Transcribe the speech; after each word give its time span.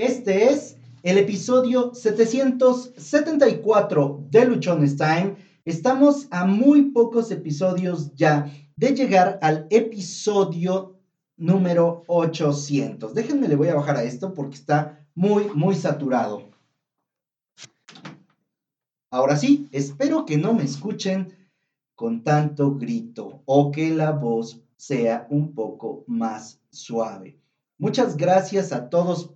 Este 0.00 0.50
es 0.50 0.76
el 1.02 1.18
episodio 1.18 1.94
774 1.94 4.24
de 4.30 4.46
Luchones 4.46 4.96
Time. 4.96 5.36
Estamos 5.66 6.26
a 6.30 6.46
muy 6.46 6.92
pocos 6.92 7.30
episodios 7.30 8.14
ya 8.14 8.50
de 8.76 8.94
llegar 8.94 9.38
al 9.42 9.66
episodio 9.68 10.98
número 11.36 12.04
800. 12.06 13.12
Déjenme, 13.12 13.46
le 13.46 13.56
voy 13.56 13.68
a 13.68 13.74
bajar 13.74 13.98
a 13.98 14.04
esto 14.04 14.32
porque 14.32 14.56
está 14.56 15.06
muy, 15.14 15.50
muy 15.54 15.74
saturado. 15.74 16.48
Ahora 19.10 19.36
sí, 19.36 19.68
espero 19.70 20.24
que 20.24 20.38
no 20.38 20.54
me 20.54 20.64
escuchen 20.64 21.36
con 21.94 22.24
tanto 22.24 22.78
grito 22.78 23.42
o 23.44 23.70
que 23.70 23.90
la 23.90 24.12
voz 24.12 24.62
sea 24.78 25.26
un 25.28 25.52
poco 25.52 26.04
más 26.06 26.58
suave. 26.70 27.38
Muchas 27.76 28.16
gracias 28.16 28.72
a 28.72 28.88
todos. 28.88 29.34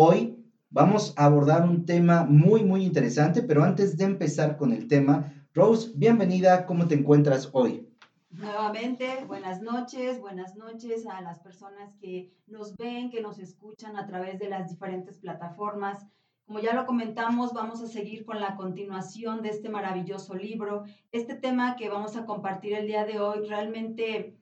Hoy 0.00 0.46
vamos 0.70 1.12
a 1.16 1.24
abordar 1.24 1.64
un 1.64 1.84
tema 1.84 2.22
muy, 2.22 2.62
muy 2.62 2.84
interesante, 2.84 3.42
pero 3.42 3.64
antes 3.64 3.96
de 3.96 4.04
empezar 4.04 4.56
con 4.56 4.70
el 4.72 4.86
tema, 4.86 5.32
Rose, 5.52 5.90
bienvenida, 5.96 6.66
¿cómo 6.66 6.86
te 6.86 6.94
encuentras 6.94 7.50
hoy? 7.52 7.84
Nuevamente, 8.30 9.24
buenas 9.26 9.60
noches, 9.60 10.20
buenas 10.20 10.54
noches 10.54 11.04
a 11.08 11.20
las 11.20 11.40
personas 11.40 11.96
que 11.96 12.30
nos 12.46 12.76
ven, 12.76 13.10
que 13.10 13.20
nos 13.20 13.40
escuchan 13.40 13.96
a 13.96 14.06
través 14.06 14.38
de 14.38 14.48
las 14.48 14.70
diferentes 14.70 15.18
plataformas. 15.18 16.06
Como 16.46 16.60
ya 16.60 16.74
lo 16.74 16.86
comentamos, 16.86 17.52
vamos 17.52 17.82
a 17.82 17.88
seguir 17.88 18.24
con 18.24 18.40
la 18.40 18.54
continuación 18.54 19.42
de 19.42 19.48
este 19.48 19.68
maravilloso 19.68 20.36
libro. 20.36 20.84
Este 21.10 21.34
tema 21.34 21.74
que 21.74 21.88
vamos 21.88 22.14
a 22.14 22.24
compartir 22.24 22.74
el 22.74 22.86
día 22.86 23.04
de 23.04 23.18
hoy, 23.18 23.48
realmente 23.48 24.38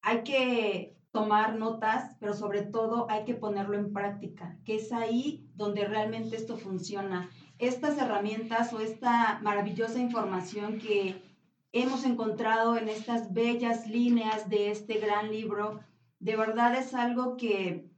hay 0.00 0.22
que 0.22 0.95
tomar 1.16 1.56
notas, 1.56 2.14
pero 2.20 2.34
sobre 2.34 2.60
todo 2.60 3.06
hay 3.08 3.24
que 3.24 3.32
ponerlo 3.32 3.78
en 3.78 3.90
práctica, 3.94 4.58
que 4.66 4.76
es 4.76 4.92
ahí 4.92 5.48
donde 5.54 5.86
realmente 5.86 6.36
esto 6.36 6.58
funciona. 6.58 7.30
Estas 7.58 7.96
herramientas 7.96 8.70
o 8.74 8.80
esta 8.80 9.40
maravillosa 9.42 9.98
información 9.98 10.78
que 10.78 11.22
hemos 11.72 12.04
encontrado 12.04 12.76
en 12.76 12.90
estas 12.90 13.32
bellas 13.32 13.86
líneas 13.86 14.50
de 14.50 14.70
este 14.70 14.98
gran 15.00 15.30
libro, 15.30 15.80
de 16.18 16.36
verdad 16.36 16.76
es 16.76 16.92
algo 16.92 17.38
que 17.38 17.90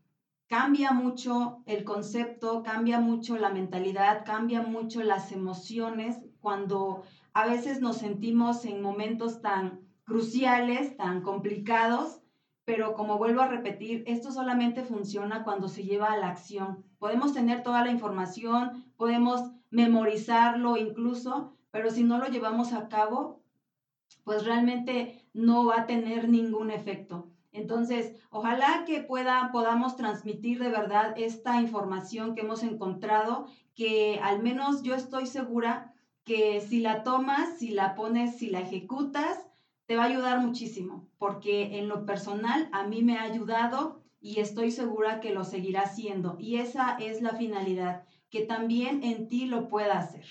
cambia 0.47 0.93
mucho 0.93 1.65
el 1.67 1.83
concepto, 1.83 2.63
cambia 2.63 3.01
mucho 3.01 3.37
la 3.37 3.51
mentalidad, 3.51 4.25
cambia 4.25 4.63
mucho 4.63 5.03
las 5.03 5.33
emociones 5.33 6.19
cuando 6.39 7.03
a 7.33 7.49
veces 7.49 7.81
nos 7.81 7.97
sentimos 7.97 8.65
en 8.65 8.81
momentos 8.81 9.43
tan 9.43 9.81
cruciales, 10.05 10.97
tan 10.97 11.23
complicados, 11.23 12.18
pero 12.69 12.93
como 12.93 13.17
vuelvo 13.17 13.41
a 13.41 13.49
repetir, 13.49 14.05
esto 14.07 14.31
solamente 14.31 14.83
funciona 14.83 15.43
cuando 15.43 15.69
se 15.69 15.85
lleva 15.85 16.13
a 16.13 16.19
la 16.19 16.29
acción. 16.29 16.85
Podemos 16.99 17.33
tener 17.33 17.63
toda 17.63 17.83
la 17.83 17.91
información, 17.91 18.85
podemos 18.99 19.41
memorizarlo 19.71 20.77
incluso, 20.77 21.55
pero 21.71 21.91
si 21.91 22.05
no 22.05 22.19
lo 22.19 22.27
llevamos 22.27 22.75
a 22.75 22.91
cabo, 22.91 23.41
pues 24.23 24.45
realmente 24.45 25.25
no 25.33 25.65
va 25.65 25.77
a 25.81 25.87
tener 25.87 26.29
ningún 26.29 26.71
efecto. 26.71 27.31
Entonces, 27.53 28.15
ojalá 28.29 28.85
que 28.87 29.01
pueda, 29.01 29.49
podamos 29.51 29.97
transmitir 29.97 30.59
de 30.59 30.69
verdad 30.69 31.15
esta 31.17 31.63
información 31.63 32.35
que 32.35 32.43
hemos 32.43 32.63
encontrado, 32.63 33.47
que 33.75 34.21
al 34.23 34.43
menos 34.43 34.83
yo 34.83 34.95
estoy 34.95 35.25
segura 35.25 35.95
que 36.25 36.61
si 36.61 36.81
la 36.81 37.03
tomas, 37.03 37.57
si 37.59 37.71
la 37.71 37.95
pones, 37.95 38.37
si 38.37 38.51
la 38.51 38.61
ejecutas, 38.61 39.48
te 39.89 39.97
va 39.97 40.05
a 40.05 40.09
ayudar 40.09 40.41
muchísimo, 40.41 41.09
porque 41.17 41.79
en 41.79 41.89
lo 41.89 42.05
personal 42.05 42.69
a 42.73 42.87
mí 42.87 43.03
me 43.03 43.17
ha 43.17 43.23
ayudado 43.23 44.03
y 44.21 44.39
estoy 44.39 44.71
segura 44.71 45.19
que 45.21 45.33
lo 45.33 45.45
seguirá 45.45 45.81
haciendo. 45.81 46.37
Y 46.39 46.57
esa 46.57 46.99
es 46.99 47.23
la 47.23 47.31
finalidad, 47.37 48.03
que 48.29 48.43
también 48.43 49.03
en 49.03 49.29
ti 49.29 49.47
lo 49.47 49.67
pueda 49.69 49.99
hacer. 49.99 50.27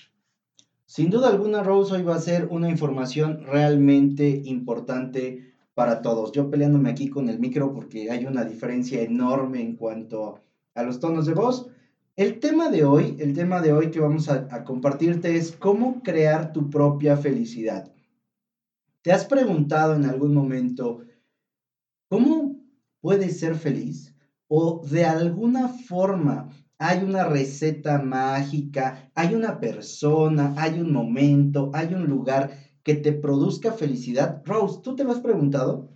Sin 0.86 1.10
duda 1.10 1.28
alguna, 1.28 1.64
Rose, 1.64 1.96
hoy 1.96 2.02
va 2.02 2.14
a 2.14 2.20
ser 2.20 2.46
una 2.52 2.70
información 2.70 3.42
realmente 3.42 4.42
importante 4.44 5.54
para 5.74 6.02
todos. 6.02 6.30
Yo 6.30 6.48
peleándome 6.50 6.90
aquí 6.90 7.08
con 7.08 7.28
el 7.28 7.40
micro 7.40 7.74
porque 7.74 8.12
hay 8.12 8.26
una 8.26 8.44
diferencia 8.44 9.02
enorme 9.02 9.60
en 9.60 9.74
cuanto 9.74 10.38
a 10.76 10.84
los 10.84 11.00
tonos 11.00 11.26
de 11.26 11.34
voz. 11.34 11.66
El 12.14 12.38
tema 12.38 12.68
de 12.68 12.84
hoy, 12.84 13.16
el 13.18 13.34
tema 13.34 13.60
de 13.60 13.72
hoy 13.72 13.90
que 13.90 13.98
vamos 13.98 14.28
a, 14.28 14.46
a 14.52 14.62
compartirte 14.62 15.34
es 15.34 15.50
cómo 15.50 16.00
crear 16.04 16.52
tu 16.52 16.70
propia 16.70 17.16
felicidad. 17.16 17.92
¿Te 19.08 19.14
has 19.14 19.24
preguntado 19.24 19.94
en 19.94 20.04
algún 20.04 20.34
momento 20.34 21.00
cómo 22.10 22.60
puedes 23.00 23.40
ser 23.40 23.54
feliz? 23.54 24.14
¿O 24.48 24.82
de 24.84 25.06
alguna 25.06 25.68
forma 25.68 26.50
hay 26.76 27.02
una 27.04 27.24
receta 27.24 28.02
mágica, 28.02 29.10
hay 29.14 29.34
una 29.34 29.58
persona, 29.58 30.52
hay 30.58 30.78
un 30.78 30.92
momento, 30.92 31.70
hay 31.72 31.94
un 31.94 32.06
lugar 32.06 32.50
que 32.82 32.96
te 32.96 33.12
produzca 33.12 33.72
felicidad. 33.72 34.42
Rose, 34.44 34.82
¿tú 34.82 34.94
te 34.94 35.04
lo 35.04 35.12
has 35.12 35.20
preguntado? 35.20 35.88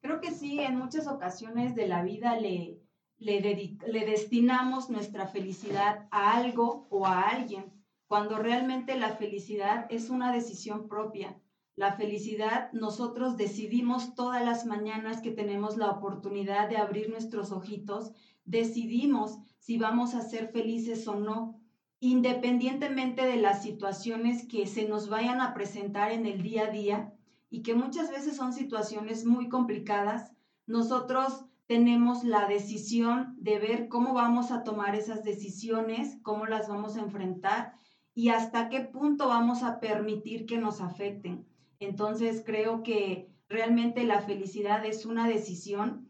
Creo 0.00 0.20
que 0.20 0.32
sí, 0.32 0.58
en 0.58 0.78
muchas 0.78 1.06
ocasiones 1.06 1.76
de 1.76 1.86
la 1.86 2.02
vida 2.02 2.40
le, 2.40 2.80
le, 3.18 4.04
destinamos 4.04 4.90
nuestra 4.90 5.28
felicidad 5.28 6.08
a 6.10 6.36
algo 6.36 6.88
o 6.90 7.06
a 7.06 7.28
alguien, 7.28 7.72
cuando 8.08 8.36
realmente 8.36 8.98
la 8.98 9.10
felicidad 9.10 9.86
es 9.90 10.10
una 10.10 10.32
decisión 10.32 10.88
propia. 10.88 11.38
La 11.78 11.92
felicidad 11.92 12.72
nosotros 12.72 13.36
decidimos 13.36 14.16
todas 14.16 14.44
las 14.44 14.66
mañanas 14.66 15.20
que 15.20 15.30
tenemos 15.30 15.76
la 15.76 15.90
oportunidad 15.92 16.68
de 16.68 16.76
abrir 16.76 17.08
nuestros 17.08 17.52
ojitos, 17.52 18.10
decidimos 18.44 19.38
si 19.60 19.78
vamos 19.78 20.14
a 20.14 20.22
ser 20.22 20.48
felices 20.48 21.06
o 21.06 21.14
no 21.14 21.60
independientemente 22.00 23.24
de 23.24 23.36
las 23.36 23.62
situaciones 23.62 24.44
que 24.48 24.66
se 24.66 24.88
nos 24.88 25.08
vayan 25.08 25.40
a 25.40 25.54
presentar 25.54 26.10
en 26.10 26.26
el 26.26 26.42
día 26.42 26.64
a 26.64 26.70
día 26.72 27.12
y 27.48 27.62
que 27.62 27.76
muchas 27.76 28.10
veces 28.10 28.34
son 28.34 28.52
situaciones 28.52 29.24
muy 29.24 29.48
complicadas, 29.48 30.32
nosotros 30.66 31.44
tenemos 31.68 32.24
la 32.24 32.48
decisión 32.48 33.36
de 33.38 33.60
ver 33.60 33.86
cómo 33.86 34.14
vamos 34.14 34.50
a 34.50 34.64
tomar 34.64 34.96
esas 34.96 35.22
decisiones, 35.22 36.18
cómo 36.22 36.46
las 36.46 36.68
vamos 36.68 36.96
a 36.96 37.02
enfrentar 37.02 37.74
y 38.14 38.30
hasta 38.30 38.68
qué 38.68 38.80
punto 38.80 39.28
vamos 39.28 39.62
a 39.62 39.78
permitir 39.78 40.44
que 40.44 40.58
nos 40.58 40.80
afecten. 40.80 41.46
Entonces 41.80 42.42
creo 42.44 42.82
que 42.82 43.28
realmente 43.48 44.04
la 44.04 44.20
felicidad 44.20 44.84
es 44.84 45.04
una 45.04 45.26
decisión. 45.28 46.08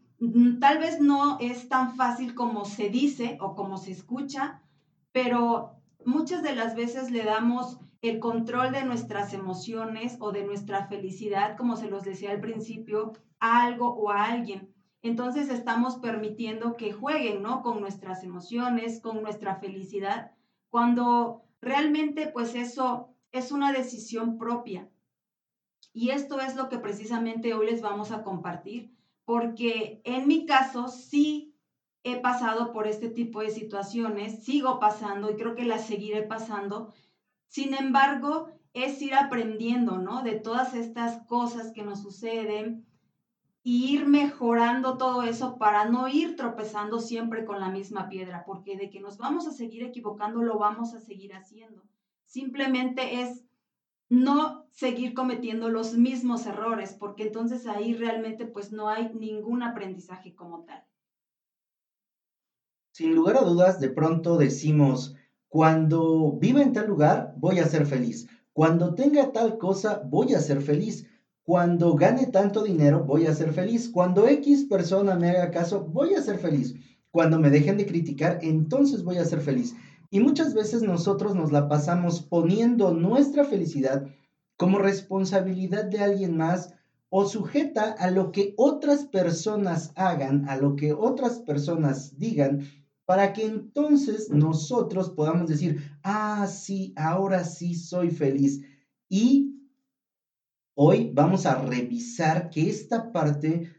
Tal 0.59 0.79
vez 0.79 0.99
no 0.99 1.37
es 1.39 1.69
tan 1.69 1.95
fácil 1.95 2.33
como 2.33 2.65
se 2.65 2.89
dice 2.89 3.37
o 3.39 3.55
como 3.55 3.77
se 3.77 3.91
escucha, 3.91 4.61
pero 5.11 5.77
muchas 6.05 6.41
de 6.43 6.53
las 6.53 6.75
veces 6.75 7.11
le 7.11 7.23
damos 7.23 7.77
el 8.01 8.19
control 8.19 8.71
de 8.71 8.83
nuestras 8.83 9.33
emociones 9.33 10.17
o 10.19 10.31
de 10.31 10.43
nuestra 10.43 10.87
felicidad, 10.87 11.55
como 11.55 11.75
se 11.75 11.87
los 11.87 12.03
decía 12.03 12.31
al 12.31 12.39
principio, 12.39 13.13
a 13.39 13.61
algo 13.61 13.93
o 13.95 14.09
a 14.09 14.25
alguien. 14.25 14.67
Entonces 15.01 15.49
estamos 15.49 15.95
permitiendo 15.97 16.73
que 16.75 16.91
jueguen, 16.91 17.41
¿no? 17.41 17.61
Con 17.61 17.79
nuestras 17.79 18.23
emociones, 18.23 18.99
con 18.99 19.21
nuestra 19.21 19.55
felicidad, 19.55 20.27
cuando 20.69 21.41
realmente 21.61 22.27
pues 22.27 22.55
eso 22.55 23.07
es 23.31 23.51
una 23.51 23.71
decisión 23.71 24.37
propia. 24.37 24.89
Y 25.93 26.11
esto 26.11 26.39
es 26.39 26.55
lo 26.55 26.69
que 26.69 26.77
precisamente 26.77 27.53
hoy 27.53 27.67
les 27.67 27.81
vamos 27.81 28.11
a 28.11 28.23
compartir, 28.23 28.95
porque 29.25 30.01
en 30.03 30.27
mi 30.27 30.45
caso 30.45 30.87
sí 30.87 31.55
he 32.03 32.19
pasado 32.21 32.71
por 32.71 32.87
este 32.87 33.09
tipo 33.09 33.41
de 33.41 33.49
situaciones, 33.49 34.43
sigo 34.43 34.79
pasando 34.79 35.29
y 35.29 35.35
creo 35.35 35.55
que 35.55 35.65
las 35.65 35.85
seguiré 35.85 36.23
pasando. 36.23 36.93
Sin 37.47 37.73
embargo, 37.73 38.47
es 38.73 39.01
ir 39.01 39.15
aprendiendo, 39.15 39.97
¿no? 39.97 40.21
De 40.21 40.33
todas 40.33 40.73
estas 40.73 41.25
cosas 41.25 41.71
que 41.71 41.83
nos 41.83 42.01
suceden 42.01 42.85
y 43.63 43.93
ir 43.93 44.05
mejorando 44.05 44.97
todo 44.97 45.23
eso 45.23 45.57
para 45.57 45.85
no 45.85 46.07
ir 46.07 46.35
tropezando 46.35 46.99
siempre 46.99 47.43
con 47.45 47.59
la 47.59 47.69
misma 47.69 48.07
piedra, 48.07 48.45
porque 48.45 48.77
de 48.77 48.89
que 48.89 49.01
nos 49.01 49.17
vamos 49.17 49.47
a 49.47 49.51
seguir 49.51 49.83
equivocando, 49.83 50.41
lo 50.41 50.57
vamos 50.57 50.93
a 50.93 50.99
seguir 50.99 51.33
haciendo. 51.33 51.83
Simplemente 52.23 53.21
es 53.21 53.48
no 54.09 54.67
seguir 54.71 55.13
cometiendo 55.13 55.69
los 55.69 55.93
mismos 55.93 56.45
errores, 56.45 56.93
porque 56.93 57.23
entonces 57.23 57.65
ahí 57.65 57.93
realmente 57.93 58.45
pues 58.45 58.71
no 58.71 58.89
hay 58.89 59.09
ningún 59.13 59.63
aprendizaje 59.63 60.33
como 60.35 60.63
tal 60.63 60.83
sin 62.91 63.15
lugar 63.15 63.37
a 63.37 63.41
dudas, 63.41 63.79
de 63.79 63.89
pronto 63.89 64.37
decimos, 64.37 65.13
cuando 65.47 66.33
viva 66.37 66.61
en 66.61 66.71
tal 66.71 66.85
lugar, 66.87 67.31
voy 67.35 67.59
a 67.59 67.65
ser 67.65 67.85
feliz. 67.85 68.25
Cuando 68.53 68.93
tenga 68.93 69.31
tal 69.31 69.57
cosa, 69.57 69.99
voy 70.03 70.33
a 70.33 70.39
ser 70.39 70.61
feliz. 70.61 71.03
Cuando 71.43 71.95
gane 71.95 72.27
tanto 72.27 72.61
dinero, 72.61 73.01
voy 73.01 73.25
a 73.25 73.33
ser 73.33 73.51
feliz. 73.51 73.89
Cuando 73.89 74.25
X 74.27 74.63
persona 74.65 75.15
me 75.15 75.29
haga 75.29 75.49
caso, 75.49 75.81
voy 75.81 76.13
a 76.13 76.21
ser 76.21 76.37
feliz. 76.37 76.73
Cuando 77.11 77.39
me 77.39 77.49
dejen 77.49 77.77
de 77.77 77.85
criticar, 77.85 78.37
entonces 78.41 79.01
voy 79.01 79.17
a 79.17 79.25
ser 79.25 79.41
feliz. 79.41 79.73
Y 80.09 80.19
muchas 80.19 80.53
veces 80.53 80.81
nosotros 80.81 81.35
nos 81.35 81.51
la 81.51 81.67
pasamos 81.67 82.21
poniendo 82.21 82.93
nuestra 82.93 83.43
felicidad 83.45 84.07
como 84.57 84.79
responsabilidad 84.79 85.85
de 85.85 85.99
alguien 85.99 86.35
más 86.35 86.73
o 87.09 87.25
sujeta 87.25 87.91
a 87.91 88.11
lo 88.11 88.31
que 88.31 88.53
otras 88.57 89.05
personas 89.05 89.91
hagan, 89.95 90.47
a 90.49 90.57
lo 90.57 90.75
que 90.75 90.93
otras 90.93 91.39
personas 91.39 92.17
digan 92.17 92.67
para 93.05 93.33
que 93.33 93.43
entonces 93.43 94.29
nosotros 94.29 95.09
podamos 95.09 95.49
decir, 95.49 95.81
ah, 96.03 96.45
sí, 96.45 96.93
ahora 96.95 97.43
sí 97.43 97.73
soy 97.73 98.11
feliz. 98.11 98.61
Y 99.09 99.67
hoy 100.75 101.09
vamos 101.11 101.47
a 101.47 101.59
revisar 101.59 102.51
que 102.51 102.69
esta 102.69 103.11
parte 103.11 103.73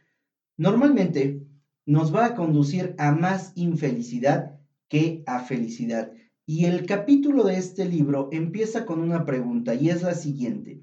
normalmente 0.56 1.46
nos 1.86 2.12
va 2.12 2.26
a 2.26 2.34
conducir 2.34 2.96
a 2.98 3.12
más 3.12 3.52
infelicidad 3.54 4.58
que 4.88 5.22
a 5.28 5.38
felicidad. 5.38 6.12
Y 6.52 6.64
el 6.64 6.84
capítulo 6.84 7.44
de 7.44 7.58
este 7.58 7.86
libro 7.86 8.28
empieza 8.32 8.84
con 8.84 8.98
una 8.98 9.24
pregunta 9.24 9.72
y 9.76 9.88
es 9.88 10.02
la 10.02 10.14
siguiente. 10.14 10.82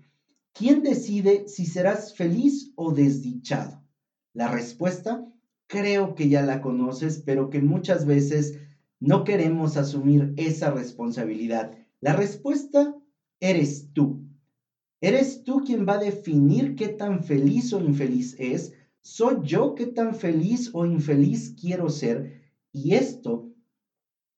¿Quién 0.53 0.81
decide 0.81 1.45
si 1.49 1.65
serás 1.65 2.13
feliz 2.15 2.71
o 2.75 2.93
desdichado? 2.93 3.83
La 4.31 4.47
respuesta 4.47 5.27
creo 5.67 6.15
que 6.15 6.29
ya 6.29 6.41
la 6.41 6.61
conoces, 6.61 7.21
pero 7.25 7.49
que 7.49 7.59
muchas 7.59 8.05
veces 8.05 8.53
no 9.01 9.25
queremos 9.25 9.75
asumir 9.75 10.31
esa 10.37 10.69
responsabilidad. 10.69 11.73
La 11.99 12.13
respuesta 12.13 12.95
eres 13.41 13.89
tú. 13.91 14.23
Eres 15.01 15.43
tú 15.43 15.63
quien 15.65 15.85
va 15.85 15.95
a 15.95 15.97
definir 15.97 16.75
qué 16.75 16.87
tan 16.87 17.25
feliz 17.25 17.73
o 17.73 17.81
infeliz 17.81 18.35
es. 18.37 18.71
Soy 19.01 19.35
yo 19.41 19.75
qué 19.75 19.85
tan 19.85 20.15
feliz 20.15 20.69
o 20.71 20.85
infeliz 20.85 21.53
quiero 21.59 21.89
ser. 21.89 22.31
Y 22.71 22.93
esto, 22.93 23.46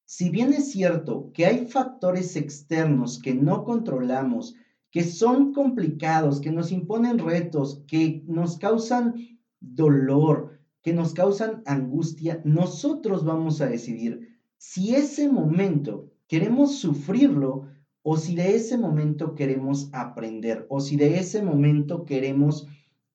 si 0.10 0.28
bien 0.32 0.54
es 0.54 0.72
cierto 0.72 1.30
que 1.34 1.46
hay 1.46 1.60
factores 1.60 2.36
externos 2.36 3.20
que 3.20 3.36
no 3.36 3.64
controlamos, 3.64 4.56
que 4.90 5.04
son 5.04 5.52
complicados, 5.52 6.40
que 6.40 6.50
nos 6.50 6.72
imponen 6.72 7.20
retos, 7.20 7.78
que 7.86 8.24
nos 8.26 8.58
causan 8.58 9.14
dolor, 9.60 10.48
que 10.82 10.94
nos 10.94 11.14
causan 11.14 11.62
angustia, 11.64 12.40
nosotros 12.44 13.24
vamos 13.24 13.62
a 13.62 13.68
decidir 13.68 14.18
si 14.58 14.96
ese 14.96 15.28
momento 15.28 16.02
queremos 16.28 16.72
sufrirlo 16.72 17.62
o 18.02 18.18
si 18.18 18.34
de 18.34 18.56
ese 18.56 18.78
momento 18.78 19.36
queremos 19.36 19.86
aprender 19.92 20.66
o 20.70 20.80
si 20.80 20.96
de 20.96 21.20
ese 21.20 21.40
momento 21.40 22.04
queremos 22.04 22.64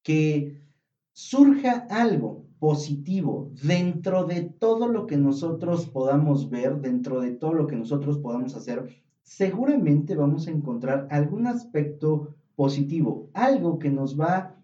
que 0.05 0.45
surja 1.13 1.85
algo 1.89 2.44
positivo 2.59 3.51
dentro 3.63 4.25
de 4.25 4.43
todo 4.43 4.89
lo 4.89 5.07
que 5.07 5.17
nosotros 5.17 5.87
podamos 5.87 6.51
ver, 6.51 6.81
dentro 6.81 7.21
de 7.21 7.33
todo 7.33 7.53
lo 7.53 7.67
que 7.67 7.77
nosotros 7.77 8.19
podamos 8.19 8.55
hacer, 8.55 8.89
seguramente 9.23 10.15
vamos 10.15 10.47
a 10.47 10.51
encontrar 10.51 11.09
algún 11.11 11.47
aspecto 11.47 12.35
positivo, 12.57 13.31
algo 13.33 13.79
que 13.79 13.91
nos 13.91 14.19
va 14.19 14.57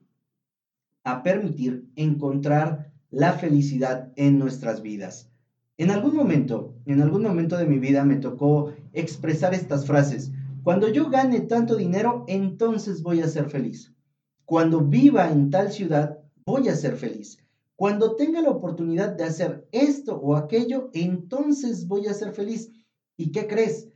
a 1.05 1.23
permitir 1.23 1.87
encontrar 1.97 2.93
la 3.11 3.33
felicidad 3.33 4.13
en 4.17 4.39
nuestras 4.39 4.83
vidas. 4.83 5.31
En 5.79 5.91
algún 5.91 6.15
momento, 6.15 6.75
en 6.85 7.01
algún 7.01 7.23
momento 7.23 7.57
de 7.57 7.67
mi 7.67 7.79
vida 7.79 8.05
me 8.05 8.17
tocó 8.17 8.73
expresar 8.93 9.55
estas 9.55 9.87
frases. 9.87 10.31
Cuando 10.63 10.89
yo 10.89 11.09
gane 11.09 11.41
tanto 11.41 11.75
dinero, 11.75 12.25
entonces 12.29 13.03
voy 13.03 13.23
a 13.23 13.29
ser 13.29 13.49
feliz. 13.49 13.95
Cuando 14.45 14.83
viva 14.83 15.31
en 15.31 15.49
tal 15.51 15.73
ciudad, 15.73 16.19
voy 16.45 16.69
a 16.69 16.77
ser 16.77 16.97
feliz. 16.97 17.40
Cuando 17.81 18.15
tenga 18.15 18.43
la 18.43 18.51
oportunidad 18.51 19.09
de 19.09 19.25
hacer 19.25 19.67
esto 19.73 20.15
o 20.21 20.37
aquello, 20.37 20.91
entonces 20.93 21.87
voy 21.87 22.09
a 22.09 22.13
ser 22.13 22.31
feliz. 22.31 22.69
¿Y 23.17 23.33
qué 23.33 23.47
crees? 23.47 23.89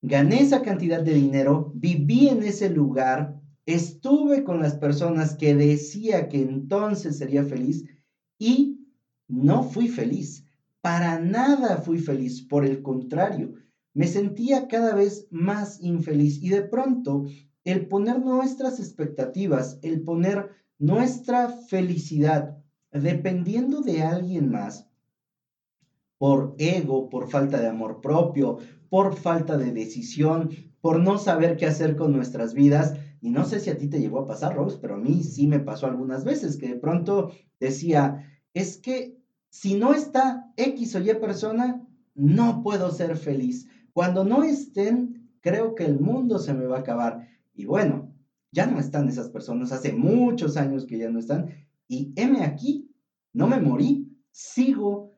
Gané 0.00 0.42
esa 0.42 0.62
cantidad 0.62 1.00
de 1.00 1.14
dinero, 1.14 1.72
viví 1.74 2.28
en 2.28 2.44
ese 2.44 2.68
lugar, 2.68 3.34
estuve 3.66 4.44
con 4.44 4.60
las 4.60 4.76
personas 4.76 5.34
que 5.34 5.56
decía 5.56 6.28
que 6.28 6.40
entonces 6.40 7.16
sería 7.16 7.42
feliz 7.42 7.82
y 8.38 8.78
no 9.26 9.64
fui 9.64 9.88
feliz. 9.88 10.44
Para 10.80 11.18
nada 11.18 11.78
fui 11.78 11.98
feliz. 11.98 12.40
Por 12.46 12.64
el 12.64 12.80
contrario, 12.80 13.50
me 13.92 14.06
sentía 14.06 14.68
cada 14.68 14.94
vez 14.94 15.26
más 15.30 15.80
infeliz 15.80 16.40
y 16.40 16.50
de 16.50 16.62
pronto 16.62 17.22
el 17.64 17.88
poner 17.88 18.20
nuestras 18.20 18.78
expectativas, 18.78 19.78
el 19.80 20.00
poner 20.00 20.46
nuestra 20.78 21.48
felicidad 21.48 22.54
dependiendo 22.92 23.80
de 23.80 24.02
alguien 24.02 24.50
más, 24.50 24.86
por 26.18 26.54
ego, 26.58 27.08
por 27.08 27.30
falta 27.30 27.60
de 27.60 27.68
amor 27.68 28.00
propio, 28.00 28.58
por 28.90 29.14
falta 29.14 29.56
de 29.56 29.72
decisión, 29.72 30.50
por 30.80 31.00
no 31.00 31.18
saber 31.18 31.56
qué 31.56 31.66
hacer 31.66 31.96
con 31.96 32.12
nuestras 32.12 32.52
vidas. 32.52 32.94
Y 33.22 33.30
no 33.30 33.44
sé 33.44 33.60
si 33.60 33.70
a 33.70 33.78
ti 33.78 33.88
te 33.88 34.00
llegó 34.00 34.20
a 34.20 34.26
pasar, 34.26 34.54
Rose, 34.54 34.78
pero 34.80 34.94
a 34.94 34.98
mí 34.98 35.22
sí 35.22 35.46
me 35.46 35.60
pasó 35.60 35.86
algunas 35.86 36.24
veces 36.24 36.56
que 36.56 36.68
de 36.68 36.76
pronto 36.76 37.30
decía, 37.58 38.24
es 38.54 38.76
que 38.78 39.18
si 39.48 39.74
no 39.74 39.94
está 39.94 40.52
X 40.56 40.94
o 40.94 41.00
Y 41.00 41.14
persona, 41.14 41.86
no 42.14 42.62
puedo 42.62 42.90
ser 42.90 43.16
feliz. 43.16 43.68
Cuando 43.92 44.24
no 44.24 44.42
estén, 44.42 45.30
creo 45.40 45.74
que 45.74 45.84
el 45.84 46.00
mundo 46.00 46.38
se 46.38 46.54
me 46.54 46.66
va 46.66 46.78
a 46.78 46.80
acabar. 46.80 47.28
Y 47.54 47.66
bueno, 47.66 48.12
ya 48.52 48.66
no 48.66 48.78
están 48.78 49.08
esas 49.08 49.28
personas, 49.30 49.72
hace 49.72 49.92
muchos 49.92 50.56
años 50.56 50.84
que 50.86 50.98
ya 50.98 51.08
no 51.08 51.18
están. 51.18 51.50
Y 51.90 52.12
heme 52.14 52.44
aquí, 52.44 52.88
no 53.34 53.48
me 53.48 53.58
morí, 53.58 54.16
sigo. 54.30 55.10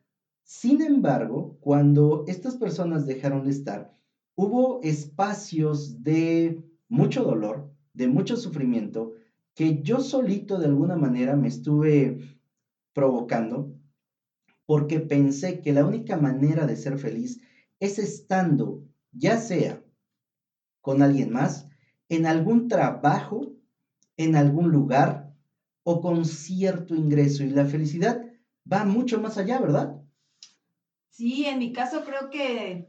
Sin 0.42 0.80
embargo, 0.80 1.54
cuando 1.60 2.24
estas 2.26 2.56
personas 2.56 3.04
dejaron 3.04 3.44
de 3.44 3.50
estar, 3.50 3.90
hubo 4.36 4.80
espacios 4.80 6.02
de 6.02 6.58
mucho 6.88 7.24
dolor, 7.24 7.70
de 7.92 8.06
mucho 8.08 8.36
sufrimiento, 8.36 9.12
que 9.54 9.82
yo 9.82 10.00
solito 10.00 10.58
de 10.58 10.64
alguna 10.64 10.96
manera 10.96 11.36
me 11.36 11.48
estuve 11.48 12.16
provocando 12.94 13.68
porque 14.64 14.98
pensé 14.98 15.60
que 15.60 15.72
la 15.72 15.84
única 15.84 16.16
manera 16.16 16.64
de 16.64 16.76
ser 16.76 16.96
feliz 16.96 17.36
es 17.80 17.98
estando, 17.98 18.80
ya 19.12 19.36
sea 19.36 19.82
con 20.80 21.02
alguien 21.02 21.28
más, 21.30 21.66
en 22.08 22.24
algún 22.24 22.66
trabajo, 22.66 23.42
en 24.16 24.36
algún 24.36 24.70
lugar 24.70 25.31
o 25.84 26.00
con 26.00 26.24
cierto 26.24 26.94
ingreso. 26.94 27.44
Y 27.44 27.50
la 27.50 27.64
felicidad 27.66 28.20
va 28.70 28.84
mucho 28.84 29.20
más 29.20 29.38
allá, 29.38 29.58
¿verdad? 29.60 30.00
Sí, 31.08 31.46
en 31.46 31.58
mi 31.58 31.72
caso 31.72 32.02
creo 32.04 32.30
que 32.30 32.88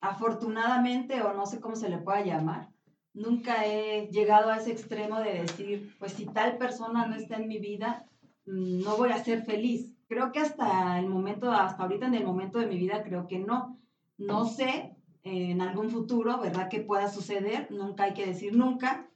afortunadamente, 0.00 1.22
o 1.22 1.32
no 1.32 1.46
sé 1.46 1.60
cómo 1.60 1.76
se 1.76 1.88
le 1.88 1.98
pueda 1.98 2.22
llamar, 2.22 2.70
nunca 3.14 3.66
he 3.66 4.08
llegado 4.10 4.50
a 4.50 4.56
ese 4.56 4.70
extremo 4.70 5.20
de 5.20 5.42
decir, 5.42 5.94
pues 5.98 6.12
si 6.12 6.26
tal 6.26 6.58
persona 6.58 7.06
no 7.06 7.14
está 7.16 7.36
en 7.36 7.48
mi 7.48 7.58
vida, 7.58 8.06
mm, 8.46 8.82
no 8.82 8.96
voy 8.96 9.10
a 9.10 9.22
ser 9.24 9.42
feliz. 9.44 9.94
Creo 10.08 10.32
que 10.32 10.40
hasta 10.40 10.98
el 10.98 11.06
momento, 11.08 11.52
hasta 11.52 11.82
ahorita 11.82 12.06
en 12.06 12.14
el 12.14 12.24
momento 12.24 12.58
de 12.58 12.66
mi 12.66 12.78
vida, 12.78 13.02
creo 13.02 13.26
que 13.26 13.38
no. 13.38 13.78
No 14.18 14.46
sé 14.46 14.96
en 15.22 15.60
algún 15.62 15.90
futuro, 15.90 16.38
¿verdad? 16.40 16.68
Que 16.68 16.80
pueda 16.80 17.08
suceder, 17.08 17.66
nunca 17.70 18.04
hay 18.04 18.14
que 18.14 18.26
decir 18.26 18.56
nunca. 18.56 19.09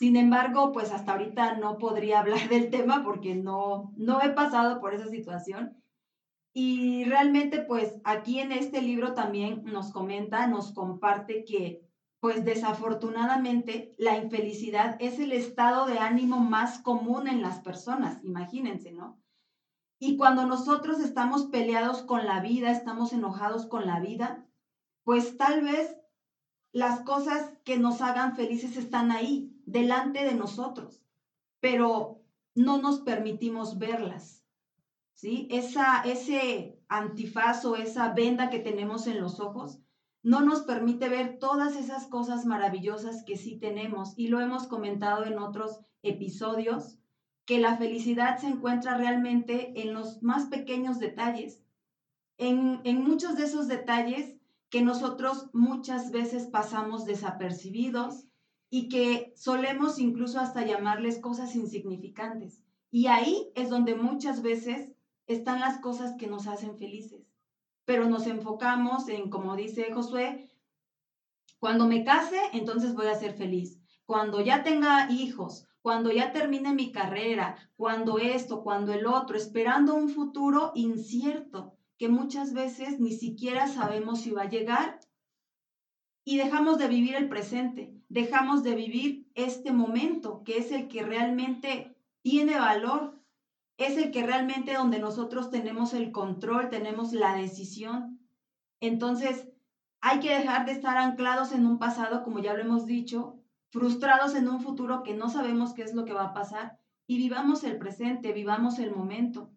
Sin 0.00 0.16
embargo, 0.16 0.72
pues 0.72 0.92
hasta 0.92 1.12
ahorita 1.12 1.58
no 1.58 1.76
podría 1.76 2.20
hablar 2.20 2.48
del 2.48 2.70
tema 2.70 3.04
porque 3.04 3.34
no, 3.34 3.92
no 3.98 4.22
he 4.22 4.30
pasado 4.30 4.80
por 4.80 4.94
esa 4.94 5.08
situación. 5.08 5.76
Y 6.54 7.04
realmente, 7.04 7.60
pues 7.60 8.00
aquí 8.04 8.40
en 8.40 8.50
este 8.50 8.80
libro 8.80 9.12
también 9.12 9.62
nos 9.64 9.92
comenta, 9.92 10.46
nos 10.46 10.72
comparte 10.72 11.44
que 11.44 11.86
pues 12.18 12.46
desafortunadamente 12.46 13.94
la 13.98 14.16
infelicidad 14.16 14.96
es 15.00 15.18
el 15.18 15.32
estado 15.32 15.84
de 15.84 15.98
ánimo 15.98 16.38
más 16.38 16.78
común 16.78 17.28
en 17.28 17.42
las 17.42 17.60
personas, 17.60 18.24
imagínense, 18.24 18.92
¿no? 18.92 19.18
Y 19.98 20.16
cuando 20.16 20.46
nosotros 20.46 21.00
estamos 21.00 21.46
peleados 21.46 22.02
con 22.02 22.26
la 22.26 22.40
vida, 22.40 22.70
estamos 22.70 23.12
enojados 23.12 23.66
con 23.66 23.86
la 23.86 24.00
vida, 24.00 24.46
pues 25.04 25.36
tal 25.36 25.62
vez 25.62 25.96
las 26.72 27.00
cosas 27.00 27.52
que 27.64 27.78
nos 27.78 28.00
hagan 28.00 28.36
felices 28.36 28.76
están 28.76 29.10
ahí, 29.10 29.59
delante 29.70 30.24
de 30.24 30.34
nosotros, 30.34 31.02
pero 31.60 32.22
no 32.54 32.78
nos 32.78 33.00
permitimos 33.00 33.78
verlas. 33.78 34.44
¿Sí? 35.14 35.48
Esa, 35.50 36.02
ese 36.02 36.78
antifaz 36.88 37.64
o 37.66 37.76
esa 37.76 38.12
venda 38.14 38.48
que 38.48 38.58
tenemos 38.58 39.06
en 39.06 39.20
los 39.20 39.38
ojos 39.38 39.82
no 40.22 40.40
nos 40.40 40.62
permite 40.62 41.08
ver 41.08 41.38
todas 41.38 41.76
esas 41.76 42.06
cosas 42.06 42.46
maravillosas 42.46 43.22
que 43.24 43.36
sí 43.36 43.58
tenemos 43.58 44.14
y 44.16 44.28
lo 44.28 44.40
hemos 44.40 44.66
comentado 44.66 45.24
en 45.24 45.38
otros 45.38 45.80
episodios, 46.02 46.98
que 47.44 47.58
la 47.58 47.76
felicidad 47.76 48.38
se 48.38 48.48
encuentra 48.48 48.96
realmente 48.96 49.82
en 49.82 49.92
los 49.92 50.22
más 50.22 50.46
pequeños 50.46 50.98
detalles, 50.98 51.62
en, 52.38 52.80
en 52.84 53.04
muchos 53.04 53.36
de 53.36 53.44
esos 53.44 53.68
detalles 53.68 54.36
que 54.70 54.82
nosotros 54.82 55.50
muchas 55.52 56.10
veces 56.12 56.46
pasamos 56.46 57.04
desapercibidos 57.04 58.29
y 58.70 58.88
que 58.88 59.32
solemos 59.36 59.98
incluso 59.98 60.40
hasta 60.40 60.64
llamarles 60.64 61.18
cosas 61.18 61.54
insignificantes. 61.54 62.62
Y 62.90 63.08
ahí 63.08 63.50
es 63.54 63.68
donde 63.68 63.94
muchas 63.94 64.40
veces 64.40 64.92
están 65.26 65.60
las 65.60 65.78
cosas 65.80 66.14
que 66.16 66.28
nos 66.28 66.46
hacen 66.46 66.78
felices 66.78 67.30
pero 67.90 68.08
nos 68.08 68.28
enfocamos 68.28 69.08
en, 69.08 69.30
como 69.30 69.56
dice 69.56 69.92
Josué, 69.92 70.48
cuando 71.58 71.88
me 71.88 72.04
case, 72.04 72.38
entonces 72.52 72.94
voy 72.94 73.08
a 73.08 73.16
ser 73.16 73.34
feliz. 73.34 73.80
Cuando 74.06 74.40
ya 74.40 74.62
tenga 74.62 75.10
hijos, 75.10 75.66
cuando 75.82 76.12
ya 76.12 76.30
termine 76.30 76.72
mi 76.72 76.92
carrera, 76.92 77.56
cuando 77.74 78.18
esto, 78.18 78.62
cuando 78.62 78.92
el 78.92 79.06
otro, 79.06 79.36
esperando 79.36 79.96
un 79.96 80.08
futuro 80.08 80.70
incierto, 80.76 81.74
que 81.98 82.08
muchas 82.08 82.52
veces 82.52 83.00
ni 83.00 83.10
siquiera 83.10 83.66
sabemos 83.66 84.20
si 84.20 84.30
va 84.30 84.42
a 84.42 84.48
llegar 84.48 85.00
y 86.24 86.36
dejamos 86.36 86.78
de 86.78 86.88
vivir 86.88 87.14
el 87.14 87.28
presente, 87.28 87.94
dejamos 88.08 88.62
de 88.62 88.74
vivir 88.74 89.30
este 89.34 89.72
momento, 89.72 90.42
que 90.44 90.58
es 90.58 90.72
el 90.72 90.88
que 90.88 91.02
realmente 91.02 91.96
tiene 92.22 92.58
valor, 92.58 93.18
es 93.78 93.96
el 93.96 94.10
que 94.10 94.26
realmente 94.26 94.74
donde 94.74 94.98
nosotros 94.98 95.50
tenemos 95.50 95.94
el 95.94 96.12
control, 96.12 96.68
tenemos 96.68 97.12
la 97.12 97.34
decisión. 97.34 98.20
Entonces, 98.80 99.48
hay 100.02 100.20
que 100.20 100.34
dejar 100.34 100.66
de 100.66 100.72
estar 100.72 100.96
anclados 100.96 101.52
en 101.52 101.66
un 101.66 101.78
pasado, 101.78 102.22
como 102.22 102.40
ya 102.40 102.54
lo 102.54 102.60
hemos 102.60 102.86
dicho, 102.86 103.38
frustrados 103.70 104.34
en 104.34 104.48
un 104.48 104.60
futuro 104.60 105.02
que 105.02 105.14
no 105.14 105.30
sabemos 105.30 105.72
qué 105.72 105.82
es 105.82 105.94
lo 105.94 106.04
que 106.04 106.12
va 106.12 106.24
a 106.24 106.34
pasar 106.34 106.78
y 107.06 107.16
vivamos 107.16 107.64
el 107.64 107.78
presente, 107.78 108.32
vivamos 108.32 108.78
el 108.78 108.94
momento. 108.94 109.50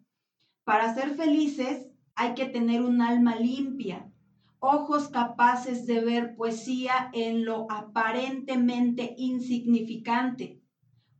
Para 0.64 0.94
ser 0.94 1.14
felices 1.14 1.86
hay 2.14 2.34
que 2.34 2.46
tener 2.46 2.82
un 2.82 3.02
alma 3.02 3.36
limpia, 3.36 4.10
ojos 4.64 5.08
capaces 5.08 5.86
de 5.86 6.00
ver 6.00 6.36
poesía 6.36 7.10
en 7.12 7.44
lo 7.44 7.66
aparentemente 7.70 9.14
insignificante, 9.18 10.62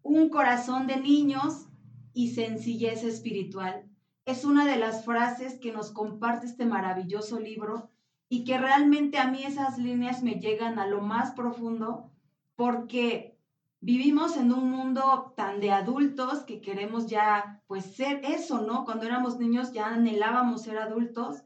un 0.02 0.30
corazón 0.30 0.86
de 0.86 0.96
niños 0.96 1.66
y 2.14 2.34
sencillez 2.34 3.04
espiritual. 3.04 3.84
Es 4.24 4.46
una 4.46 4.64
de 4.64 4.76
las 4.76 5.04
frases 5.04 5.58
que 5.60 5.72
nos 5.72 5.90
comparte 5.90 6.46
este 6.46 6.64
maravilloso 6.64 7.38
libro 7.38 7.90
y 8.30 8.44
que 8.44 8.56
realmente 8.56 9.18
a 9.18 9.30
mí 9.30 9.42
esas 9.44 9.76
líneas 9.76 10.22
me 10.22 10.36
llegan 10.36 10.78
a 10.78 10.86
lo 10.86 11.02
más 11.02 11.32
profundo 11.32 12.10
porque 12.56 13.38
vivimos 13.80 14.38
en 14.38 14.52
un 14.52 14.70
mundo 14.70 15.34
tan 15.36 15.60
de 15.60 15.70
adultos 15.70 16.44
que 16.44 16.62
queremos 16.62 17.08
ya 17.08 17.62
pues 17.66 17.94
ser 17.94 18.24
eso, 18.24 18.62
¿no? 18.62 18.86
Cuando 18.86 19.04
éramos 19.04 19.38
niños 19.38 19.72
ya 19.72 19.88
anhelábamos 19.88 20.62
ser 20.62 20.78
adultos 20.78 21.44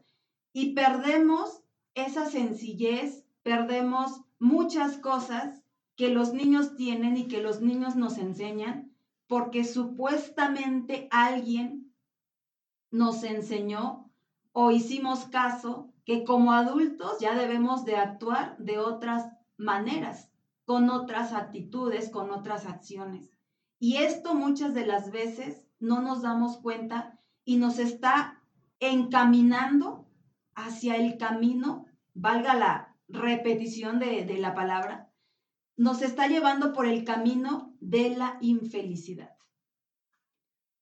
y 0.53 0.73
perdemos 0.73 1.61
esa 1.93 2.29
sencillez, 2.29 3.25
perdemos 3.43 4.21
muchas 4.39 4.97
cosas 4.97 5.63
que 5.95 6.09
los 6.09 6.33
niños 6.33 6.75
tienen 6.75 7.17
y 7.17 7.27
que 7.27 7.41
los 7.41 7.61
niños 7.61 7.95
nos 7.95 8.17
enseñan, 8.17 8.95
porque 9.27 9.63
supuestamente 9.63 11.07
alguien 11.11 11.93
nos 12.91 13.23
enseñó 13.23 14.09
o 14.51 14.71
hicimos 14.71 15.25
caso 15.25 15.93
que 16.05 16.23
como 16.23 16.53
adultos 16.53 17.19
ya 17.19 17.35
debemos 17.35 17.85
de 17.85 17.95
actuar 17.95 18.57
de 18.57 18.79
otras 18.79 19.31
maneras, 19.57 20.31
con 20.65 20.89
otras 20.89 21.33
actitudes, 21.33 22.09
con 22.09 22.31
otras 22.31 22.65
acciones. 22.65 23.29
Y 23.77 23.97
esto 23.97 24.33
muchas 24.33 24.73
de 24.73 24.85
las 24.85 25.11
veces 25.11 25.67
no 25.79 26.01
nos 26.01 26.21
damos 26.21 26.57
cuenta 26.57 27.19
y 27.45 27.57
nos 27.57 27.79
está 27.79 28.41
encaminando 28.79 30.08
hacia 30.65 30.95
el 30.95 31.17
camino 31.17 31.85
valga 32.13 32.53
la 32.55 32.95
repetición 33.07 33.99
de, 33.99 34.25
de 34.25 34.37
la 34.37 34.53
palabra, 34.53 35.11
nos 35.77 36.01
está 36.01 36.27
llevando 36.27 36.73
por 36.73 36.85
el 36.85 37.03
camino 37.03 37.73
de 37.79 38.15
la 38.15 38.37
infelicidad. 38.41 39.31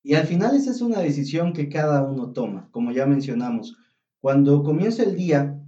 Y 0.04 0.16
al 0.16 0.26
final 0.26 0.56
esa 0.56 0.72
es 0.72 0.82
una 0.82 1.00
decisión 1.00 1.54
que 1.54 1.70
cada 1.70 2.04
uno 2.04 2.32
toma, 2.32 2.70
como 2.72 2.92
ya 2.92 3.06
mencionamos. 3.06 3.78
Cuando 4.20 4.64
comienza 4.64 5.04
el 5.04 5.16
día, 5.16 5.62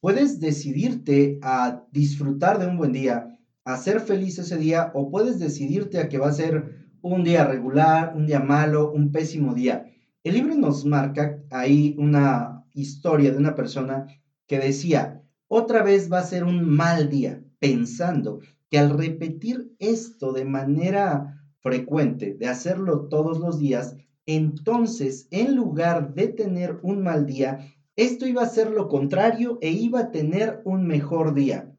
puedes 0.00 0.40
decidirte 0.40 1.38
a 1.42 1.84
disfrutar 1.92 2.58
de 2.58 2.66
un 2.66 2.76
buen 2.76 2.92
día, 2.92 3.38
a 3.64 3.76
ser 3.76 4.00
feliz 4.00 4.38
ese 4.38 4.56
día, 4.56 4.90
o 4.94 5.10
puedes 5.10 5.38
decidirte 5.38 5.98
a 5.98 6.08
que 6.08 6.18
va 6.18 6.28
a 6.28 6.32
ser 6.32 6.88
un 7.02 7.22
día 7.22 7.44
regular, 7.44 8.14
un 8.16 8.26
día 8.26 8.40
malo, 8.40 8.90
un 8.90 9.12
pésimo 9.12 9.54
día. 9.54 9.86
El 10.24 10.34
libro 10.34 10.54
nos 10.56 10.84
marca 10.84 11.38
ahí 11.50 11.94
una 11.98 12.51
historia 12.74 13.30
de 13.30 13.38
una 13.38 13.54
persona 13.54 14.06
que 14.46 14.58
decía, 14.58 15.22
otra 15.48 15.82
vez 15.82 16.10
va 16.10 16.18
a 16.18 16.24
ser 16.24 16.44
un 16.44 16.68
mal 16.68 17.08
día, 17.08 17.42
pensando 17.58 18.40
que 18.70 18.78
al 18.78 18.90
repetir 18.90 19.74
esto 19.78 20.32
de 20.32 20.44
manera 20.44 21.42
frecuente, 21.60 22.34
de 22.34 22.48
hacerlo 22.48 23.08
todos 23.08 23.38
los 23.38 23.58
días, 23.58 23.96
entonces 24.26 25.28
en 25.30 25.56
lugar 25.56 26.14
de 26.14 26.28
tener 26.28 26.80
un 26.82 27.02
mal 27.02 27.26
día, 27.26 27.72
esto 27.96 28.26
iba 28.26 28.42
a 28.42 28.48
ser 28.48 28.70
lo 28.70 28.88
contrario 28.88 29.58
e 29.60 29.70
iba 29.70 30.00
a 30.00 30.10
tener 30.10 30.62
un 30.64 30.86
mejor 30.86 31.34
día. 31.34 31.76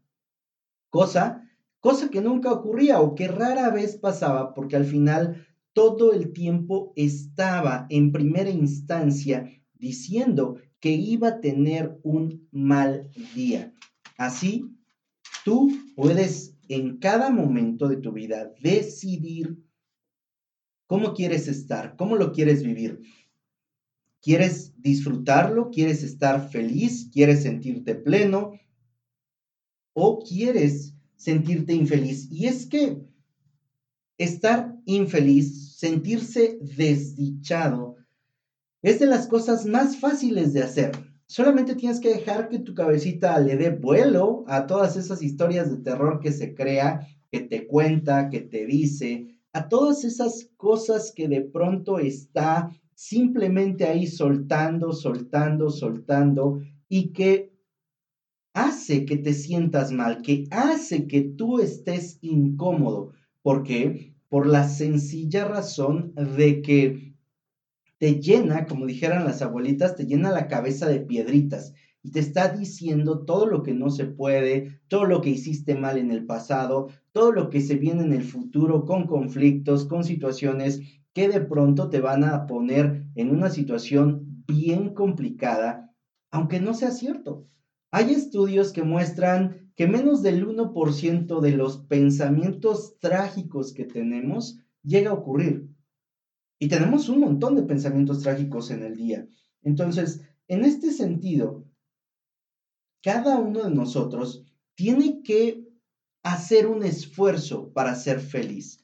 Cosa, 0.89 1.49
cosa 1.79 2.09
que 2.09 2.21
nunca 2.21 2.51
ocurría 2.51 3.01
o 3.01 3.15
que 3.15 3.27
rara 3.27 3.71
vez 3.71 3.97
pasaba 3.97 4.53
porque 4.53 4.75
al 4.75 4.85
final 4.85 5.47
todo 5.73 6.13
el 6.13 6.31
tiempo 6.31 6.93
estaba 6.95 7.87
en 7.89 8.11
primera 8.11 8.51
instancia 8.51 9.49
diciendo 9.73 10.57
que 10.83 10.91
iba 10.91 11.29
a 11.29 11.39
tener 11.39 11.97
un 12.03 12.45
mal 12.51 13.09
día. 13.33 13.73
Así, 14.17 14.69
tú 15.45 15.71
puedes 15.95 16.57
en 16.67 16.97
cada 16.97 17.29
momento 17.29 17.87
de 17.87 17.95
tu 17.95 18.11
vida 18.11 18.53
decidir 18.59 19.63
cómo 20.85 21.13
quieres 21.13 21.47
estar, 21.47 21.95
cómo 21.95 22.17
lo 22.17 22.33
quieres 22.33 22.63
vivir. 22.63 22.99
¿Quieres 24.21 24.73
disfrutarlo? 24.75 25.71
¿Quieres 25.71 26.03
estar 26.03 26.49
feliz? 26.49 27.09
¿Quieres 27.13 27.43
sentirte 27.43 27.95
pleno? 27.95 28.51
¿O 29.93 30.21
quieres 30.21 30.97
sentirte 31.15 31.73
infeliz? 31.73 32.29
Y 32.29 32.47
es 32.47 32.65
que 32.65 33.07
estar 34.17 34.75
infeliz, 34.83 35.77
sentirse 35.77 36.57
desdichado, 36.59 38.02
es 38.83 38.99
de 38.99 39.07
las 39.07 39.27
cosas 39.27 39.65
más 39.65 39.97
fáciles 39.97 40.53
de 40.53 40.61
hacer. 40.61 40.91
Solamente 41.25 41.73
tienes 41.73 42.01
que 42.01 42.13
dejar 42.13 42.49
que 42.49 42.59
tu 42.59 42.75
cabecita 42.75 43.39
le 43.39 43.55
dé 43.55 43.69
vuelo 43.69 44.43
a 44.45 44.67
todas 44.67 44.97
esas 44.97 45.23
historias 45.23 45.71
de 45.71 45.77
terror 45.77 46.19
que 46.19 46.33
se 46.33 46.53
crea, 46.53 47.07
que 47.31 47.39
te 47.39 47.65
cuenta, 47.65 48.29
que 48.29 48.41
te 48.41 48.65
dice, 48.65 49.39
a 49.53 49.69
todas 49.69 50.03
esas 50.03 50.49
cosas 50.57 51.13
que 51.15 51.27
de 51.27 51.41
pronto 51.41 51.97
está 51.97 52.69
simplemente 52.93 53.85
ahí 53.85 54.05
soltando, 54.05 54.91
soltando, 54.91 55.69
soltando 55.69 56.59
y 56.89 57.13
que 57.13 57.51
hace 58.53 59.05
que 59.05 59.15
te 59.15 59.33
sientas 59.33 59.91
mal, 59.91 60.21
que 60.21 60.43
hace 60.51 61.07
que 61.07 61.21
tú 61.21 61.59
estés 61.59 62.19
incómodo. 62.21 63.13
¿Por 63.41 63.63
qué? 63.63 64.13
Por 64.27 64.45
la 64.45 64.67
sencilla 64.67 65.45
razón 65.45 66.13
de 66.15 66.61
que 66.61 67.02
te 67.97 68.19
llena, 68.19 68.65
como 68.65 68.85
dijeran 68.85 69.25
las 69.25 69.41
abuelitas, 69.41 69.95
te 69.95 70.05
llena 70.05 70.31
la 70.31 70.47
cabeza 70.47 70.87
de 70.87 70.99
piedritas 70.99 71.73
y 72.03 72.11
te 72.11 72.19
está 72.19 72.49
diciendo 72.49 73.23
todo 73.23 73.45
lo 73.45 73.63
que 73.63 73.73
no 73.73 73.89
se 73.89 74.05
puede, 74.05 74.81
todo 74.89 75.05
lo 75.05 75.21
que 75.21 75.29
hiciste 75.29 75.75
mal 75.75 75.97
en 75.97 76.11
el 76.11 76.25
pasado, 76.25 76.89
todo 77.13 77.31
lo 77.31 77.49
que 77.49 77.61
se 77.61 77.75
viene 77.75 78.03
en 78.03 78.11
el 78.11 78.23
futuro 78.23 78.85
con 78.85 79.07
conflictos, 79.07 79.85
con 79.85 80.03
situaciones 80.03 80.81
que 81.13 81.29
de 81.29 81.39
pronto 81.39 81.89
te 81.89 82.01
van 82.01 82.23
a 82.23 82.45
poner 82.45 83.05
en 83.15 83.29
una 83.29 83.49
situación 83.49 84.43
bien 84.47 84.93
complicada, 84.93 85.95
aunque 86.31 86.59
no 86.59 86.73
sea 86.73 86.91
cierto. 86.91 87.47
Hay 87.91 88.11
estudios 88.11 88.73
que 88.73 88.83
muestran 88.83 89.71
que 89.75 89.87
menos 89.87 90.21
del 90.21 90.45
1% 90.45 91.39
de 91.39 91.51
los 91.51 91.77
pensamientos 91.85 92.97
trágicos 92.99 93.73
que 93.73 93.85
tenemos 93.85 94.59
llega 94.83 95.11
a 95.11 95.13
ocurrir. 95.13 95.69
Y 96.63 96.69
tenemos 96.69 97.09
un 97.09 97.19
montón 97.19 97.57
de 97.57 97.63
pensamientos 97.63 98.21
trágicos 98.21 98.71
en 98.71 98.83
el 98.83 98.95
día. 98.95 99.27
Entonces, 99.63 100.21
en 100.47 100.63
este 100.63 100.91
sentido, 100.91 101.65
cada 103.01 103.37
uno 103.37 103.63
de 103.63 103.69
nosotros 103.69 104.45
tiene 104.73 105.23
que 105.23 105.67
hacer 106.23 106.67
un 106.67 106.85
esfuerzo 106.85 107.73
para 107.73 107.95
ser 107.95 108.21
feliz. 108.21 108.81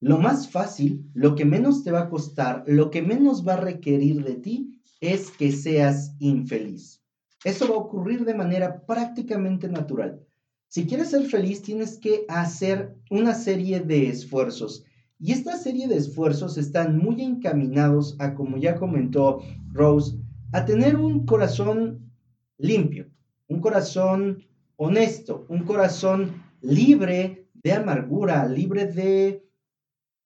Lo 0.00 0.16
más 0.16 0.48
fácil, 0.48 1.10
lo 1.12 1.34
que 1.34 1.44
menos 1.44 1.84
te 1.84 1.90
va 1.90 2.04
a 2.04 2.08
costar, 2.08 2.64
lo 2.66 2.90
que 2.90 3.02
menos 3.02 3.46
va 3.46 3.52
a 3.52 3.60
requerir 3.60 4.24
de 4.24 4.36
ti 4.36 4.80
es 5.02 5.30
que 5.32 5.52
seas 5.52 6.14
infeliz. 6.20 7.02
Eso 7.44 7.68
va 7.68 7.74
a 7.74 7.80
ocurrir 7.80 8.24
de 8.24 8.32
manera 8.32 8.86
prácticamente 8.86 9.68
natural. 9.68 10.26
Si 10.68 10.86
quieres 10.86 11.10
ser 11.10 11.26
feliz, 11.26 11.60
tienes 11.60 11.98
que 11.98 12.24
hacer 12.28 12.96
una 13.10 13.34
serie 13.34 13.80
de 13.80 14.08
esfuerzos. 14.08 14.85
Y 15.18 15.32
esta 15.32 15.56
serie 15.56 15.88
de 15.88 15.96
esfuerzos 15.96 16.58
están 16.58 16.98
muy 16.98 17.22
encaminados 17.22 18.16
a, 18.18 18.34
como 18.34 18.58
ya 18.58 18.76
comentó 18.76 19.40
Rose, 19.72 20.18
a 20.52 20.66
tener 20.66 20.96
un 20.96 21.24
corazón 21.24 22.12
limpio, 22.58 23.10
un 23.48 23.60
corazón 23.60 24.44
honesto, 24.76 25.46
un 25.48 25.64
corazón 25.64 26.42
libre 26.60 27.48
de 27.54 27.72
amargura, 27.72 28.46
libre 28.46 28.86
de 28.86 29.42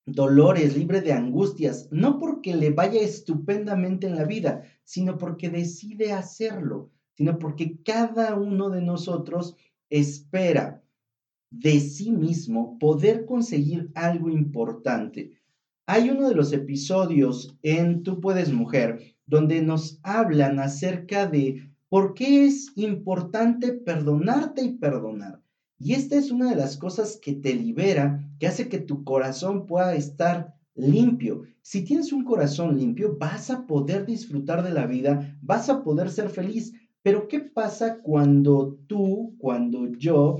dolores, 0.06 0.76
libre 0.76 1.00
de 1.00 1.12
angustias, 1.12 1.88
no 1.92 2.18
porque 2.18 2.56
le 2.56 2.70
vaya 2.70 3.00
estupendamente 3.00 4.08
en 4.08 4.16
la 4.16 4.24
vida, 4.24 4.64
sino 4.82 5.18
porque 5.18 5.50
decide 5.50 6.12
hacerlo, 6.12 6.90
sino 7.14 7.38
porque 7.38 7.80
cada 7.82 8.34
uno 8.34 8.70
de 8.70 8.82
nosotros 8.82 9.56
espera 9.88 10.79
de 11.50 11.80
sí 11.80 12.12
mismo 12.12 12.78
poder 12.78 13.26
conseguir 13.26 13.90
algo 13.94 14.30
importante. 14.30 15.32
Hay 15.86 16.08
uno 16.10 16.28
de 16.28 16.34
los 16.34 16.52
episodios 16.52 17.56
en 17.62 18.02
Tú 18.02 18.20
puedes 18.20 18.52
mujer 18.52 19.00
donde 19.26 19.60
nos 19.62 20.00
hablan 20.02 20.58
acerca 20.58 21.26
de 21.26 21.70
por 21.88 22.14
qué 22.14 22.46
es 22.46 22.72
importante 22.76 23.72
perdonarte 23.72 24.62
y 24.62 24.78
perdonar. 24.78 25.40
Y 25.78 25.94
esta 25.94 26.16
es 26.16 26.30
una 26.30 26.50
de 26.50 26.56
las 26.56 26.76
cosas 26.76 27.18
que 27.20 27.32
te 27.32 27.54
libera, 27.54 28.28
que 28.38 28.46
hace 28.46 28.68
que 28.68 28.78
tu 28.78 29.02
corazón 29.02 29.66
pueda 29.66 29.94
estar 29.94 30.54
limpio. 30.74 31.42
Si 31.62 31.84
tienes 31.84 32.12
un 32.12 32.24
corazón 32.24 32.78
limpio, 32.78 33.16
vas 33.18 33.50
a 33.50 33.66
poder 33.66 34.04
disfrutar 34.04 34.62
de 34.62 34.72
la 34.72 34.86
vida, 34.86 35.38
vas 35.40 35.68
a 35.68 35.82
poder 35.82 36.10
ser 36.10 36.28
feliz. 36.28 36.72
Pero 37.02 37.28
¿qué 37.28 37.40
pasa 37.40 37.98
cuando 38.02 38.78
tú, 38.86 39.34
cuando 39.38 39.86
yo, 39.96 40.38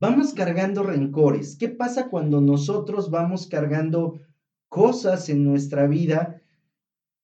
vamos 0.00 0.32
cargando 0.34 0.82
rencores? 0.82 1.56
¿Qué 1.56 1.68
pasa 1.68 2.08
cuando 2.08 2.40
nosotros 2.40 3.10
vamos 3.10 3.46
cargando 3.46 4.20
cosas 4.68 5.28
en 5.28 5.44
nuestra 5.44 5.86
vida 5.86 6.42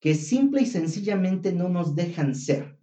que 0.01 0.15
simple 0.15 0.63
y 0.63 0.67
sencillamente 0.67 1.53
no 1.53 1.69
nos 1.69 1.95
dejan 1.95 2.35
ser? 2.35 2.79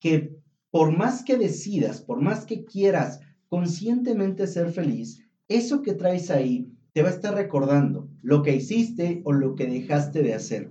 Que 0.00 0.36
por 0.70 0.96
más 0.96 1.24
que 1.24 1.36
decidas, 1.36 2.00
por 2.00 2.20
más 2.20 2.46
que 2.46 2.64
quieras 2.64 3.20
conscientemente 3.48 4.46
ser 4.46 4.70
feliz, 4.70 5.22
eso 5.48 5.82
que 5.82 5.92
traes 5.92 6.30
ahí 6.30 6.72
te 6.92 7.02
va 7.02 7.08
a 7.08 7.12
estar 7.12 7.34
recordando 7.34 8.08
lo 8.22 8.42
que 8.42 8.54
hiciste 8.54 9.22
o 9.24 9.32
lo 9.32 9.54
que 9.54 9.66
dejaste 9.66 10.22
de 10.22 10.34
hacer. 10.34 10.70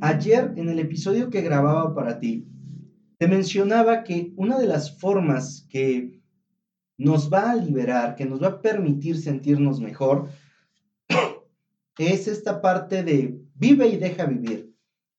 Ayer, 0.00 0.52
en 0.56 0.68
el 0.68 0.78
episodio 0.78 1.30
que 1.30 1.42
grababa 1.42 1.94
para 1.94 2.18
ti, 2.18 2.46
te 3.18 3.28
mencionaba 3.28 4.02
que 4.02 4.32
una 4.36 4.58
de 4.58 4.66
las 4.66 4.98
formas 4.98 5.66
que 5.68 6.19
nos 7.00 7.32
va 7.32 7.52
a 7.52 7.56
liberar, 7.56 8.14
que 8.14 8.26
nos 8.26 8.42
va 8.42 8.48
a 8.48 8.60
permitir 8.60 9.16
sentirnos 9.16 9.80
mejor, 9.80 10.28
es 11.98 12.28
esta 12.28 12.60
parte 12.60 13.02
de 13.02 13.40
vive 13.54 13.88
y 13.88 13.96
deja 13.96 14.26
vivir. 14.26 14.74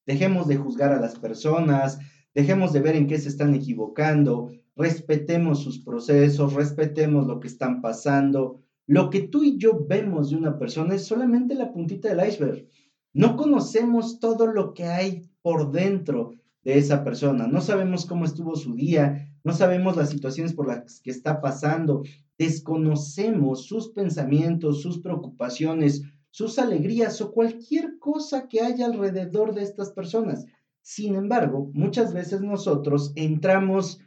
Dejemos 0.06 0.48
de 0.48 0.58
juzgar 0.58 0.92
a 0.94 1.02
las 1.02 1.18
personas, 1.18 1.98
dejemos 2.36 2.72
de 2.72 2.82
ver 2.82 2.96
en 2.96 3.08
qué 3.08 3.18
se 3.18 3.30
están 3.30 3.56
equivocando, 3.56 4.52
respetemos 4.76 5.64
sus 5.64 5.80
procesos, 5.80 6.54
respetemos 6.54 7.26
lo 7.26 7.40
que 7.40 7.48
están 7.48 7.82
pasando, 7.82 8.62
lo 8.86 9.10
que 9.10 9.22
tú 9.22 9.44
y 9.44 9.58
yo 9.58 9.84
vemos 9.88 10.30
de 10.30 10.36
una 10.36 10.60
persona 10.60 10.94
es 10.94 11.06
solamente 11.06 11.56
la 11.56 11.74
puntita 11.74 12.14
del 12.14 12.28
iceberg. 12.28 12.68
No 13.12 13.36
conocemos 13.36 14.20
todo 14.20 14.46
lo 14.46 14.76
que 14.76 14.84
hay 14.84 15.32
por 15.42 15.72
dentro 15.72 16.36
de 16.64 16.78
esa 16.78 17.04
persona. 17.04 17.48
No 17.48 17.60
sabemos 17.60 18.06
cómo 18.06 18.26
estuvo 18.26 18.56
su 18.56 18.76
día, 18.76 19.31
no 19.44 19.54
sabemos 19.54 19.98
las 19.98 20.10
situaciones 20.10 20.54
por 20.54 20.68
las 20.68 21.00
que 21.02 21.12
está 21.12 21.42
pasando, 21.42 22.04
desconocemos 22.38 23.66
sus 23.66 23.90
pensamientos, 23.90 24.82
sus 24.82 25.00
preocupaciones, 25.00 26.04
sus 26.30 26.60
alegrías 26.60 27.22
o 27.22 27.32
cualquier 27.32 28.00
cosa 28.00 28.48
que 28.48 28.62
haya 28.62 28.86
alrededor 28.86 29.54
de 29.54 29.64
estas 29.64 29.92
personas. 29.92 30.46
Sin 30.82 31.16
embargo, 31.16 31.70
muchas 31.74 32.14
veces 32.14 32.42
nosotros 32.42 33.12
entramos 33.16 34.00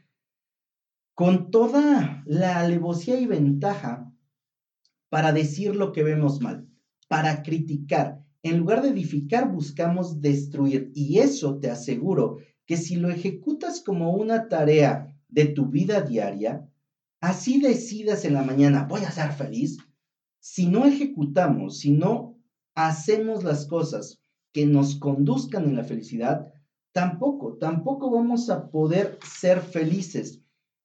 con 1.15 1.51
toda 1.51 2.25
la 2.27 2.61
alevosía 2.61 3.21
y 3.21 3.27
ventaja 3.27 4.13
para 5.09 5.33
decir 5.33 5.77
lo 5.77 5.93
que 5.93 6.03
vemos 6.03 6.41
mal, 6.41 6.67
para 7.07 7.43
criticar. 7.43 8.25
En 8.43 8.59
lugar 8.59 8.83
de 8.83 8.89
edificar, 8.89 9.51
buscamos 9.51 10.21
destruir. 10.21 10.91
Y 10.95 11.21
eso 11.21 11.59
te 11.61 11.71
aseguro 11.71 12.39
que 12.67 12.77
si 12.77 12.97
lo 12.97 13.11
ejecutas 13.11 13.81
como 13.81 14.13
una 14.15 14.49
tarea 14.49 15.14
de 15.35 15.47
tu 15.47 15.67
vida 15.67 16.01
diaria, 16.01 16.69
así 17.21 17.61
decidas 17.61 18.25
en 18.25 18.35
la 18.35 18.43
mañana, 18.43 18.87
voy 18.89 19.03
a 19.03 19.11
ser 19.11 19.33
feliz. 19.33 19.79
Si 20.39 20.67
no 20.67 20.87
ejecutamos, 20.87 21.81
si 21.81 21.91
no 21.91 22.39
hacemos 22.77 23.43
las 23.43 23.67
cosas 23.67 24.21
que 24.53 24.65
nos 24.65 24.95
conduzcan 24.95 25.65
en 25.65 25.75
la 25.75 25.83
felicidad, 25.83 26.53
tampoco, 26.93 27.57
tampoco 27.59 28.11
vamos 28.11 28.49
a 28.49 28.71
poder 28.71 29.19
ser 29.25 29.61
felices. 29.61 30.41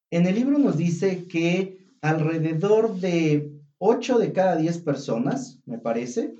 En 0.10 0.26
el 0.26 0.34
libro 0.34 0.58
nos 0.58 0.78
dice 0.78 1.28
que 1.28 1.78
alrededor 2.02 3.00
de 3.00 3.54
8 3.78 4.18
de 4.18 4.34
cada 4.34 4.56
10 4.56 4.80
personas, 4.80 5.62
me 5.66 5.78
parece, 5.78 6.36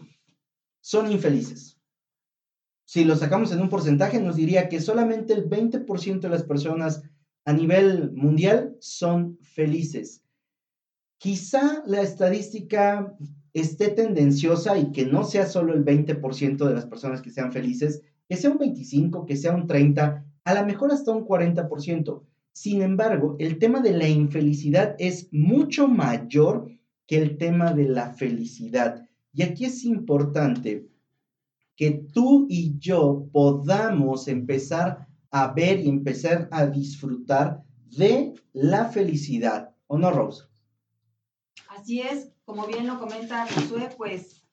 son 0.82 1.12
infelices. 1.12 1.80
Si 2.86 3.04
lo 3.06 3.16
sacamos 3.16 3.52
en 3.52 3.62
un 3.62 3.70
porcentaje, 3.70 4.20
nos 4.20 4.36
diría 4.36 4.68
que 4.68 4.82
solamente 4.82 5.34
el 5.34 5.48
20% 5.48 6.22
de 6.22 6.30
las 6.30 6.42
personas 6.42 7.04
a 7.46 7.54
nivel 7.54 8.12
mundial 8.12 8.76
son 8.80 9.38
felices. 9.42 10.24
Quizá 11.18 11.84
la 11.86 12.02
estadística 12.02 13.16
esté 13.54 13.90
tendenciosa 13.90 14.78
y 14.78 14.92
que 14.92 15.06
no 15.06 15.24
sea 15.24 15.46
solo 15.46 15.74
el 15.74 15.84
20% 15.84 16.66
de 16.66 16.74
las 16.74 16.86
personas 16.86 17.22
que 17.22 17.32
sean 17.32 17.52
felices, 17.52 18.02
que 18.28 18.38
sea 18.38 18.52
un 18.52 18.58
25, 18.58 19.26
que 19.26 19.36
sea 19.36 19.56
un 19.56 19.68
30, 19.68 20.24
a 20.44 20.54
lo 20.54 20.66
mejor 20.66 20.92
hasta 20.92 21.12
un 21.12 21.26
40%. 21.26 22.24
Sin 22.54 22.82
embargo, 22.82 23.36
el 23.40 23.58
tema 23.58 23.82
de 23.82 23.92
la 23.92 24.08
infelicidad 24.08 24.96
es 25.00 25.30
mucho 25.32 25.88
mayor 25.88 26.70
que 27.08 27.18
el 27.18 27.38
tema 27.38 27.74
de 27.74 27.86
la 27.86 28.14
felicidad. 28.14 29.08
Y 29.34 29.44
aquí 29.44 29.66
es 29.66 29.84
importante 29.84 30.88
que 31.76 31.92
tú 32.14 32.46
y 32.50 32.78
yo 32.78 33.28
podamos 33.32 34.28
empezar 34.28 35.09
a 35.32 35.54
ver 35.54 35.80
y 35.80 35.90
empezar 35.90 36.48
a 36.52 36.66
disfrutar 36.66 37.64
de 37.98 38.34
la 38.54 38.86
felicidad. 38.86 39.76
¿O 39.88 39.98
no, 39.98 40.12
Rose? 40.12 40.46
Así 41.70 42.02
es, 42.02 42.32
como 42.46 42.66
bien 42.68 42.88
lo 42.88 43.00
comenta 43.00 43.48
Josué, 43.48 43.90
pues 43.96 44.44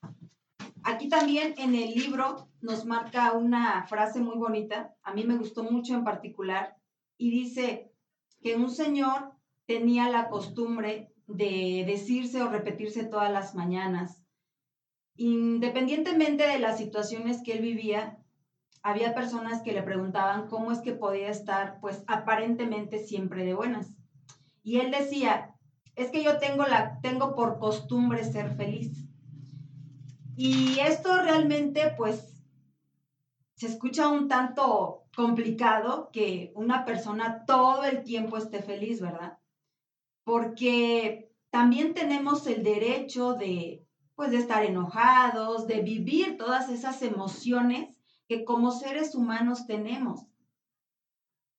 aquí 0.82 1.08
también 1.08 1.54
en 1.56 1.74
el 1.74 1.94
libro 1.94 2.48
nos 2.60 2.84
marca 2.84 3.32
una 3.32 3.86
frase 3.86 4.20
muy 4.20 4.36
bonita, 4.36 4.94
a 5.02 5.14
mí 5.14 5.24
me 5.24 5.36
gustó 5.36 5.64
mucho 5.64 5.94
en 5.94 6.04
particular, 6.04 6.76
y 7.18 7.30
dice 7.30 7.90
que 8.42 8.56
un 8.56 8.70
señor 8.70 9.32
tenía 9.66 10.08
la 10.10 10.28
costumbre 10.28 11.12
de 11.26 11.84
decirse 11.86 12.42
o 12.42 12.50
repetirse 12.50 13.04
todas 13.04 13.32
las 13.32 13.54
mañanas. 13.54 14.22
Independientemente 15.16 16.46
de 16.46 16.58
las 16.58 16.78
situaciones 16.78 17.42
que 17.42 17.52
él 17.52 17.62
vivía, 17.62 18.18
había 18.86 19.14
personas 19.14 19.62
que 19.62 19.72
le 19.72 19.82
preguntaban 19.82 20.48
cómo 20.48 20.70
es 20.72 20.78
que 20.80 20.92
podía 20.92 21.28
estar, 21.28 21.78
pues 21.80 22.04
aparentemente 22.06 22.98
siempre 22.98 23.44
de 23.44 23.54
buenas. 23.54 23.94
Y 24.62 24.78
él 24.78 24.90
decía, 24.90 25.54
es 25.94 26.10
que 26.10 26.22
yo 26.22 26.38
tengo, 26.38 26.64
la, 26.64 27.00
tengo 27.00 27.34
por 27.34 27.58
costumbre 27.58 28.24
ser 28.24 28.54
feliz. 28.56 29.08
Y 30.36 30.78
esto 30.80 31.20
realmente, 31.22 31.94
pues, 31.96 32.44
se 33.54 33.66
escucha 33.66 34.08
un 34.08 34.28
tanto 34.28 35.04
complicado 35.16 36.10
que 36.12 36.52
una 36.54 36.84
persona 36.84 37.44
todo 37.46 37.84
el 37.84 38.02
tiempo 38.02 38.36
esté 38.36 38.62
feliz, 38.62 39.00
¿verdad? 39.00 39.38
porque 40.26 41.30
también 41.50 41.94
tenemos 41.94 42.48
el 42.48 42.64
derecho 42.64 43.34
de, 43.34 43.86
pues, 44.16 44.32
de 44.32 44.38
estar 44.38 44.64
enojados, 44.64 45.68
de 45.68 45.82
vivir 45.82 46.36
todas 46.36 46.68
esas 46.68 47.00
emociones 47.02 47.95
que 48.28 48.44
como 48.44 48.72
seres 48.72 49.14
humanos 49.14 49.66
tenemos. 49.66 50.26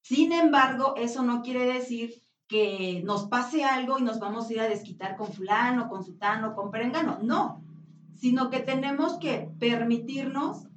Sin 0.02 0.32
embargo, 0.32 0.96
eso 0.96 1.24
no 1.24 1.42
quiere 1.42 1.66
decir 1.66 2.22
que 2.48 3.02
nos 3.04 3.28
pase 3.28 3.66
algo 3.66 4.00
y 4.00 4.04
nos 4.04 4.20
vamos 4.20 4.50
a 4.50 4.54
ir 4.54 4.60
a 4.62 4.70
desquitar 4.70 5.18
con 5.18 5.34
fulano, 5.34 5.90
con 5.90 6.04
sutano, 6.04 6.56
con 6.56 6.72
perengano. 6.72 7.20
No, 7.22 7.62
sino 8.16 8.50
que 8.50 8.60
tenemos 8.60 9.18
que 9.18 9.50
permitirnos 9.60 10.68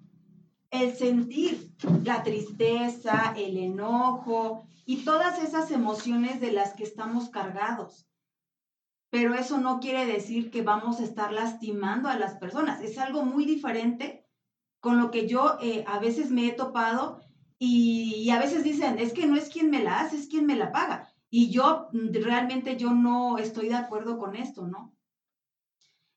el 0.71 0.95
sentir 0.97 1.73
la 2.05 2.23
tristeza, 2.23 3.35
el 3.37 3.57
enojo 3.57 4.65
y 4.85 5.05
todas 5.05 5.43
esas 5.43 5.71
emociones 5.71 6.41
de 6.41 6.53
las 6.53 6.75
que 6.75 6.85
estamos 6.85 7.29
cargados. 7.29 8.07
Pero 9.11 9.35
eso 9.35 9.59
no 9.59 9.81
quiere 9.81 10.07
decir 10.07 10.51
que 10.51 10.63
vamos 10.63 11.01
a 11.01 11.05
estar 11.05 11.33
lastimando 11.33 12.09
a 12.09 12.17
las 12.17 12.37
personas. 12.37 12.81
Es 12.81 12.99
algo 12.99 13.25
muy 13.25 13.45
diferente 13.45 14.20
con 14.81 14.99
lo 14.99 15.11
que 15.11 15.27
yo 15.27 15.59
eh, 15.61 15.85
a 15.87 15.99
veces 15.99 16.31
me 16.31 16.47
he 16.47 16.53
topado 16.53 17.21
y, 17.59 18.15
y, 18.17 18.31
a 18.31 18.39
veces 18.39 18.65
dicen, 18.65 18.99
es 18.99 19.13
que 19.13 19.27
no 19.27 19.37
es 19.37 19.51
quien 19.51 19.71
me 19.71 19.83
la 19.83 20.01
hace, 20.01 20.17
es 20.17 20.29
quien 20.29 20.47
me 20.47 20.57
la 20.57 20.73
paga. 20.73 21.13
Y 21.29 21.51
yo 21.51 21.89
mm, 21.93 22.13
realmente 22.23 22.77
yo 22.77 22.91
no 22.91 23.39
estoy 23.39 23.69
de 23.69 23.75
acuerdo 23.75 24.19
con 24.19 24.35
esto, 24.35 24.67
¿no? 24.67 24.95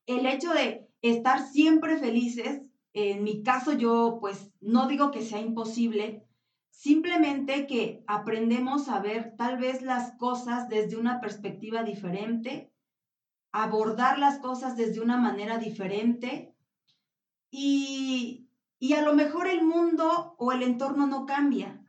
El 0.05 0.25
hecho 0.25 0.51
de 0.53 0.87
estar 1.01 1.45
siempre 1.45 1.97
felices 1.97 2.61
en 2.93 3.23
mi 3.23 3.41
caso 3.43 3.73
yo 3.73 4.17
pues 4.21 4.51
no 4.61 4.87
digo 4.87 5.11
que 5.11 5.21
sea 5.21 5.39
imposible, 5.39 6.23
simplemente 6.69 7.65
que 7.65 8.03
aprendemos 8.07 8.87
a 8.87 8.99
ver 8.99 9.35
tal 9.35 9.57
vez 9.57 9.81
las 9.81 10.15
cosas 10.17 10.69
desde 10.69 10.97
una 10.97 11.19
perspectiva 11.19 11.83
diferente, 11.83 12.71
abordar 13.51 14.19
las 14.19 14.37
cosas 14.39 14.77
desde 14.77 15.01
una 15.01 15.17
manera 15.17 15.57
diferente 15.57 16.55
y, 17.49 18.42
y 18.83 18.95
a 18.95 19.01
lo 19.01 19.13
mejor 19.13 19.47
el 19.47 19.63
mundo 19.63 20.35
o 20.37 20.51
el 20.51 20.61
entorno 20.61 21.07
no 21.07 21.25
cambia, 21.25 21.81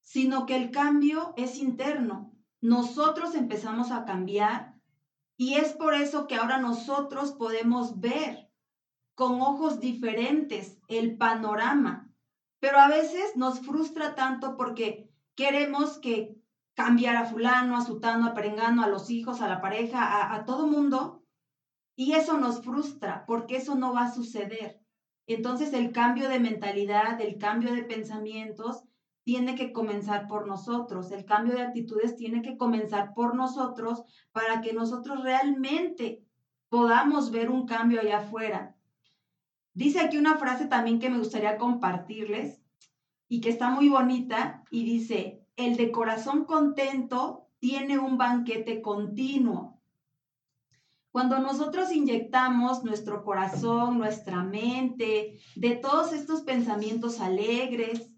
sino 0.00 0.46
que 0.46 0.56
el 0.56 0.70
cambio 0.70 1.34
es 1.36 1.58
interno. 1.58 2.32
Nosotros 2.62 3.34
empezamos 3.34 3.90
a 3.90 4.06
cambiar 4.06 4.74
y 5.36 5.56
es 5.56 5.74
por 5.74 5.92
eso 5.92 6.26
que 6.26 6.36
ahora 6.36 6.56
nosotros 6.56 7.32
podemos 7.32 8.00
ver 8.00 8.50
con 9.14 9.42
ojos 9.42 9.80
diferentes 9.80 10.78
el 10.88 11.18
panorama. 11.18 12.10
Pero 12.58 12.78
a 12.78 12.88
veces 12.88 13.36
nos 13.36 13.60
frustra 13.60 14.14
tanto 14.14 14.56
porque 14.56 15.12
queremos 15.34 15.98
que 15.98 16.40
cambiar 16.72 17.16
a 17.16 17.26
fulano, 17.26 17.76
a 17.76 17.84
sutano, 17.84 18.28
a 18.28 18.32
perengano, 18.32 18.82
a 18.82 18.88
los 18.88 19.10
hijos, 19.10 19.42
a 19.42 19.48
la 19.48 19.60
pareja, 19.60 20.02
a, 20.02 20.34
a 20.36 20.46
todo 20.46 20.66
mundo. 20.66 21.22
Y 21.96 22.12
eso 22.12 22.38
nos 22.38 22.64
frustra 22.64 23.26
porque 23.26 23.56
eso 23.56 23.74
no 23.74 23.92
va 23.92 24.04
a 24.04 24.14
suceder. 24.14 24.79
Entonces 25.26 25.72
el 25.72 25.92
cambio 25.92 26.28
de 26.28 26.40
mentalidad, 26.40 27.20
el 27.20 27.38
cambio 27.38 27.72
de 27.72 27.84
pensamientos 27.84 28.84
tiene 29.22 29.54
que 29.54 29.72
comenzar 29.72 30.26
por 30.26 30.46
nosotros, 30.46 31.10
el 31.12 31.24
cambio 31.24 31.54
de 31.54 31.62
actitudes 31.62 32.16
tiene 32.16 32.42
que 32.42 32.56
comenzar 32.56 33.12
por 33.14 33.34
nosotros 33.34 34.02
para 34.32 34.60
que 34.60 34.72
nosotros 34.72 35.22
realmente 35.22 36.24
podamos 36.68 37.30
ver 37.30 37.50
un 37.50 37.66
cambio 37.66 38.00
allá 38.00 38.16
afuera. 38.16 38.74
Dice 39.72 40.00
aquí 40.00 40.16
una 40.16 40.36
frase 40.36 40.66
también 40.66 40.98
que 40.98 41.10
me 41.10 41.18
gustaría 41.18 41.58
compartirles 41.58 42.60
y 43.28 43.40
que 43.40 43.50
está 43.50 43.70
muy 43.70 43.88
bonita 43.88 44.64
y 44.70 44.84
dice, 44.84 45.44
el 45.56 45.76
de 45.76 45.92
corazón 45.92 46.44
contento 46.44 47.46
tiene 47.58 47.98
un 47.98 48.16
banquete 48.16 48.80
continuo. 48.80 49.79
Cuando 51.12 51.40
nosotros 51.40 51.90
inyectamos 51.92 52.84
nuestro 52.84 53.24
corazón, 53.24 53.98
nuestra 53.98 54.44
mente, 54.44 55.40
de 55.56 55.74
todos 55.76 56.12
estos 56.12 56.42
pensamientos 56.42 57.20
alegres, 57.20 58.12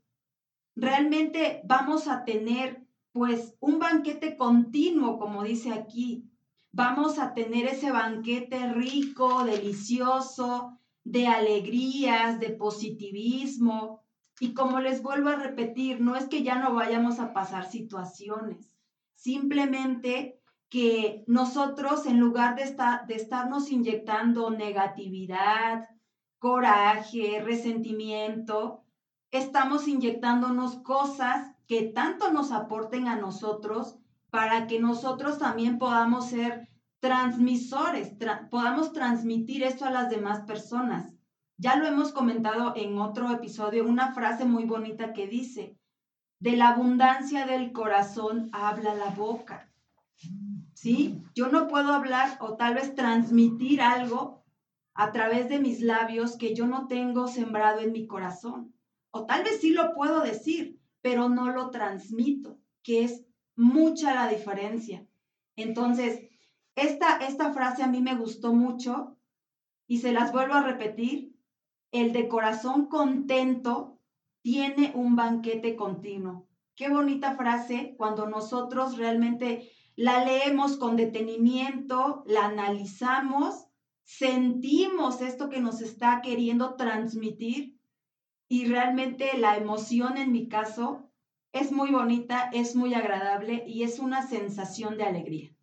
realmente 0.76 1.62
vamos 1.64 2.06
a 2.06 2.24
tener 2.24 2.86
pues 3.12 3.56
un 3.60 3.78
banquete 3.78 4.36
continuo, 4.36 5.18
como 5.18 5.42
dice 5.42 5.72
aquí. 5.72 6.28
Vamos 6.70 7.18
a 7.18 7.34
tener 7.34 7.66
ese 7.66 7.90
banquete 7.90 8.72
rico, 8.72 9.44
delicioso, 9.44 10.78
de 11.04 11.28
alegrías, 11.28 12.40
de 12.40 12.50
positivismo. 12.50 14.02
Y 14.38 14.54
como 14.54 14.80
les 14.80 15.02
vuelvo 15.02 15.30
a 15.30 15.36
repetir, 15.36 16.00
no 16.00 16.16
es 16.16 16.26
que 16.28 16.42
ya 16.42 16.56
no 16.56 16.74
vayamos 16.74 17.20
a 17.20 17.32
pasar 17.32 17.70
situaciones, 17.70 18.74
simplemente 19.14 20.41
que 20.72 21.22
nosotros 21.26 22.06
en 22.06 22.18
lugar 22.18 22.56
de, 22.56 22.62
estar, 22.62 23.06
de 23.06 23.16
estarnos 23.16 23.70
inyectando 23.70 24.48
negatividad, 24.48 25.86
coraje, 26.38 27.42
resentimiento, 27.44 28.82
estamos 29.30 29.86
inyectándonos 29.86 30.76
cosas 30.76 31.54
que 31.66 31.82
tanto 31.82 32.32
nos 32.32 32.52
aporten 32.52 33.06
a 33.06 33.16
nosotros 33.16 33.98
para 34.30 34.66
que 34.66 34.80
nosotros 34.80 35.38
también 35.38 35.76
podamos 35.78 36.30
ser 36.30 36.66
transmisores, 37.00 38.16
podamos 38.50 38.94
transmitir 38.94 39.64
esto 39.64 39.84
a 39.84 39.90
las 39.90 40.08
demás 40.08 40.40
personas. 40.46 41.12
Ya 41.58 41.76
lo 41.76 41.86
hemos 41.86 42.12
comentado 42.12 42.72
en 42.76 42.98
otro 42.98 43.30
episodio, 43.30 43.86
una 43.86 44.14
frase 44.14 44.46
muy 44.46 44.64
bonita 44.64 45.12
que 45.12 45.26
dice, 45.26 45.76
de 46.40 46.56
la 46.56 46.68
abundancia 46.68 47.44
del 47.44 47.72
corazón 47.72 48.48
habla 48.54 48.94
la 48.94 49.10
boca. 49.10 49.68
¿Sí? 50.82 51.22
Yo 51.36 51.46
no 51.46 51.68
puedo 51.68 51.92
hablar 51.92 52.38
o 52.40 52.56
tal 52.56 52.74
vez 52.74 52.96
transmitir 52.96 53.80
algo 53.80 54.42
a 54.94 55.12
través 55.12 55.48
de 55.48 55.60
mis 55.60 55.80
labios 55.80 56.36
que 56.36 56.56
yo 56.56 56.66
no 56.66 56.88
tengo 56.88 57.28
sembrado 57.28 57.78
en 57.78 57.92
mi 57.92 58.08
corazón. 58.08 58.74
O 59.12 59.24
tal 59.24 59.44
vez 59.44 59.60
sí 59.60 59.70
lo 59.70 59.94
puedo 59.94 60.22
decir, 60.22 60.80
pero 61.00 61.28
no 61.28 61.52
lo 61.52 61.70
transmito, 61.70 62.58
que 62.82 63.04
es 63.04 63.24
mucha 63.54 64.12
la 64.12 64.26
diferencia. 64.26 65.06
Entonces, 65.54 66.28
esta, 66.74 67.18
esta 67.18 67.52
frase 67.52 67.84
a 67.84 67.86
mí 67.86 68.00
me 68.00 68.16
gustó 68.16 68.52
mucho 68.52 69.16
y 69.86 69.98
se 69.98 70.10
las 70.10 70.32
vuelvo 70.32 70.54
a 70.54 70.64
repetir. 70.64 71.36
El 71.92 72.12
de 72.12 72.26
corazón 72.26 72.88
contento 72.88 74.00
tiene 74.40 74.90
un 74.96 75.14
banquete 75.14 75.76
continuo. 75.76 76.48
Qué 76.74 76.88
bonita 76.88 77.36
frase 77.36 77.94
cuando 77.96 78.26
nosotros 78.26 78.96
realmente 78.96 79.70
la 79.96 80.24
leemos 80.24 80.76
con 80.76 80.96
detenimiento, 80.96 82.24
la 82.26 82.46
analizamos, 82.46 83.66
sentimos 84.04 85.20
esto 85.20 85.48
que 85.48 85.60
nos 85.60 85.80
está 85.80 86.20
queriendo 86.22 86.74
transmitir 86.74 87.78
y 88.48 88.66
realmente 88.66 89.36
la 89.38 89.56
emoción 89.56 90.16
en 90.18 90.32
mi 90.32 90.48
caso 90.48 91.08
es 91.52 91.70
muy 91.70 91.90
bonita, 91.90 92.50
es 92.52 92.74
muy 92.74 92.94
agradable 92.94 93.64
y 93.66 93.82
es 93.82 93.98
una 93.98 94.26
sensación 94.26 94.96
de 94.96 95.04
alegría. 95.04 95.56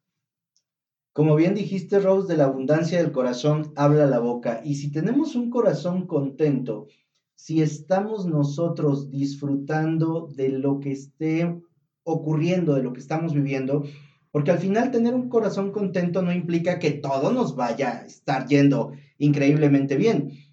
Como 1.13 1.35
bien 1.35 1.55
dijiste, 1.55 1.99
Rose, 1.99 2.27
de 2.27 2.37
la 2.37 2.45
abundancia 2.45 3.01
del 3.01 3.11
corazón 3.11 3.73
habla 3.75 4.05
la 4.05 4.19
boca. 4.19 4.61
Y 4.63 4.75
si 4.75 4.91
tenemos 4.91 5.35
un 5.35 5.49
corazón 5.49 6.05
contento, 6.05 6.87
si 7.35 7.61
estamos 7.61 8.25
nosotros 8.25 9.09
disfrutando 9.09 10.27
de 10.35 10.49
lo 10.49 10.79
que 10.79 10.91
esté 10.91 11.59
ocurriendo, 12.03 12.75
de 12.75 12.83
lo 12.83 12.93
que 12.93 12.99
estamos 12.99 13.33
viviendo, 13.33 13.83
porque 14.31 14.51
al 14.51 14.59
final 14.59 14.91
tener 14.91 15.13
un 15.13 15.29
corazón 15.29 15.71
contento 15.71 16.21
no 16.21 16.31
implica 16.31 16.79
que 16.79 16.91
todo 16.91 17.31
nos 17.31 17.55
vaya 17.55 17.99
a 17.99 18.05
estar 18.05 18.47
yendo 18.47 18.91
increíblemente 19.17 19.95
bien 19.95 20.49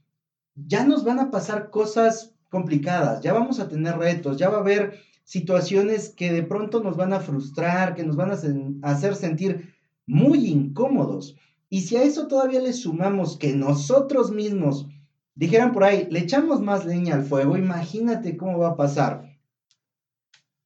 ya 0.57 0.85
nos 0.85 1.05
van 1.05 1.19
a 1.19 1.31
pasar 1.31 1.71
cosas 1.71 2.35
complicadas, 2.49 3.21
ya 3.23 3.33
vamos 3.33 3.61
a 3.61 3.69
tener 3.69 3.99
retos, 3.99 4.39
ya 4.39 4.49
va 4.49 4.59
a 4.59 4.61
haber 4.61 4.99
situaciones 5.25 6.11
que 6.11 6.33
de 6.33 6.43
pronto 6.43 6.83
nos 6.83 6.97
van 6.97 7.13
a 7.13 7.21
frustrar, 7.21 7.95
que 7.95 8.05
nos 8.05 8.17
van 8.17 8.31
a, 8.31 8.89
hacer 8.89 9.17
sentir 9.17 9.75
muy 10.07 10.47
incómodos. 10.47 11.37
Y 11.69 11.83
si 11.83 11.97
a 11.97 12.05
eso 12.05 12.29
todavía 12.29 12.61
le 12.61 12.73
sumamos 12.73 13.37
que 13.37 13.53
nosotros 13.53 14.31
mismos, 14.31 14.89
dijeran 15.35 15.73
por 15.73 15.85
ahí, 15.85 16.07
le 16.11 16.21
echamos 16.21 16.63
más 16.63 16.87
leña 16.87 17.15
al 17.15 17.25
fuego, 17.25 17.57
imagínate 17.57 18.37
cómo 18.37 18.59
va 18.59 18.69
a 18.69 18.77
pasar. 18.77 19.37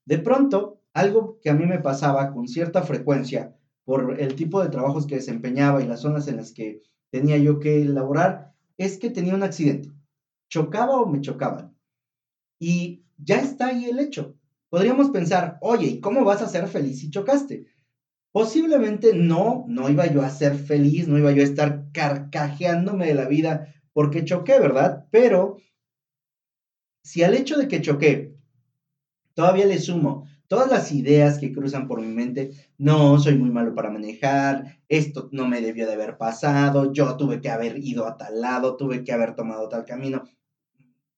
De 0.04 0.18
pronto, 0.18 0.79
algo 0.92 1.38
que 1.40 1.50
a 1.50 1.54
mí 1.54 1.66
me 1.66 1.78
pasaba 1.78 2.32
con 2.32 2.48
cierta 2.48 2.82
frecuencia 2.82 3.56
por 3.84 4.20
el 4.20 4.34
tipo 4.34 4.62
de 4.62 4.68
trabajos 4.68 5.06
que 5.06 5.16
desempeñaba 5.16 5.82
y 5.82 5.86
las 5.86 6.00
zonas 6.00 6.28
en 6.28 6.36
las 6.36 6.52
que 6.52 6.82
tenía 7.10 7.38
yo 7.38 7.58
que 7.58 7.82
elaborar, 7.82 8.54
es 8.76 8.98
que 8.98 9.10
tenía 9.10 9.34
un 9.34 9.42
accidente. 9.42 9.90
Chocaba 10.48 11.00
o 11.00 11.06
me 11.06 11.20
chocaban. 11.20 11.76
Y 12.58 13.04
ya 13.18 13.40
está 13.40 13.68
ahí 13.68 13.86
el 13.86 13.98
hecho. 13.98 14.36
Podríamos 14.68 15.10
pensar, 15.10 15.58
oye, 15.60 15.86
¿y 15.86 16.00
cómo 16.00 16.24
vas 16.24 16.42
a 16.42 16.48
ser 16.48 16.68
feliz 16.68 17.00
si 17.00 17.10
chocaste? 17.10 17.66
Posiblemente 18.32 19.12
no, 19.14 19.64
no 19.66 19.88
iba 19.88 20.06
yo 20.06 20.22
a 20.22 20.30
ser 20.30 20.54
feliz, 20.54 21.08
no 21.08 21.18
iba 21.18 21.32
yo 21.32 21.42
a 21.42 21.46
estar 21.46 21.90
carcajeándome 21.92 23.06
de 23.06 23.14
la 23.14 23.26
vida 23.26 23.74
porque 23.92 24.24
choqué, 24.24 24.60
¿verdad? 24.60 25.06
Pero 25.10 25.56
si 27.02 27.24
al 27.24 27.34
hecho 27.34 27.58
de 27.58 27.66
que 27.66 27.80
choqué 27.80 28.36
todavía 29.34 29.66
le 29.66 29.78
sumo 29.78 30.28
todas 30.50 30.68
las 30.68 30.90
ideas 30.90 31.38
que 31.38 31.52
cruzan 31.52 31.86
por 31.86 32.00
mi 32.00 32.08
mente, 32.08 32.50
no, 32.76 33.20
soy 33.20 33.38
muy 33.38 33.50
malo 33.50 33.72
para 33.72 33.88
manejar, 33.88 34.80
esto 34.88 35.28
no 35.30 35.46
me 35.46 35.60
debió 35.60 35.86
de 35.86 35.92
haber 35.92 36.18
pasado, 36.18 36.92
yo 36.92 37.16
tuve 37.16 37.40
que 37.40 37.50
haber 37.50 37.78
ido 37.78 38.04
a 38.04 38.16
tal 38.16 38.40
lado, 38.40 38.76
tuve 38.76 39.04
que 39.04 39.12
haber 39.12 39.36
tomado 39.36 39.68
tal 39.68 39.84
camino, 39.84 40.24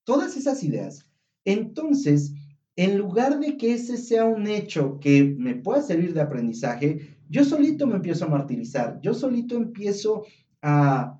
todas 0.04 0.36
esas 0.36 0.62
ideas. 0.62 1.08
Entonces, 1.46 2.34
en 2.76 2.98
lugar 2.98 3.40
de 3.40 3.56
que 3.56 3.72
ese 3.72 3.96
sea 3.96 4.26
un 4.26 4.46
hecho 4.48 5.00
que 5.00 5.24
me 5.24 5.54
pueda 5.54 5.80
servir 5.80 6.12
de 6.12 6.20
aprendizaje, 6.20 7.16
yo 7.30 7.42
solito 7.42 7.86
me 7.86 7.96
empiezo 7.96 8.26
a 8.26 8.28
martirizar, 8.28 9.00
yo 9.00 9.14
solito 9.14 9.56
empiezo 9.56 10.26
a 10.60 11.18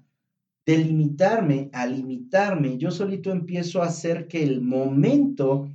delimitarme, 0.66 1.70
a 1.72 1.86
limitarme, 1.86 2.76
yo 2.76 2.90
solito 2.90 3.32
empiezo 3.32 3.82
a 3.82 3.86
hacer 3.86 4.28
que 4.28 4.42
el 4.42 4.60
momento 4.60 5.70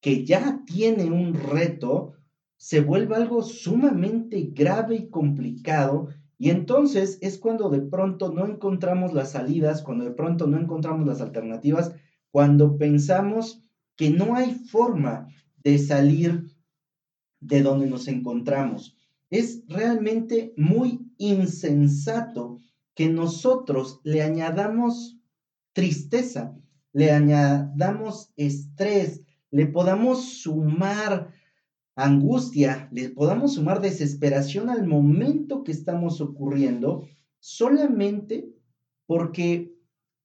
que 0.00 0.24
ya 0.24 0.62
tiene 0.66 1.10
un 1.10 1.34
reto, 1.34 2.12
se 2.56 2.80
vuelve 2.80 3.16
algo 3.16 3.42
sumamente 3.42 4.50
grave 4.52 4.96
y 4.96 5.08
complicado 5.08 6.08
y 6.38 6.50
entonces 6.50 7.18
es 7.20 7.36
cuando 7.36 7.68
de 7.68 7.80
pronto 7.80 8.32
no 8.32 8.46
encontramos 8.46 9.12
las 9.12 9.32
salidas, 9.32 9.82
cuando 9.82 10.04
de 10.04 10.12
pronto 10.12 10.46
no 10.46 10.58
encontramos 10.58 11.06
las 11.06 11.20
alternativas, 11.20 11.92
cuando 12.30 12.78
pensamos 12.78 13.64
que 13.96 14.10
no 14.10 14.36
hay 14.36 14.54
forma 14.54 15.28
de 15.64 15.78
salir 15.78 16.44
de 17.40 17.62
donde 17.62 17.86
nos 17.86 18.06
encontramos. 18.06 18.96
Es 19.30 19.64
realmente 19.66 20.54
muy 20.56 21.10
insensato 21.18 22.60
que 22.94 23.08
nosotros 23.08 24.00
le 24.04 24.22
añadamos 24.22 25.18
tristeza, 25.72 26.56
le 26.92 27.10
añadamos 27.10 28.32
estrés, 28.36 29.22
le 29.50 29.66
podamos 29.66 30.40
sumar 30.40 31.32
angustia, 31.96 32.88
le 32.92 33.08
podamos 33.08 33.54
sumar 33.54 33.80
desesperación 33.80 34.70
al 34.70 34.86
momento 34.86 35.64
que 35.64 35.72
estamos 35.72 36.20
ocurriendo, 36.20 37.08
solamente 37.40 38.48
porque 39.06 39.74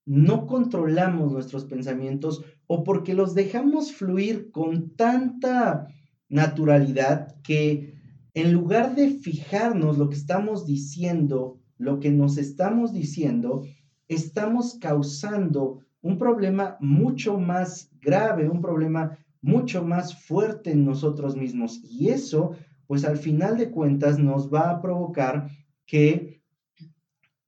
no 0.05 0.45
controlamos 0.45 1.31
nuestros 1.31 1.65
pensamientos 1.65 2.43
o 2.67 2.83
porque 2.83 3.13
los 3.13 3.33
dejamos 3.33 3.93
fluir 3.93 4.51
con 4.51 4.95
tanta 4.95 5.87
naturalidad 6.29 7.41
que 7.41 7.93
en 8.33 8.51
lugar 8.53 8.95
de 8.95 9.11
fijarnos 9.11 9.97
lo 9.97 10.09
que 10.09 10.15
estamos 10.15 10.65
diciendo, 10.65 11.59
lo 11.77 11.99
que 11.99 12.11
nos 12.11 12.37
estamos 12.37 12.93
diciendo, 12.93 13.63
estamos 14.07 14.77
causando 14.79 15.79
un 16.03 16.17
problema 16.17 16.77
mucho 16.79 17.39
más 17.39 17.89
grave, 17.99 18.47
un 18.47 18.61
problema 18.61 19.17
mucho 19.41 19.83
más 19.83 20.15
fuerte 20.25 20.71
en 20.71 20.85
nosotros 20.85 21.35
mismos. 21.35 21.81
Y 21.83 22.09
eso, 22.09 22.55
pues 22.85 23.05
al 23.05 23.17
final 23.17 23.57
de 23.57 23.71
cuentas, 23.71 24.19
nos 24.19 24.53
va 24.53 24.69
a 24.69 24.81
provocar 24.81 25.49
que 25.85 26.41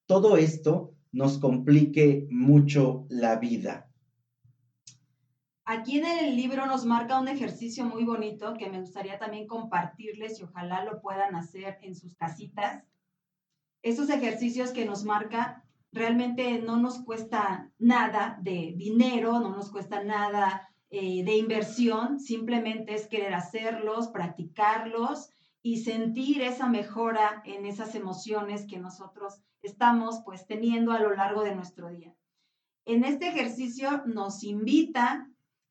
todo 0.08 0.38
esto 0.38 0.96
nos 1.12 1.38
complique 1.38 2.28
mucho 2.32 3.06
la 3.10 3.36
vida. 3.36 3.90
Aquí 5.66 5.98
en 5.98 6.06
el 6.06 6.36
libro 6.36 6.66
nos 6.66 6.86
marca 6.86 7.20
un 7.20 7.28
ejercicio 7.28 7.86
muy 7.86 8.06
bonito 8.06 8.54
que 8.54 8.70
me 8.70 8.80
gustaría 8.80 9.18
también 9.18 9.48
compartirles 9.48 10.40
y 10.40 10.44
ojalá 10.44 10.86
lo 10.86 11.02
puedan 11.02 11.36
hacer 11.36 11.78
en 11.82 11.96
sus 11.96 12.16
casitas. 12.16 12.84
Esos 13.82 14.10
ejercicios 14.10 14.72
que 14.72 14.86
nos 14.86 15.04
marca 15.04 15.65
realmente 15.96 16.62
no 16.62 16.76
nos 16.76 17.00
cuesta 17.00 17.72
nada 17.80 18.38
de 18.42 18.74
dinero, 18.76 19.40
no 19.40 19.56
nos 19.56 19.72
cuesta 19.72 20.04
nada 20.04 20.70
eh, 20.90 21.24
de 21.24 21.38
inversión, 21.38 22.20
simplemente 22.20 22.94
es 22.94 23.08
querer 23.08 23.34
hacerlos, 23.34 24.10
practicarlos 24.10 25.30
y 25.64 25.78
sentir 25.78 26.42
esa 26.42 26.68
mejora 26.68 27.42
en 27.46 27.66
esas 27.66 27.96
emociones 27.96 28.68
que 28.68 28.78
nosotros 28.78 29.42
estamos 29.62 30.22
pues 30.26 30.46
teniendo 30.46 30.92
a 30.92 31.00
lo 31.00 31.16
largo 31.16 31.44
de 31.44 31.56
nuestro 31.56 31.88
día. 31.90 32.14
En 32.84 33.06
este 33.06 33.30
ejercicio 33.30 34.04
nos 34.06 34.44
invita 34.44 35.30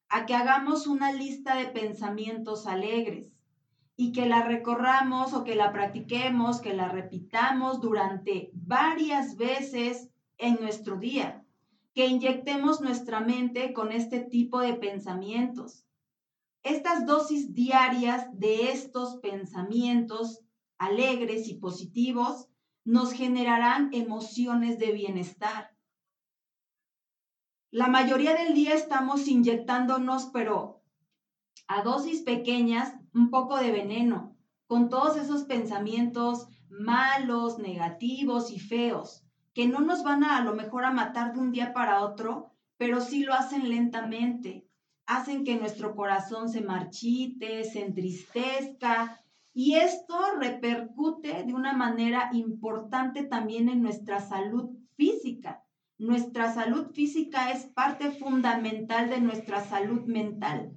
a 0.08 0.24
que 0.24 0.34
hagamos 0.34 0.86
una 0.86 1.12
lista 1.12 1.54
de 1.56 1.66
pensamientos 1.66 2.66
alegres 2.66 3.30
y 3.94 4.10
que 4.12 4.26
la 4.26 4.42
recorramos 4.42 5.34
o 5.34 5.44
que 5.44 5.54
la 5.54 5.70
practiquemos, 5.70 6.62
que 6.62 6.72
la 6.72 6.88
repitamos 6.88 7.80
durante 7.82 8.50
varias 8.54 9.36
veces 9.36 10.10
en 10.44 10.56
nuestro 10.60 10.96
día, 10.96 11.44
que 11.94 12.06
inyectemos 12.06 12.80
nuestra 12.80 13.20
mente 13.20 13.72
con 13.72 13.92
este 13.92 14.20
tipo 14.20 14.60
de 14.60 14.74
pensamientos. 14.74 15.86
Estas 16.62 17.06
dosis 17.06 17.54
diarias 17.54 18.26
de 18.38 18.70
estos 18.70 19.16
pensamientos 19.16 20.40
alegres 20.78 21.48
y 21.48 21.54
positivos 21.54 22.48
nos 22.84 23.12
generarán 23.12 23.90
emociones 23.92 24.78
de 24.78 24.92
bienestar. 24.92 25.74
La 27.70 27.88
mayoría 27.88 28.34
del 28.34 28.54
día 28.54 28.74
estamos 28.74 29.26
inyectándonos, 29.26 30.26
pero 30.26 30.82
a 31.66 31.82
dosis 31.82 32.22
pequeñas, 32.22 32.94
un 33.14 33.30
poco 33.30 33.56
de 33.56 33.72
veneno, 33.72 34.36
con 34.66 34.88
todos 34.88 35.16
esos 35.16 35.44
pensamientos 35.44 36.48
malos, 36.68 37.58
negativos 37.58 38.50
y 38.50 38.58
feos, 38.58 39.23
que 39.54 39.68
no 39.68 39.80
nos 39.80 40.02
van 40.02 40.24
a 40.24 40.36
a 40.36 40.44
lo 40.44 40.54
mejor 40.54 40.84
a 40.84 40.90
matar 40.90 41.32
de 41.32 41.40
un 41.40 41.52
día 41.52 41.72
para 41.72 42.02
otro, 42.02 42.50
pero 42.76 43.00
sí 43.00 43.22
lo 43.24 43.32
hacen 43.32 43.68
lentamente, 43.68 44.68
hacen 45.06 45.44
que 45.44 45.56
nuestro 45.56 45.94
corazón 45.94 46.48
se 46.48 46.60
marchite, 46.60 47.64
se 47.64 47.84
entristezca, 47.84 49.20
y 49.56 49.76
esto 49.76 50.18
repercute 50.40 51.44
de 51.44 51.54
una 51.54 51.72
manera 51.72 52.30
importante 52.32 53.22
también 53.22 53.68
en 53.68 53.82
nuestra 53.82 54.18
salud 54.18 54.70
física. 54.96 55.62
Nuestra 55.96 56.52
salud 56.52 56.90
física 56.92 57.52
es 57.52 57.66
parte 57.66 58.10
fundamental 58.10 59.08
de 59.08 59.20
nuestra 59.20 59.64
salud 59.64 60.02
mental. 60.06 60.74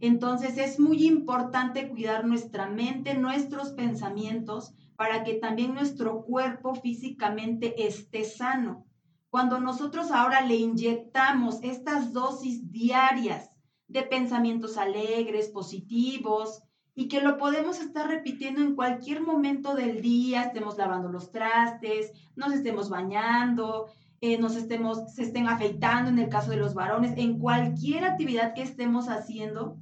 Entonces 0.00 0.56
es 0.56 0.80
muy 0.80 1.06
importante 1.06 1.90
cuidar 1.90 2.24
nuestra 2.26 2.66
mente, 2.66 3.12
nuestros 3.12 3.72
pensamientos, 3.72 4.74
para 4.98 5.22
que 5.22 5.34
también 5.34 5.74
nuestro 5.74 6.22
cuerpo 6.24 6.74
físicamente 6.74 7.86
esté 7.86 8.24
sano. 8.24 8.84
Cuando 9.30 9.60
nosotros 9.60 10.10
ahora 10.10 10.40
le 10.40 10.56
inyectamos 10.56 11.60
estas 11.62 12.12
dosis 12.12 12.72
diarias 12.72 13.52
de 13.86 14.02
pensamientos 14.02 14.76
alegres, 14.76 15.50
positivos, 15.50 16.64
y 16.96 17.06
que 17.06 17.20
lo 17.20 17.38
podemos 17.38 17.78
estar 17.78 18.08
repitiendo 18.08 18.60
en 18.60 18.74
cualquier 18.74 19.22
momento 19.22 19.76
del 19.76 20.02
día, 20.02 20.42
estemos 20.42 20.76
lavando 20.76 21.08
los 21.08 21.30
trastes, 21.30 22.10
nos 22.34 22.52
estemos 22.52 22.90
bañando, 22.90 23.86
eh, 24.20 24.36
nos 24.36 24.56
estemos, 24.56 25.14
se 25.14 25.22
estén 25.22 25.46
afeitando 25.46 26.10
en 26.10 26.18
el 26.18 26.28
caso 26.28 26.50
de 26.50 26.56
los 26.56 26.74
varones, 26.74 27.16
en 27.16 27.38
cualquier 27.38 28.04
actividad 28.04 28.52
que 28.52 28.62
estemos 28.62 29.08
haciendo, 29.08 29.78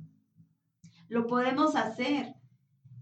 lo 1.09 1.27
podemos 1.27 1.75
hacer. 1.75 2.36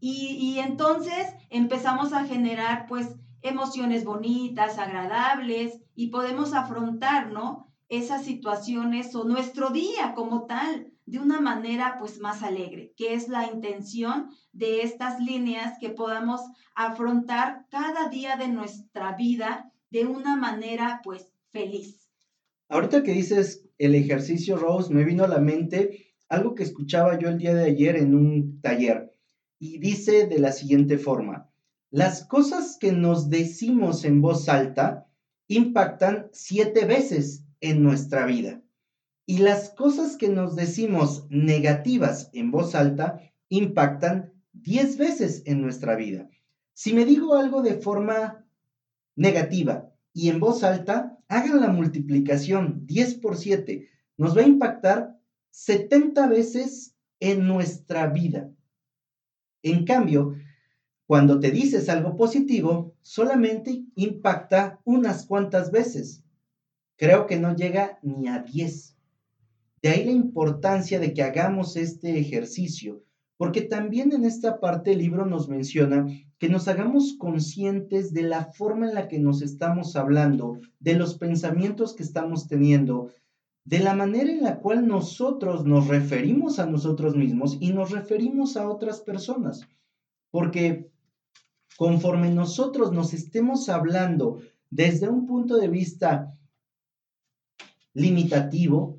Y, 0.06 0.58
entonces 0.58 1.32
empezamos 1.48 2.12
a 2.12 2.26
generar 2.26 2.84
pues 2.88 3.16
emociones 3.40 4.04
bonitas, 4.04 4.78
agradables 4.78 5.80
y 5.94 6.08
podemos 6.08 6.52
afrontar, 6.52 7.32
¿no? 7.32 7.72
Esas 7.88 8.22
situaciones 8.22 9.14
o 9.14 9.24
nuestro 9.24 9.70
día 9.70 10.12
como 10.14 10.44
tal 10.44 10.92
de 11.06 11.20
una 11.20 11.40
manera 11.40 11.96
pues 11.98 12.18
más 12.18 12.42
alegre, 12.42 12.92
que 12.98 13.14
es 13.14 13.28
la 13.28 13.46
intención 13.46 14.28
de 14.52 14.82
estas 14.82 15.20
líneas 15.20 15.78
que 15.80 15.88
podamos 15.88 16.42
afrontar 16.74 17.64
cada 17.70 18.10
día 18.10 18.36
de 18.36 18.48
nuestra 18.48 19.16
vida 19.16 19.72
de 19.88 20.04
una 20.04 20.36
manera 20.36 21.00
pues 21.02 21.32
feliz. 21.50 22.10
Ahorita 22.68 23.02
que 23.02 23.12
dices 23.12 23.64
el 23.78 23.94
ejercicio 23.94 24.58
Rose, 24.58 24.92
me 24.92 25.04
vino 25.04 25.24
a 25.24 25.28
la 25.28 25.38
mente 25.38 26.12
algo 26.28 26.54
que 26.54 26.62
escuchaba 26.62 27.18
yo 27.18 27.30
el 27.30 27.38
día 27.38 27.54
de 27.54 27.64
ayer 27.64 27.96
en 27.96 28.14
un 28.14 28.60
taller 28.60 29.03
y 29.64 29.79
dice 29.79 30.27
de 30.27 30.38
la 30.38 30.53
siguiente 30.53 30.98
forma, 30.98 31.50
las 31.90 32.27
cosas 32.27 32.77
que 32.79 32.92
nos 32.92 33.31
decimos 33.31 34.05
en 34.05 34.20
voz 34.20 34.50
alta 34.50 35.09
impactan 35.48 36.29
siete 36.33 36.85
veces 36.85 37.44
en 37.62 37.83
nuestra 37.83 38.27
vida. 38.27 38.62
Y 39.24 39.38
las 39.38 39.70
cosas 39.70 40.18
que 40.18 40.29
nos 40.29 40.55
decimos 40.55 41.27
negativas 41.31 42.29
en 42.35 42.50
voz 42.50 42.74
alta 42.74 43.20
impactan 43.48 44.35
10 44.53 44.98
veces 44.98 45.42
en 45.46 45.62
nuestra 45.62 45.96
vida. 45.96 46.29
Si 46.74 46.92
me 46.92 47.07
digo 47.07 47.35
algo 47.35 47.62
de 47.62 47.77
forma 47.77 48.44
negativa 49.16 49.90
y 50.12 50.29
en 50.29 50.40
voz 50.40 50.62
alta, 50.62 51.18
hagan 51.29 51.62
la 51.62 51.68
multiplicación 51.68 52.87
10 52.87 53.14
por 53.14 53.38
7. 53.38 53.88
Nos 54.18 54.37
va 54.37 54.42
a 54.42 54.46
impactar 54.46 55.18
70 55.53 56.27
veces 56.27 56.94
en 57.18 57.48
nuestra 57.48 58.09
vida. 58.09 58.50
En 59.64 59.87
cambio, 59.87 60.35
cuando 61.07 61.40
te 61.40 61.50
dices 61.50 61.88
algo 61.88 62.16
positivo, 62.16 62.94
solamente 63.00 63.83
impacta 63.96 64.79
unas 64.85 65.24
cuantas 65.24 65.70
veces. 65.70 66.22
Creo 66.96 67.27
que 67.27 67.40
no 67.40 67.57
llega 67.57 67.98
ni 68.03 68.29
a 68.29 68.40
10. 68.40 68.96
De 69.81 69.88
ahí 69.88 70.05
la 70.05 70.12
importancia 70.12 71.00
de 71.00 71.14
que 71.14 71.22
hagamos 71.22 71.77
este 71.77 72.18
ejercicio, 72.18 73.03
porque 73.38 73.62
también 73.62 74.12
en 74.12 74.27
esta 74.27 74.61
parte 74.61 74.92
el 74.92 74.98
libro 74.98 75.24
nos 75.24 75.48
menciona 75.48 76.07
que 76.38 76.50
nos 76.50 76.68
hagamos 76.68 77.16
conscientes 77.18 78.12
de 78.12 78.22
la 78.22 78.44
forma 78.53 78.87
en 78.87 78.94
la 78.94 79.09
que 79.09 79.18
nos 79.18 79.40
estamos 79.40 79.96
hablando, 79.96 80.61
de 80.79 80.92
los 80.92 81.16
pensamientos 81.16 81.94
que 81.94 82.03
estamos 82.03 82.48
teniendo, 82.48 83.12
de 83.64 83.79
la 83.79 83.94
manera 83.94 84.31
en 84.31 84.42
la 84.42 84.59
cual 84.59 84.87
nosotros 84.87 85.64
nos 85.64 85.88
referimos 85.88 86.59
a 86.59 86.66
nosotros 86.66 87.16
mismos 87.16 87.57
y 87.61 87.72
nos 87.72 87.90
referimos 87.90 88.57
a 88.57 88.68
otras 88.68 89.00
personas. 89.00 89.66
Porque 90.31 90.90
conforme 91.77 92.31
nosotros 92.31 92.92
nos 92.92 93.14
estemos 93.14 93.68
hablando 93.68 94.40
desde 94.70 95.09
un 95.09 95.27
punto 95.27 95.57
de 95.57 95.68
vista 95.68 96.37
limitativo, 97.94 98.98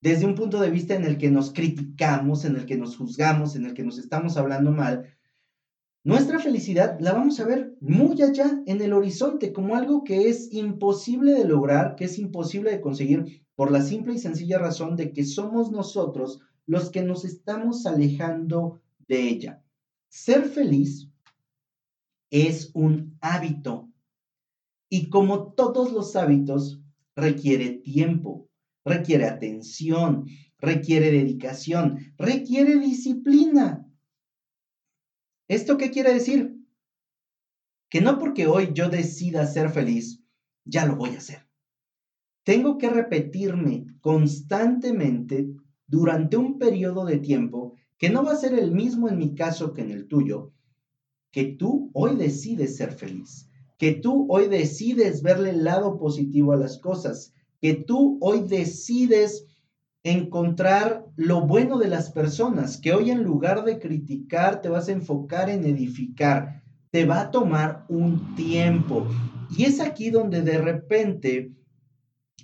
desde 0.00 0.26
un 0.26 0.36
punto 0.36 0.60
de 0.60 0.70
vista 0.70 0.94
en 0.94 1.04
el 1.04 1.18
que 1.18 1.30
nos 1.30 1.52
criticamos, 1.52 2.44
en 2.44 2.56
el 2.56 2.66
que 2.66 2.76
nos 2.76 2.96
juzgamos, 2.96 3.56
en 3.56 3.64
el 3.64 3.74
que 3.74 3.82
nos 3.82 3.98
estamos 3.98 4.36
hablando 4.36 4.70
mal, 4.70 5.16
nuestra 6.04 6.38
felicidad 6.38 6.98
la 7.00 7.12
vamos 7.12 7.40
a 7.40 7.44
ver 7.44 7.76
muy 7.80 8.22
allá 8.22 8.62
en 8.66 8.80
el 8.80 8.92
horizonte, 8.92 9.52
como 9.52 9.74
algo 9.74 10.04
que 10.04 10.28
es 10.28 10.52
imposible 10.52 11.32
de 11.32 11.44
lograr, 11.44 11.96
que 11.96 12.04
es 12.04 12.18
imposible 12.18 12.70
de 12.70 12.80
conseguir, 12.80 13.42
por 13.58 13.72
la 13.72 13.82
simple 13.82 14.14
y 14.14 14.18
sencilla 14.18 14.56
razón 14.56 14.94
de 14.94 15.12
que 15.12 15.24
somos 15.24 15.72
nosotros 15.72 16.40
los 16.64 16.90
que 16.90 17.02
nos 17.02 17.24
estamos 17.24 17.86
alejando 17.86 18.80
de 19.08 19.28
ella. 19.28 19.64
Ser 20.08 20.44
feliz 20.44 21.10
es 22.30 22.70
un 22.74 23.18
hábito 23.20 23.90
y 24.88 25.10
como 25.10 25.54
todos 25.54 25.90
los 25.90 26.14
hábitos, 26.14 26.80
requiere 27.16 27.70
tiempo 27.70 28.48
requiere 28.84 29.26
atención, 29.26 30.28
requiere 30.60 31.10
dedicación, 31.10 32.14
requiere 32.16 32.78
disciplina. 32.78 33.84
¿Esto 35.48 35.76
qué 35.78 35.90
quiere 35.90 36.14
decir? 36.14 36.56
Que 37.90 38.00
no 38.00 38.20
porque 38.20 38.46
hoy 38.46 38.70
yo 38.72 38.88
decida 38.88 39.48
ser 39.48 39.68
feliz, 39.70 40.22
ya 40.64 40.86
lo 40.86 40.94
voy 40.94 41.10
a 41.10 41.18
hacer. 41.18 41.47
Tengo 42.48 42.78
que 42.78 42.88
repetirme 42.88 43.84
constantemente 44.00 45.50
durante 45.86 46.38
un 46.38 46.58
periodo 46.58 47.04
de 47.04 47.18
tiempo 47.18 47.74
que 47.98 48.08
no 48.08 48.24
va 48.24 48.32
a 48.32 48.36
ser 48.36 48.58
el 48.58 48.70
mismo 48.72 49.06
en 49.06 49.18
mi 49.18 49.34
caso 49.34 49.74
que 49.74 49.82
en 49.82 49.90
el 49.90 50.08
tuyo, 50.08 50.54
que 51.30 51.44
tú 51.44 51.90
hoy 51.92 52.16
decides 52.16 52.74
ser 52.78 52.92
feliz, 52.92 53.50
que 53.76 53.92
tú 53.92 54.26
hoy 54.30 54.46
decides 54.46 55.20
verle 55.20 55.50
el 55.50 55.62
lado 55.62 55.98
positivo 55.98 56.52
a 56.52 56.56
las 56.56 56.78
cosas, 56.78 57.34
que 57.60 57.74
tú 57.74 58.16
hoy 58.22 58.48
decides 58.48 59.44
encontrar 60.02 61.04
lo 61.16 61.46
bueno 61.46 61.76
de 61.76 61.88
las 61.88 62.10
personas, 62.12 62.78
que 62.78 62.94
hoy 62.94 63.10
en 63.10 63.24
lugar 63.24 63.62
de 63.62 63.78
criticar 63.78 64.62
te 64.62 64.70
vas 64.70 64.88
a 64.88 64.92
enfocar 64.92 65.50
en 65.50 65.66
edificar, 65.66 66.62
te 66.92 67.04
va 67.04 67.20
a 67.20 67.30
tomar 67.30 67.84
un 67.90 68.34
tiempo. 68.36 69.06
Y 69.54 69.64
es 69.64 69.80
aquí 69.80 70.08
donde 70.08 70.40
de 70.40 70.56
repente 70.56 71.57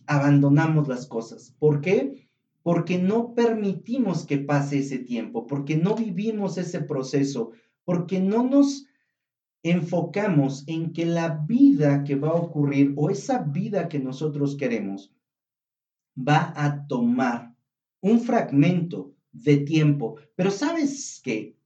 abandonamos 0.07 0.89
las 0.89 1.07
cosas. 1.07 1.55
¿Por 1.59 1.81
qué? 1.81 2.29
Porque 2.63 2.99
no 2.99 3.35
permitimos 3.35 4.27
que 4.27 4.39
pase 4.39 4.79
ese 4.79 4.99
tiempo, 4.99 5.47
porque 5.47 5.77
no 5.77 5.95
vivimos 5.95 6.59
ese 6.59 6.81
proceso, 6.81 7.53
porque 7.85 8.21
no 8.21 8.45
nos 8.45 8.87
enfocamos 9.63 10.65
en 10.67 10.93
que 10.93 11.07
la 11.07 11.29
vida 11.47 12.05
que 12.05 12.17
va 12.17 12.29
a 12.29 12.35
ocurrir 12.35 12.93
o 12.97 13.11
esa 13.11 13.39
vida 13.39 13.89
que 13.89 13.99
nosotros 13.99 14.57
queremos 14.57 15.13
va 16.17 16.53
a 16.57 16.87
tomar 16.87 17.55
un 18.01 18.21
fragmento 18.21 19.15
de 19.33 19.59
tiempo. 19.59 20.17
Pero 20.37 20.51
sabes 20.51 21.21
qué? 21.25 21.57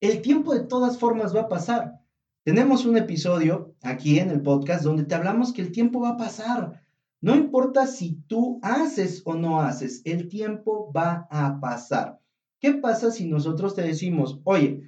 El 0.00 0.22
tiempo 0.22 0.54
de 0.54 0.60
todas 0.60 0.98
formas 0.98 1.34
va 1.34 1.42
a 1.42 1.48
pasar. 1.48 2.00
Tenemos 2.44 2.86
un 2.86 2.96
episodio 2.96 3.74
aquí 3.82 4.18
en 4.18 4.30
el 4.30 4.42
podcast 4.42 4.84
donde 4.84 5.04
te 5.04 5.14
hablamos 5.14 5.52
que 5.52 5.62
el 5.62 5.72
tiempo 5.72 6.00
va 6.00 6.10
a 6.10 6.16
pasar. 6.16 6.82
No 7.20 7.34
importa 7.34 7.86
si 7.86 8.22
tú 8.28 8.60
haces 8.62 9.22
o 9.24 9.34
no 9.34 9.60
haces, 9.60 10.02
el 10.04 10.28
tiempo 10.28 10.92
va 10.92 11.26
a 11.30 11.58
pasar. 11.60 12.20
¿Qué 12.60 12.74
pasa 12.74 13.10
si 13.10 13.26
nosotros 13.26 13.74
te 13.74 13.82
decimos, 13.82 14.40
oye, 14.44 14.82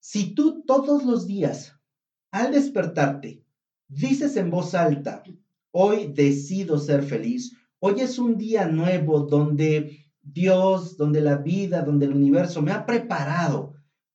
si 0.00 0.34
tú 0.34 0.64
todos 0.66 1.04
los 1.04 1.26
días, 1.26 1.76
al 2.32 2.52
despertarte, 2.52 3.44
dices 3.88 4.36
en 4.36 4.50
voz 4.50 4.74
alta, 4.74 5.22
hoy 5.70 6.12
decido 6.12 6.78
ser 6.78 7.04
feliz, 7.04 7.56
hoy 7.78 8.00
es 8.00 8.18
un 8.18 8.36
día 8.36 8.66
nuevo 8.66 9.20
donde 9.20 10.06
Dios, 10.20 10.96
donde 10.96 11.20
la 11.20 11.36
vida, 11.36 11.82
donde 11.82 12.06
el 12.06 12.14
universo 12.14 12.62
me 12.62 12.72
ha 12.72 12.86
preparado 12.86 13.74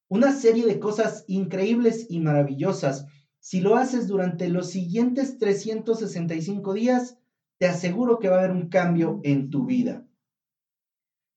una 0.10 0.34
serie 0.34 0.66
de 0.66 0.80
cosas 0.80 1.24
increíbles 1.28 2.08
y 2.10 2.20
maravillosas. 2.20 3.06
Si 3.40 3.62
lo 3.62 3.76
haces 3.76 4.08
durante 4.08 4.50
los 4.50 4.70
siguientes 4.70 5.38
365 5.38 6.74
días, 6.74 7.18
te 7.58 7.67
aseguro 7.67 8.20
que 8.20 8.30
va 8.30 8.38
a 8.38 8.39
haber 8.39 8.52
un 8.52 8.70
cambio 8.70 9.20
en 9.24 9.50
tu 9.50 9.65
vida. 9.65 10.06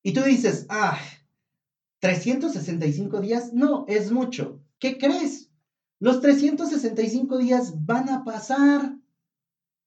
Y 0.02 0.12
tú 0.12 0.22
dices, 0.22 0.66
ah, 0.68 0.98
365 2.00 3.20
días, 3.20 3.52
no, 3.52 3.85
es 3.88 4.11
mucho. 4.11 4.62
¿Qué 4.78 4.98
crees? 4.98 5.50
Los 5.98 6.20
365 6.20 7.38
días 7.38 7.85
van 7.85 8.09
a 8.09 8.24
pasar. 8.24 8.96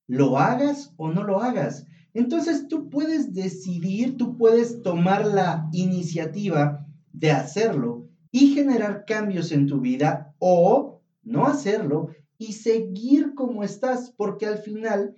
Lo 0.07 0.37
hagas 0.37 0.93
o 0.97 1.09
no 1.09 1.23
lo 1.23 1.41
hagas. 1.41 1.87
Entonces 2.13 2.67
tú 2.67 2.89
puedes 2.89 3.33
decidir, 3.33 4.17
tú 4.17 4.37
puedes 4.37 4.83
tomar 4.83 5.25
la 5.25 5.67
iniciativa 5.71 6.85
de 7.11 7.31
hacerlo 7.31 8.07
y 8.31 8.53
generar 8.53 9.05
cambios 9.05 9.51
en 9.51 9.65
tu 9.65 9.79
vida 9.79 10.35
o 10.37 11.01
no 11.23 11.47
hacerlo 11.47 12.09
y 12.37 12.53
seguir 12.53 13.33
como 13.33 13.63
estás, 13.63 14.11
porque 14.15 14.45
al 14.45 14.59
final 14.59 15.15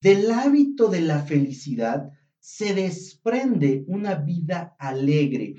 del 0.00 0.30
hábito 0.30 0.88
de 0.88 1.00
la 1.00 1.22
felicidad 1.22 2.12
se 2.38 2.74
desprende 2.74 3.84
una 3.88 4.14
vida 4.14 4.76
alegre. 4.78 5.56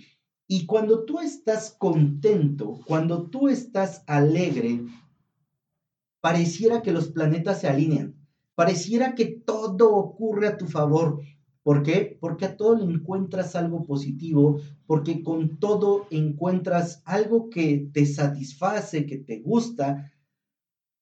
Y 0.47 0.65
cuando 0.65 1.06
tú 1.06 1.19
estás 1.19 1.75
contento, 1.78 2.80
cuando 2.86 3.30
tú 3.30 3.49
estás 3.49 4.04
alegre, 4.08 4.82
pareciera 6.21 6.82
que 6.82 6.91
los 6.91 7.10
planetas 7.10 7.62
se 7.62 7.67
alinean, 7.67 8.15
pareciera 8.56 9.13
que 9.13 9.25
todo 9.25 9.95
ocurre 9.95 10.47
a 10.47 10.58
tu 10.58 10.65
favor. 10.65 11.21
¿Por 11.62 11.84
qué? 11.84 12.17
Porque 12.19 12.45
a 12.45 12.58
todo 12.58 12.78
le 12.78 12.91
encuentras 12.91 13.56
algo 13.56 13.84
positivo, 13.84 14.60
porque 14.88 15.21
con 15.21 15.60
todo 15.60 16.08
encuentras 16.10 17.04
algo 17.06 17.49
que 17.49 17.89
te 17.93 18.06
satisface, 18.06 19.06
que 19.06 19.17
te 19.17 19.41
gusta, 19.41 20.12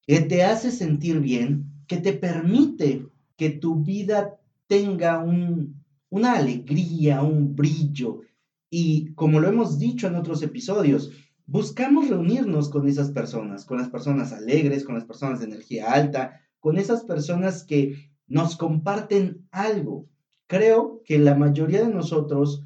que 0.01 0.19
te 0.21 0.43
hace 0.43 0.71
sentir 0.71 1.19
bien, 1.21 1.83
que 1.87 1.97
te 1.97 2.11
permite 2.11 3.07
que 3.37 3.51
tu 3.51 3.83
vida 3.83 4.39
tenga 4.67 5.19
un, 5.19 5.83
una 6.09 6.33
alegría, 6.33 7.21
un 7.21 7.55
brillo. 7.55 8.21
Y 8.69 9.13
como 9.13 9.39
lo 9.39 9.47
hemos 9.47 9.79
dicho 9.79 10.07
en 10.07 10.15
otros 10.15 10.43
episodios, 10.43 11.11
buscamos 11.45 12.09
reunirnos 12.09 12.69
con 12.69 12.87
esas 12.87 13.11
personas, 13.11 13.63
con 13.63 13.77
las 13.77 13.89
personas 13.89 14.33
alegres, 14.33 14.83
con 14.83 14.95
las 14.95 15.05
personas 15.05 15.39
de 15.39 15.45
energía 15.45 15.93
alta, 15.93 16.41
con 16.59 16.77
esas 16.77 17.05
personas 17.05 17.63
que 17.63 18.11
nos 18.27 18.57
comparten 18.57 19.47
algo. 19.51 20.07
Creo 20.47 21.01
que 21.05 21.19
la 21.19 21.35
mayoría 21.35 21.81
de 21.85 21.93
nosotros 21.93 22.63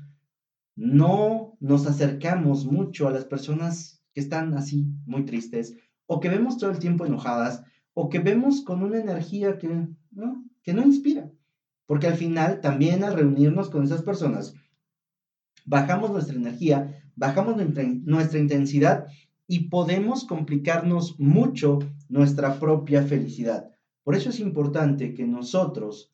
no 0.76 1.58
nos 1.60 1.86
acercamos 1.86 2.66
mucho 2.66 3.08
a 3.08 3.12
las 3.12 3.26
personas 3.26 4.02
que 4.14 4.22
están 4.22 4.56
así 4.56 4.88
muy 5.06 5.26
tristes 5.26 5.76
o 6.08 6.20
que 6.20 6.30
vemos 6.30 6.58
todo 6.58 6.72
el 6.72 6.80
tiempo 6.80 7.06
enojadas 7.06 7.64
o 7.94 8.10
que 8.10 8.20
vemos 8.20 8.62
con 8.62 8.84
una 8.84 9.00
energía 9.00 9.58
que. 9.58 9.88
Que 10.63 10.74
no 10.74 10.84
inspira. 10.84 11.32
Porque 11.86 12.08
al 12.08 12.15
final, 12.15 12.62
también 12.62 13.04
al 13.04 13.13
reunirnos 13.13 13.69
con 13.69 13.84
esas 13.84 14.02
personas, 14.02 14.54
bajamos 15.65 16.12
nuestra 16.12 16.36
energía, 16.36 17.04
bajamos 17.15 17.56
nuestra 17.58 18.39
intensidad 18.39 19.08
y 19.47 19.69
podemos 19.69 20.24
complicarnos 20.24 21.19
mucho 21.19 21.80
nuestra 22.08 22.60
propia 22.60 23.04
felicidad. 23.04 23.69
Por 24.04 24.15
eso 24.15 24.30
es 24.30 24.39
importante 24.39 25.13
que 25.13 25.26
nosotros 25.26 26.13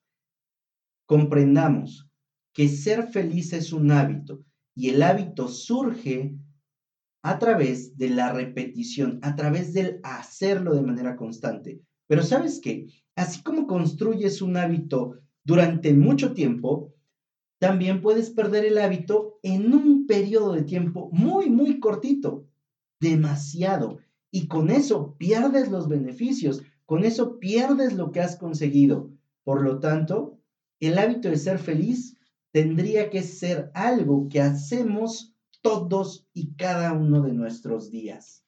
comprendamos 1.05 2.09
que 2.53 2.67
ser 2.67 3.07
feliz 3.07 3.53
es 3.53 3.71
un 3.71 3.91
hábito 3.91 4.43
y 4.75 4.89
el 4.89 5.03
hábito 5.03 5.47
surge 5.47 6.35
a 7.21 7.39
través 7.39 7.97
de 7.97 8.09
la 8.09 8.33
repetición, 8.33 9.19
a 9.21 9.35
través 9.35 9.73
del 9.73 9.99
hacerlo 10.03 10.73
de 10.73 10.81
manera 10.81 11.15
constante. 11.15 11.81
Pero 12.07 12.23
sabes 12.23 12.59
qué? 12.61 12.87
Así 13.15 13.41
como 13.43 13.67
construyes 13.67 14.41
un 14.41 14.57
hábito 14.57 15.19
durante 15.43 15.93
mucho 15.93 16.33
tiempo, 16.33 16.93
también 17.59 18.01
puedes 18.01 18.29
perder 18.29 18.65
el 18.65 18.77
hábito 18.77 19.39
en 19.43 19.73
un 19.73 20.05
periodo 20.05 20.53
de 20.53 20.63
tiempo 20.63 21.09
muy, 21.11 21.49
muy 21.49 21.79
cortito, 21.79 22.45
demasiado. 22.99 23.97
Y 24.31 24.47
con 24.47 24.69
eso 24.69 25.15
pierdes 25.17 25.69
los 25.69 25.87
beneficios, 25.87 26.63
con 26.85 27.03
eso 27.03 27.39
pierdes 27.39 27.93
lo 27.93 28.11
que 28.11 28.21
has 28.21 28.35
conseguido. 28.35 29.11
Por 29.43 29.61
lo 29.63 29.79
tanto, 29.79 30.39
el 30.79 30.97
hábito 30.97 31.29
de 31.29 31.37
ser 31.37 31.57
feliz 31.57 32.15
tendría 32.51 33.09
que 33.09 33.23
ser 33.23 33.71
algo 33.73 34.29
que 34.29 34.41
hacemos 34.41 35.33
todos 35.61 36.27
y 36.33 36.53
cada 36.55 36.93
uno 36.93 37.21
de 37.21 37.33
nuestros 37.33 37.89
días. 37.89 38.46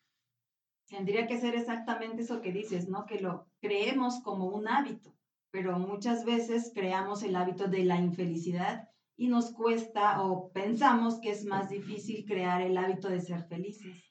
Tendría 0.90 1.28
que 1.28 1.40
ser 1.40 1.56
exactamente 1.56 2.24
eso 2.24 2.42
que 2.42 2.52
dices, 2.52 2.90
¿no? 2.90 3.06
Que 3.06 3.20
lo 3.20 3.46
creemos 3.62 4.22
como 4.22 4.48
un 4.48 4.68
hábito, 4.68 5.16
pero 5.52 5.78
muchas 5.78 6.26
veces 6.26 6.72
creamos 6.74 7.22
el 7.24 7.36
hábito 7.36 7.68
de 7.68 7.84
la 7.84 7.98
infelicidad 7.98 8.90
y 9.16 9.28
nos 9.28 9.52
cuesta 9.52 10.24
o 10.24 10.52
pensamos 10.52 11.20
que 11.20 11.32
es 11.32 11.46
más 11.46 11.70
difícil 11.70 12.26
crear 12.26 12.62
el 12.62 12.78
hábito 12.78 13.08
de 13.10 13.22
ser 13.22 13.44
felices. 13.44 14.04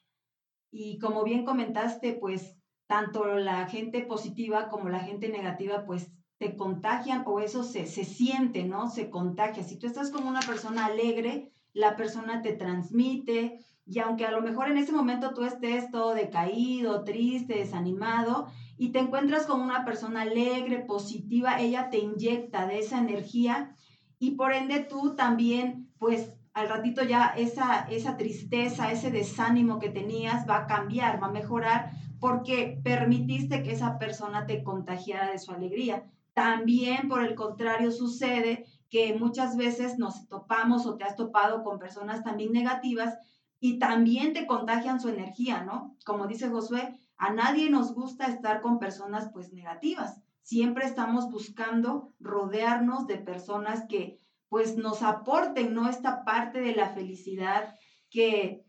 Y 0.71 0.99
como 0.99 1.23
bien 1.23 1.45
comentaste, 1.45 2.13
pues 2.13 2.55
tanto 2.87 3.25
la 3.35 3.67
gente 3.67 4.01
positiva 4.01 4.69
como 4.69 4.87
la 4.87 4.99
gente 4.99 5.29
negativa, 5.29 5.85
pues 5.85 6.11
te 6.37 6.55
contagian 6.55 7.23
o 7.25 7.41
eso 7.41 7.63
se, 7.63 7.85
se 7.87 8.05
siente, 8.05 8.63
¿no? 8.63 8.89
Se 8.89 9.09
contagia. 9.09 9.63
Si 9.63 9.77
tú 9.77 9.85
estás 9.85 10.11
como 10.11 10.29
una 10.29 10.39
persona 10.39 10.85
alegre, 10.85 11.51
la 11.73 11.97
persona 11.97 12.41
te 12.41 12.53
transmite, 12.53 13.59
y 13.89 13.97
aunque 13.99 14.25
a 14.25 14.31
lo 14.31 14.41
mejor 14.41 14.69
en 14.69 14.77
ese 14.77 14.91
momento 14.91 15.33
tú 15.33 15.43
estés 15.43 15.89
todo 15.89 16.13
decaído, 16.13 17.03
triste, 17.03 17.55
desanimado, 17.55 18.45
y 18.77 18.89
te 18.89 18.99
encuentras 18.99 19.47
con 19.47 19.61
una 19.61 19.83
persona 19.83 20.21
alegre, 20.21 20.85
positiva, 20.85 21.59
ella 21.59 21.89
te 21.89 21.97
inyecta 21.97 22.67
de 22.67 22.79
esa 22.79 22.99
energía 22.99 23.75
y 24.19 24.31
por 24.31 24.53
ende 24.53 24.81
tú 24.81 25.15
también, 25.15 25.89
pues 25.97 26.31
al 26.53 26.69
ratito 26.69 27.03
ya 27.03 27.33
esa, 27.35 27.87
esa 27.89 28.15
tristeza, 28.15 28.91
ese 28.91 29.09
desánimo 29.09 29.79
que 29.79 29.89
tenías 29.89 30.47
va 30.47 30.57
a 30.57 30.67
cambiar, 30.67 31.21
va 31.21 31.27
a 31.27 31.31
mejorar 31.31 31.89
porque 32.19 32.79
permitiste 32.83 33.63
que 33.63 33.71
esa 33.71 33.97
persona 33.97 34.45
te 34.45 34.63
contagiara 34.63 35.31
de 35.31 35.39
su 35.39 35.51
alegría. 35.51 36.03
También, 36.33 37.07
por 37.07 37.23
el 37.23 37.33
contrario, 37.33 37.91
sucede 37.91 38.65
que 38.89 39.15
muchas 39.15 39.57
veces 39.57 39.97
nos 39.97 40.27
topamos 40.27 40.85
o 40.85 40.95
te 40.95 41.05
has 41.05 41.15
topado 41.15 41.63
con 41.63 41.79
personas 41.79 42.23
también 42.23 42.51
negativas 42.51 43.17
y 43.59 43.77
también 43.77 44.33
te 44.33 44.47
contagian 44.47 44.99
su 44.99 45.09
energía, 45.09 45.63
¿no? 45.63 45.95
Como 46.05 46.27
dice 46.27 46.49
Josué, 46.49 46.99
a 47.17 47.31
nadie 47.31 47.69
nos 47.69 47.93
gusta 47.93 48.27
estar 48.27 48.61
con 48.61 48.79
personas 48.79 49.29
pues 49.33 49.51
negativas. 49.51 50.21
Siempre 50.41 50.85
estamos 50.85 51.29
buscando 51.29 52.13
rodearnos 52.19 53.05
de 53.07 53.17
personas 53.17 53.85
que 53.87 54.17
pues 54.47 54.77
nos 54.77 55.03
aporten, 55.03 55.73
¿no? 55.73 55.89
Esta 55.89 56.23
parte 56.23 56.61
de 56.61 56.73
la 56.73 56.89
felicidad 56.89 57.75
que 58.09 58.63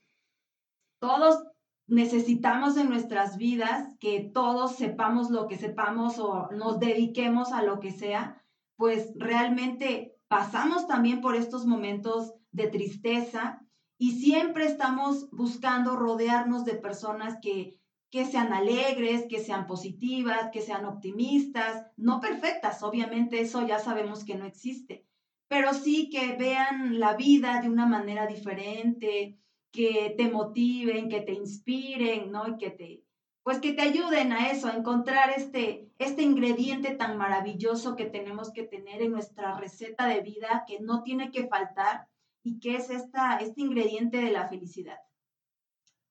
todos 0.99 1.45
necesitamos 1.87 2.77
en 2.77 2.89
nuestras 2.89 3.37
vidas, 3.37 3.97
que 3.99 4.31
todos 4.33 4.77
sepamos 4.77 5.31
lo 5.31 5.47
que 5.49 5.57
sepamos 5.57 6.19
o 6.19 6.49
nos 6.53 6.79
dediquemos 6.79 7.53
a 7.53 7.63
lo 7.63 7.81
que 7.81 7.93
sea, 7.93 8.43
pues 8.77 9.13
realmente 9.17 10.17
pasamos 10.29 10.87
también 10.87 11.21
por 11.21 11.35
estos 11.35 11.67
momentos 11.67 12.35
de 12.53 12.69
tristeza 12.69 13.61
y 14.01 14.13
siempre 14.13 14.65
estamos 14.65 15.31
buscando 15.31 15.95
rodearnos 15.95 16.65
de 16.65 16.73
personas 16.73 17.37
que, 17.43 17.79
que 18.11 18.25
sean 18.25 18.55
alegres, 18.55 19.27
que 19.29 19.41
sean 19.41 19.67
positivas, 19.67 20.49
que 20.51 20.63
sean 20.63 20.87
optimistas, 20.87 21.87
no 21.99 22.19
perfectas, 22.19 22.83
obviamente 22.83 23.43
eso 23.43 23.67
ya 23.67 23.79
sabemos 23.79 24.25
que 24.25 24.37
no 24.37 24.47
existe, 24.47 25.05
pero 25.49 25.75
sí 25.75 26.09
que 26.09 26.35
vean 26.35 26.99
la 26.99 27.15
vida 27.15 27.61
de 27.61 27.69
una 27.69 27.85
manera 27.85 28.27
diferente, 28.27 29.39
que 29.71 30.15
te 30.17 30.31
motiven, 30.31 31.11
que 31.11 31.21
te 31.21 31.35
inspiren, 31.35 32.33
¿no? 32.33 32.49
Y 32.49 32.57
que 32.57 32.71
te, 32.71 33.05
pues 33.43 33.59
que 33.59 33.75
te 33.75 33.83
ayuden 33.83 34.33
a 34.33 34.51
eso, 34.51 34.69
a 34.69 34.77
encontrar 34.77 35.35
este, 35.37 35.91
este 35.99 36.23
ingrediente 36.23 36.95
tan 36.95 37.19
maravilloso 37.19 37.97
que 37.97 38.07
tenemos 38.07 38.51
que 38.51 38.63
tener 38.63 39.03
en 39.03 39.13
nuestra 39.13 39.59
receta 39.59 40.07
de 40.07 40.23
vida, 40.23 40.65
que 40.67 40.81
no 40.81 41.03
tiene 41.03 41.31
que 41.31 41.49
faltar 41.49 42.09
y 42.43 42.59
que 42.61 42.77
es 42.77 42.91
esta, 42.91 43.39
este 43.39 43.61
ingrediente 43.61 44.19
de 44.19 44.31
la 44.31 44.49
felicidad. 44.49 44.99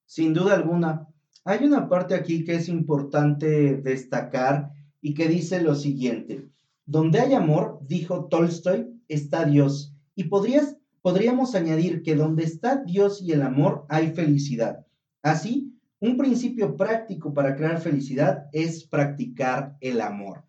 Sin 0.06 0.34
duda 0.34 0.56
alguna. 0.56 1.08
Hay 1.46 1.64
una 1.66 1.88
parte 1.88 2.16
aquí 2.16 2.44
que 2.44 2.56
es 2.56 2.70
importante 2.70 3.78
destacar 3.78 4.72
y 5.02 5.14
que 5.14 5.28
dice 5.28 5.62
lo 5.62 5.76
siguiente. 5.76 6.50
Donde 6.86 7.20
hay 7.20 7.34
amor, 7.34 7.80
dijo 7.88 8.26
Tolstoy, 8.26 9.02
está 9.08 9.46
Dios. 9.46 9.96
Y 10.16 10.26
podrías, 10.26 10.78
podríamos 11.02 11.56
añadir 11.56 12.02
que 12.04 12.16
donde 12.16 12.44
está 12.44 12.84
Dios 12.84 13.22
y 13.22 13.32
el 13.32 13.42
amor 13.42 13.86
hay 13.90 14.12
felicidad. 14.14 14.86
Así, 15.22 15.80
un 16.00 16.18
principio 16.18 16.76
práctico 16.78 17.34
para 17.34 17.56
crear 17.56 17.80
felicidad 17.80 18.48
es 18.54 18.86
practicar 18.86 19.78
el 19.82 20.02
amor. 20.02 20.46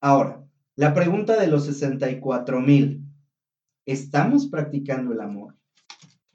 Ahora, 0.00 0.44
la 0.76 0.92
pregunta 0.92 1.38
de 1.38 1.46
los 1.46 1.66
64 1.66 2.60
mil. 2.60 3.03
¿Estamos 3.86 4.46
practicando 4.46 5.12
el 5.12 5.20
amor? 5.20 5.56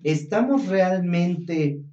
¿Estamos 0.04 0.68
realmente 0.68 1.84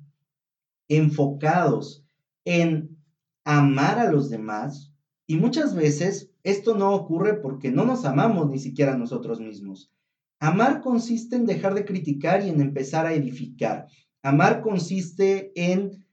enfocados 0.89 2.05
en 2.45 2.97
amar 3.45 3.99
a 3.99 4.11
los 4.11 4.29
demás? 4.29 4.93
Y 5.27 5.37
muchas 5.37 5.75
veces 5.75 6.31
esto 6.45 6.77
no 6.77 6.95
ocurre 6.95 7.35
porque 7.35 7.71
no 7.71 7.85
nos 7.85 8.05
amamos 8.05 8.51
ni 8.51 8.59
siquiera 8.59 8.97
nosotros 8.97 9.41
mismos. 9.41 9.91
Amar 10.39 10.83
consiste 10.83 11.37
en 11.37 11.47
dejar 11.47 11.75
de 11.75 11.85
criticar 11.85 12.45
y 12.45 12.51
en 12.51 12.61
empezar 12.61 13.07
a 13.07 13.15
edificar. 13.15 13.87
Amar 14.23 14.61
consiste 14.61 15.53
en 15.55 16.05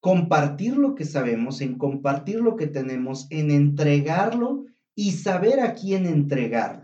compartir 0.00 0.76
lo 0.76 0.94
que 0.94 1.06
sabemos, 1.06 1.62
en 1.62 1.78
compartir 1.78 2.40
lo 2.40 2.56
que 2.56 2.66
tenemos, 2.66 3.26
en 3.30 3.50
entregarlo 3.50 4.66
y 4.94 5.12
saber 5.12 5.60
a 5.60 5.72
quién 5.72 6.06
entregarlo. 6.06 6.83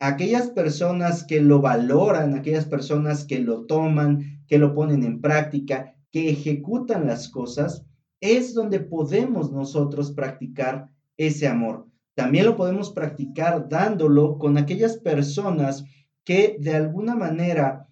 Aquellas 0.00 0.48
personas 0.48 1.24
que 1.24 1.40
lo 1.40 1.60
valoran, 1.60 2.34
aquellas 2.34 2.64
personas 2.64 3.24
que 3.24 3.38
lo 3.38 3.66
toman, 3.66 4.42
que 4.48 4.58
lo 4.58 4.74
ponen 4.74 5.04
en 5.04 5.20
práctica, 5.20 5.94
que 6.10 6.30
ejecutan 6.30 7.06
las 7.06 7.28
cosas, 7.28 7.84
es 8.20 8.52
donde 8.52 8.80
podemos 8.80 9.52
nosotros 9.52 10.10
practicar 10.10 10.90
ese 11.16 11.46
amor. 11.46 11.86
También 12.14 12.46
lo 12.46 12.56
podemos 12.56 12.90
practicar 12.90 13.68
dándolo 13.68 14.38
con 14.38 14.58
aquellas 14.58 14.96
personas 14.96 15.84
que 16.24 16.56
de 16.58 16.74
alguna 16.74 17.14
manera 17.14 17.86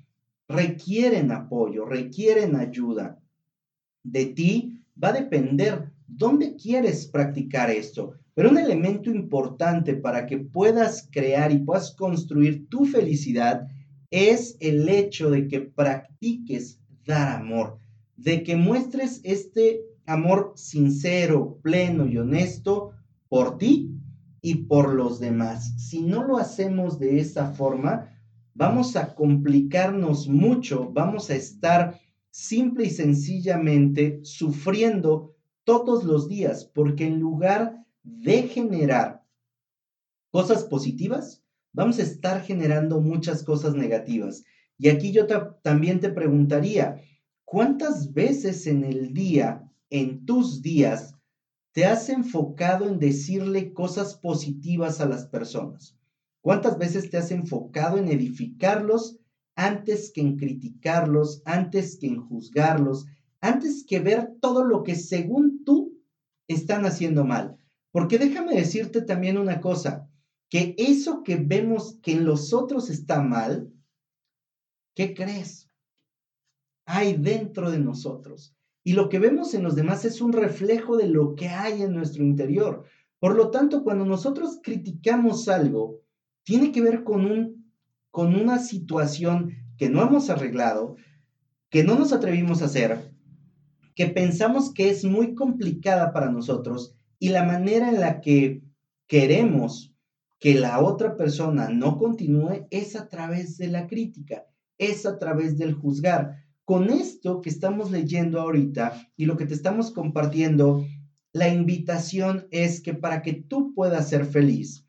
requieren 0.48 1.30
apoyo, 1.30 1.84
requieren 1.84 2.56
ayuda 2.56 3.18
de 4.02 4.26
ti 4.26 4.82
va 5.02 5.08
a 5.08 5.12
depender 5.12 5.90
dónde 6.06 6.56
quieres 6.56 7.06
practicar 7.06 7.70
esto. 7.70 8.14
Pero 8.38 8.50
un 8.50 8.58
elemento 8.58 9.10
importante 9.10 9.94
para 9.94 10.24
que 10.24 10.38
puedas 10.38 11.08
crear 11.10 11.50
y 11.50 11.58
puedas 11.58 11.90
construir 11.90 12.68
tu 12.68 12.84
felicidad 12.84 13.66
es 14.12 14.56
el 14.60 14.88
hecho 14.88 15.28
de 15.28 15.48
que 15.48 15.60
practiques 15.62 16.78
dar 17.04 17.30
amor, 17.30 17.80
de 18.16 18.44
que 18.44 18.54
muestres 18.54 19.20
este 19.24 19.80
amor 20.06 20.52
sincero, 20.54 21.58
pleno 21.62 22.06
y 22.06 22.16
honesto 22.16 22.92
por 23.28 23.58
ti 23.58 23.90
y 24.40 24.54
por 24.66 24.94
los 24.94 25.18
demás. 25.18 25.74
Si 25.76 26.02
no 26.02 26.22
lo 26.24 26.38
hacemos 26.38 27.00
de 27.00 27.18
esa 27.18 27.50
forma, 27.54 28.08
vamos 28.54 28.94
a 28.94 29.16
complicarnos 29.16 30.28
mucho, 30.28 30.92
vamos 30.92 31.28
a 31.30 31.34
estar 31.34 31.98
simple 32.30 32.84
y 32.84 32.90
sencillamente 32.90 34.20
sufriendo 34.22 35.34
todos 35.64 36.04
los 36.04 36.28
días, 36.28 36.64
porque 36.72 37.04
en 37.04 37.18
lugar 37.18 37.84
de 38.02 38.42
generar 38.44 39.24
cosas 40.30 40.64
positivas, 40.64 41.42
vamos 41.72 41.98
a 41.98 42.02
estar 42.02 42.42
generando 42.42 43.00
muchas 43.00 43.42
cosas 43.42 43.74
negativas. 43.74 44.44
Y 44.78 44.88
aquí 44.88 45.12
yo 45.12 45.26
también 45.62 46.00
te 46.00 46.10
preguntaría, 46.10 47.00
¿cuántas 47.44 48.12
veces 48.12 48.66
en 48.66 48.84
el 48.84 49.12
día, 49.12 49.68
en 49.90 50.24
tus 50.24 50.62
días, 50.62 51.14
te 51.72 51.84
has 51.84 52.08
enfocado 52.08 52.88
en 52.88 52.98
decirle 52.98 53.72
cosas 53.72 54.14
positivas 54.14 55.00
a 55.00 55.06
las 55.06 55.26
personas? 55.26 55.96
¿Cuántas 56.40 56.78
veces 56.78 57.10
te 57.10 57.16
has 57.16 57.30
enfocado 57.30 57.98
en 57.98 58.08
edificarlos 58.08 59.18
antes 59.58 60.12
que 60.12 60.20
en 60.20 60.36
criticarlos, 60.36 61.42
antes 61.44 61.96
que 61.96 62.06
en 62.06 62.20
juzgarlos, 62.28 63.06
antes 63.40 63.84
que 63.84 63.98
ver 63.98 64.36
todo 64.40 64.62
lo 64.62 64.84
que 64.84 64.94
según 64.94 65.64
tú 65.64 65.98
están 66.46 66.86
haciendo 66.86 67.24
mal. 67.24 67.57
Porque 67.90 68.18
déjame 68.18 68.54
decirte 68.54 69.02
también 69.02 69.38
una 69.38 69.60
cosa, 69.60 70.08
que 70.50 70.74
eso 70.78 71.22
que 71.22 71.36
vemos 71.36 71.98
que 72.02 72.12
en 72.12 72.24
los 72.24 72.52
otros 72.52 72.90
está 72.90 73.22
mal, 73.22 73.72
¿qué 74.94 75.14
crees? 75.14 75.70
Hay 76.86 77.16
dentro 77.16 77.70
de 77.70 77.78
nosotros. 77.78 78.54
Y 78.82 78.92
lo 78.92 79.08
que 79.08 79.18
vemos 79.18 79.52
en 79.54 79.62
los 79.62 79.74
demás 79.74 80.04
es 80.04 80.20
un 80.20 80.32
reflejo 80.32 80.96
de 80.96 81.08
lo 81.08 81.34
que 81.34 81.48
hay 81.48 81.82
en 81.82 81.92
nuestro 81.94 82.24
interior. 82.24 82.84
Por 83.18 83.34
lo 83.34 83.50
tanto, 83.50 83.84
cuando 83.84 84.04
nosotros 84.04 84.60
criticamos 84.62 85.48
algo, 85.48 86.00
tiene 86.44 86.72
que 86.72 86.80
ver 86.80 87.04
con 87.04 87.26
un 87.26 87.58
con 88.10 88.34
una 88.34 88.58
situación 88.58 89.52
que 89.76 89.90
no 89.90 90.02
hemos 90.02 90.30
arreglado, 90.30 90.96
que 91.70 91.84
no 91.84 91.96
nos 91.96 92.12
atrevimos 92.12 92.62
a 92.62 92.64
hacer, 92.64 93.12
que 93.94 94.06
pensamos 94.06 94.72
que 94.72 94.88
es 94.88 95.04
muy 95.04 95.34
complicada 95.34 96.12
para 96.12 96.30
nosotros 96.30 96.97
y 97.18 97.30
la 97.30 97.44
manera 97.44 97.88
en 97.88 98.00
la 98.00 98.20
que 98.20 98.62
queremos 99.06 99.94
que 100.38 100.54
la 100.54 100.80
otra 100.80 101.16
persona 101.16 101.68
no 101.68 101.98
continúe 101.98 102.66
es 102.70 102.94
a 102.96 103.08
través 103.08 103.58
de 103.58 103.68
la 103.68 103.86
crítica, 103.86 104.46
es 104.78 105.04
a 105.04 105.18
través 105.18 105.58
del 105.58 105.74
juzgar. 105.74 106.44
Con 106.64 106.90
esto 106.90 107.40
que 107.40 107.50
estamos 107.50 107.90
leyendo 107.90 108.40
ahorita 108.40 109.10
y 109.16 109.24
lo 109.24 109.36
que 109.36 109.46
te 109.46 109.54
estamos 109.54 109.90
compartiendo, 109.90 110.86
la 111.32 111.48
invitación 111.48 112.46
es 112.50 112.80
que 112.80 112.94
para 112.94 113.22
que 113.22 113.32
tú 113.32 113.74
puedas 113.74 114.08
ser 114.08 114.26
feliz, 114.26 114.86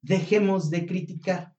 dejemos 0.00 0.70
de 0.70 0.86
criticar 0.86 1.52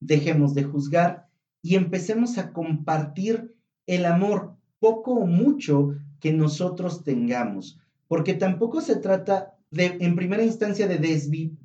dejemos 0.00 0.54
de 0.54 0.64
juzgar 0.64 1.28
y 1.62 1.76
empecemos 1.76 2.38
a 2.38 2.52
compartir 2.52 3.54
el 3.86 4.06
amor, 4.06 4.56
poco 4.78 5.12
o 5.12 5.26
mucho 5.26 5.94
que 6.18 6.32
nosotros 6.32 7.04
tengamos, 7.04 7.78
porque 8.10 8.34
tampoco 8.34 8.80
se 8.80 8.96
trata 8.96 9.56
de, 9.70 9.96
en 10.00 10.16
primera 10.16 10.42
instancia, 10.42 10.88
de 10.88 10.98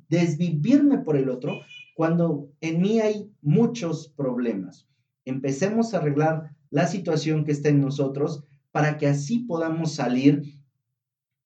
desvivirme 0.08 0.98
por 0.98 1.16
el 1.16 1.28
otro, 1.28 1.58
cuando 1.96 2.52
en 2.60 2.80
mí 2.80 3.00
hay 3.00 3.28
muchos 3.42 4.10
problemas. 4.16 4.86
Empecemos 5.24 5.92
a 5.92 5.96
arreglar 5.98 6.54
la 6.70 6.86
situación 6.86 7.44
que 7.44 7.50
está 7.50 7.70
en 7.70 7.80
nosotros 7.80 8.44
para 8.70 8.96
que 8.96 9.08
así 9.08 9.40
podamos 9.40 9.96
salir 9.96 10.62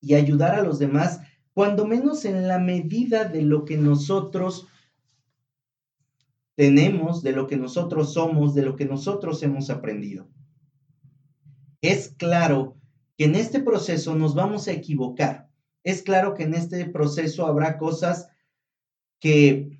y 0.03 0.17
ayudar 0.17 0.55
a 0.55 0.63
los 0.63 0.79
demás, 0.79 1.23
cuando 1.55 1.87
menos 1.87 2.27
en 2.27 2.47
la 2.47 2.59
medida 2.59 3.25
de 3.25 3.41
lo 3.41 3.65
que 3.65 3.79
nosotros 3.79 4.69
tenemos, 6.57 7.23
de 7.23 7.33
lo 7.33 7.47
que 7.47 7.57
nosotros 7.57 8.13
somos, 8.13 8.55
de 8.55 8.67
lo 8.67 8.77
que 8.77 8.85
nosotros 8.85 9.43
hemos 9.43 9.71
aprendido. 9.71 10.29
Es 11.81 12.11
claro 12.19 12.80
que 13.21 13.27
en 13.27 13.35
este 13.35 13.61
proceso 13.61 14.15
nos 14.15 14.35
vamos 14.35 14.67
a 14.67 14.73
equivocar. 14.73 15.51
Es 15.85 16.01
claro 16.01 16.33
que 16.33 16.45
en 16.45 16.55
este 16.55 16.87
proceso 16.87 17.45
habrá 17.45 17.77
cosas 17.77 18.31
que, 19.19 19.79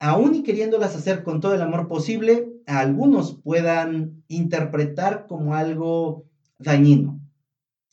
aún 0.00 0.34
y 0.34 0.42
queriéndolas 0.42 0.96
hacer 0.96 1.22
con 1.22 1.40
todo 1.40 1.54
el 1.54 1.62
amor 1.62 1.86
posible, 1.86 2.52
algunos 2.66 3.40
puedan 3.44 4.24
interpretar 4.26 5.28
como 5.28 5.54
algo 5.54 6.24
dañino. 6.58 7.20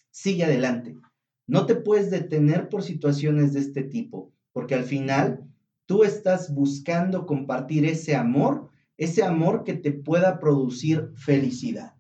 Sigue 0.09 0.45
adelante. 0.45 0.97
No 1.45 1.67
te 1.67 1.75
puedes 1.75 2.09
detener 2.09 2.67
por 2.67 2.81
situaciones 2.81 3.53
de 3.53 3.59
este 3.59 3.83
tipo, 3.83 4.33
porque 4.51 4.73
al 4.73 4.83
final 4.83 5.45
tú 5.85 6.05
estás 6.05 6.51
buscando 6.51 7.27
compartir 7.27 7.85
ese 7.85 8.15
amor, 8.15 8.71
ese 8.97 9.23
amor 9.23 9.63
que 9.63 9.75
te 9.75 9.91
pueda 9.91 10.39
producir 10.39 11.11
felicidad. 11.13 11.96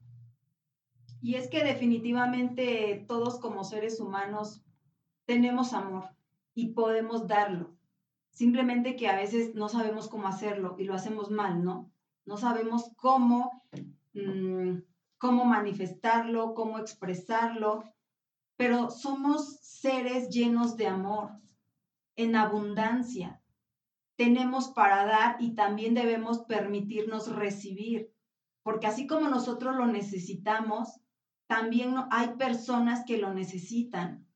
Y 1.21 1.35
es 1.35 1.49
que 1.49 1.63
definitivamente 1.63 3.05
todos 3.07 3.39
como 3.39 3.63
seres 3.63 3.99
humanos 3.99 4.61
tenemos 5.25 5.73
amor 5.73 6.09
y 6.53 6.73
podemos 6.73 7.27
darlo. 7.27 7.75
simplemente 8.29 8.95
que 8.95 9.07
a 9.07 9.15
veces 9.15 9.55
no 9.55 9.67
sabemos 9.67 10.07
cómo 10.09 10.27
hacerlo 10.27 10.75
y 10.77 10.83
lo 10.83 10.93
hacemos 10.93 11.31
mal, 11.31 11.63
¿no? 11.63 11.91
No 12.23 12.37
sabemos 12.37 12.91
cómo, 12.95 13.63
mm, 14.13 14.77
cómo 15.17 15.43
manifestarlo, 15.43 16.53
cómo 16.53 16.77
expresarlo, 16.77 17.83
pero 18.55 18.91
somos 18.91 19.57
seres 19.61 20.29
llenos 20.29 20.77
de 20.77 20.85
amor, 20.85 21.31
en 22.15 22.35
abundancia. 22.35 23.41
Tenemos 24.17 24.67
para 24.69 25.05
dar 25.07 25.37
y 25.39 25.55
también 25.55 25.95
debemos 25.95 26.39
permitirnos 26.41 27.35
recibir, 27.35 28.13
porque 28.61 28.85
así 28.85 29.07
como 29.07 29.29
nosotros 29.29 29.75
lo 29.75 29.87
necesitamos, 29.87 30.99
también 31.47 31.95
hay 32.11 32.35
personas 32.37 33.03
que 33.05 33.17
lo 33.17 33.33
necesitan. 33.33 34.27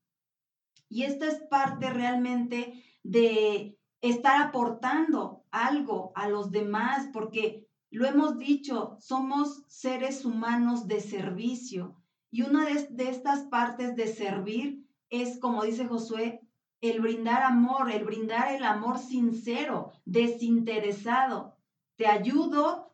Y 0.90 1.04
esta 1.04 1.28
es 1.28 1.42
parte 1.50 1.90
realmente 1.90 2.84
de 3.04 3.78
estar 4.02 4.42
aportando 4.42 5.46
algo 5.52 6.12
a 6.16 6.28
los 6.28 6.52
demás, 6.52 7.10
porque 7.14 7.68
lo 7.90 8.06
hemos 8.06 8.38
dicho, 8.38 8.98
somos 9.00 9.64
seres 9.68 10.26
humanos 10.26 10.88
de 10.88 11.02
servicio. 11.02 12.02
Y 12.32 12.44
una 12.44 12.66
de, 12.66 12.88
de, 12.88 13.10
estas 13.10 13.42
partes 13.44 13.96
de 13.96 14.08
servir 14.08 14.88
es, 15.10 15.38
como 15.40 15.64
dice 15.64 15.86
Josué, 15.86 16.42
el 16.80 17.00
brindar 17.00 17.44
amor, 17.44 17.92
el 17.92 18.06
brindar 18.06 18.54
el 18.54 18.64
amor 18.64 18.98
sincero, 18.98 19.92
desinteresado. 20.06 21.56
Te 21.96 22.08
ayudo 22.08 22.91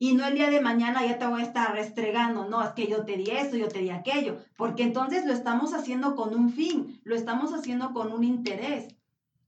y 0.00 0.14
no 0.14 0.26
el 0.26 0.34
día 0.34 0.48
de 0.48 0.60
mañana 0.60 1.04
ya 1.04 1.18
te 1.18 1.26
voy 1.26 1.40
a 1.40 1.44
estar 1.44 1.72
restregando, 1.72 2.48
no, 2.48 2.62
es 2.62 2.70
que 2.70 2.86
yo 2.86 3.04
te 3.04 3.16
di 3.16 3.30
esto, 3.30 3.56
yo 3.56 3.68
te 3.68 3.80
di 3.80 3.90
aquello, 3.90 4.38
porque 4.56 4.84
entonces 4.84 5.26
lo 5.26 5.32
estamos 5.32 5.74
haciendo 5.74 6.14
con 6.14 6.34
un 6.34 6.50
fin, 6.50 7.00
lo 7.02 7.16
estamos 7.16 7.52
haciendo 7.52 7.92
con 7.92 8.12
un 8.12 8.22
interés. 8.22 8.94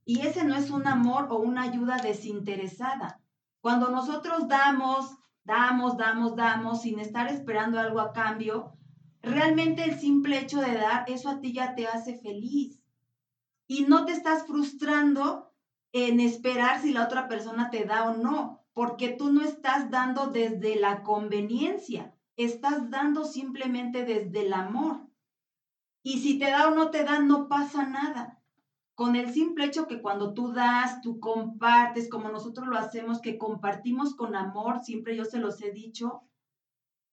Y 0.05 0.23
ese 0.23 0.45
no 0.45 0.57
es 0.57 0.71
un 0.71 0.89
amor 0.89 1.29
o 1.31 1.37
una 1.37 1.63
ayuda 1.63 1.99
desinteresada. 1.99 3.21
Cuando 3.61 3.91
nosotros 3.91 4.49
damos, 4.49 5.17
damos, 5.45 5.97
damos, 5.97 6.35
damos, 6.35 6.83
sin 6.83 6.99
estar 6.99 7.29
esperando 7.29 7.79
algo 7.79 8.01
a 8.01 8.13
cambio, 8.13 8.73
realmente 9.23 9.85
el 9.85 10.01
simple 10.01 10.41
hecho 10.41 10.61
de 10.61 10.75
dar, 10.75 11.05
eso 11.09 11.29
a 11.29 11.41
ti 11.41 11.53
ya 11.53 11.77
te 11.77 11.87
hace 11.87 12.19
feliz. 12.19 12.81
Y 13.69 13.85
no 13.85 14.05
te 14.05 14.13
estás 14.13 14.45
frustrando 14.49 15.53
en 15.93 16.19
esperar 16.19 16.81
si 16.81 16.93
la 16.93 17.05
otra 17.05 17.29
persona 17.29 17.71
te 17.71 17.85
da 17.85 18.11
o 18.11 18.17
no, 18.17 18.60
porque 18.73 19.11
tú 19.11 19.33
no 19.33 19.43
estás 19.43 19.91
dando 19.91 20.29
desde 20.29 20.77
la 20.77 21.03
conveniencia, 21.03 22.15
estás 22.37 22.91
dando 22.91 23.25
simplemente 23.25 24.05
desde 24.05 24.47
el 24.47 24.53
amor. 24.53 25.09
Y 26.03 26.21
si 26.21 26.39
te 26.39 26.51
da 26.51 26.69
o 26.69 26.75
no 26.75 26.91
te 26.91 27.05
da, 27.05 27.19
no 27.21 27.49
pasa 27.49 27.87
nada. 27.87 28.43
Con 28.95 29.17
el 29.17 29.33
simple 29.33 29.65
hecho 29.65 29.87
que 29.87 30.01
cuando 30.01 30.35
tú 30.35 30.53
das, 30.53 31.01
tú 31.01 31.21
compartes, 31.21 32.09
como 32.09 32.29
nosotros 32.29 32.69
lo 32.69 32.79
hacemos, 32.79 33.21
que 33.21 33.39
compartimos 33.39 34.15
con 34.15 34.35
amor, 34.35 34.81
siempre 34.81 35.17
yo 35.17 35.25
se 35.25 35.39
los 35.39 35.61
he 35.63 35.73
dicho, 35.73 36.23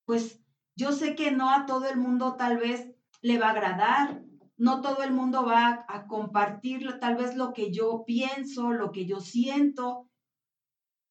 pues 0.06 0.42
yo 0.76 0.92
sé 0.92 1.16
que 1.16 1.32
no 1.32 1.50
a 1.50 1.66
todo 1.66 1.90
el 1.90 1.98
mundo 1.98 2.36
tal 2.36 2.58
vez 2.58 2.94
le 3.22 3.40
va 3.40 3.48
a 3.48 3.52
agradar, 3.52 4.24
no 4.58 4.82
todo 4.82 5.04
el 5.04 5.12
mundo 5.12 5.46
va 5.46 5.86
a 5.88 6.08
compartir 6.08 7.00
tal 7.00 7.16
vez 7.16 7.36
lo 7.36 7.54
que 7.54 7.72
yo 7.72 8.04
pienso, 8.06 8.72
lo 8.72 8.92
que 8.92 9.06
yo 9.06 9.20
siento, 9.20 10.07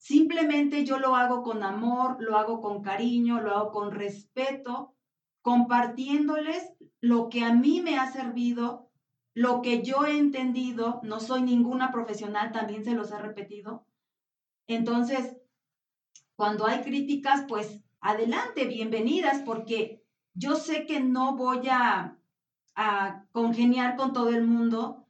Simplemente 0.07 0.85
yo 0.85 1.01
lo 1.01 1.17
hago 1.17 1.43
con 1.43 1.65
amor, 1.65 2.19
lo 2.21 2.39
hago 2.39 2.61
con 2.61 2.81
cariño, 2.81 3.41
lo 3.41 3.57
hago 3.57 3.73
con 3.73 3.91
respeto, 3.91 4.95
compartiéndoles 5.43 6.75
lo 7.01 7.29
que 7.29 7.43
a 7.43 7.53
mí 7.53 7.81
me 7.81 7.99
ha 7.99 8.13
servido, 8.13 8.89
lo 9.35 9.63
que 9.63 9.83
yo 9.83 10.07
he 10.07 10.17
entendido. 10.17 11.01
No 11.03 11.19
soy 11.19 11.43
ninguna 11.43 11.91
profesional, 11.91 12.53
también 12.53 12.85
se 12.85 12.95
los 12.95 13.11
he 13.11 13.19
repetido. 13.19 13.85
Entonces, 14.69 15.39
cuando 16.37 16.69
hay 16.69 16.83
críticas, 16.83 17.45
pues 17.49 17.83
adelante, 17.99 18.67
bienvenidas, 18.67 19.41
porque 19.41 20.05
yo 20.35 20.55
sé 20.55 20.87
que 20.87 21.01
no 21.01 21.35
voy 21.35 21.67
a, 21.69 22.17
a 22.77 23.27
congeniar 23.33 23.97
con 23.97 24.13
todo 24.13 24.29
el 24.29 24.47
mundo, 24.47 25.05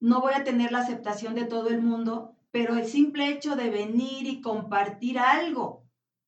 no 0.00 0.20
voy 0.20 0.32
a 0.34 0.42
tener 0.42 0.72
la 0.72 0.80
aceptación 0.80 1.36
de 1.36 1.44
todo 1.44 1.68
el 1.68 1.80
mundo, 1.80 2.34
pero 2.50 2.74
el 2.76 2.86
simple 2.86 3.30
hecho 3.30 3.56
de 3.56 3.70
venir 3.70 4.26
y 4.26 4.40
compartir 4.40 5.18
algo 5.18 5.84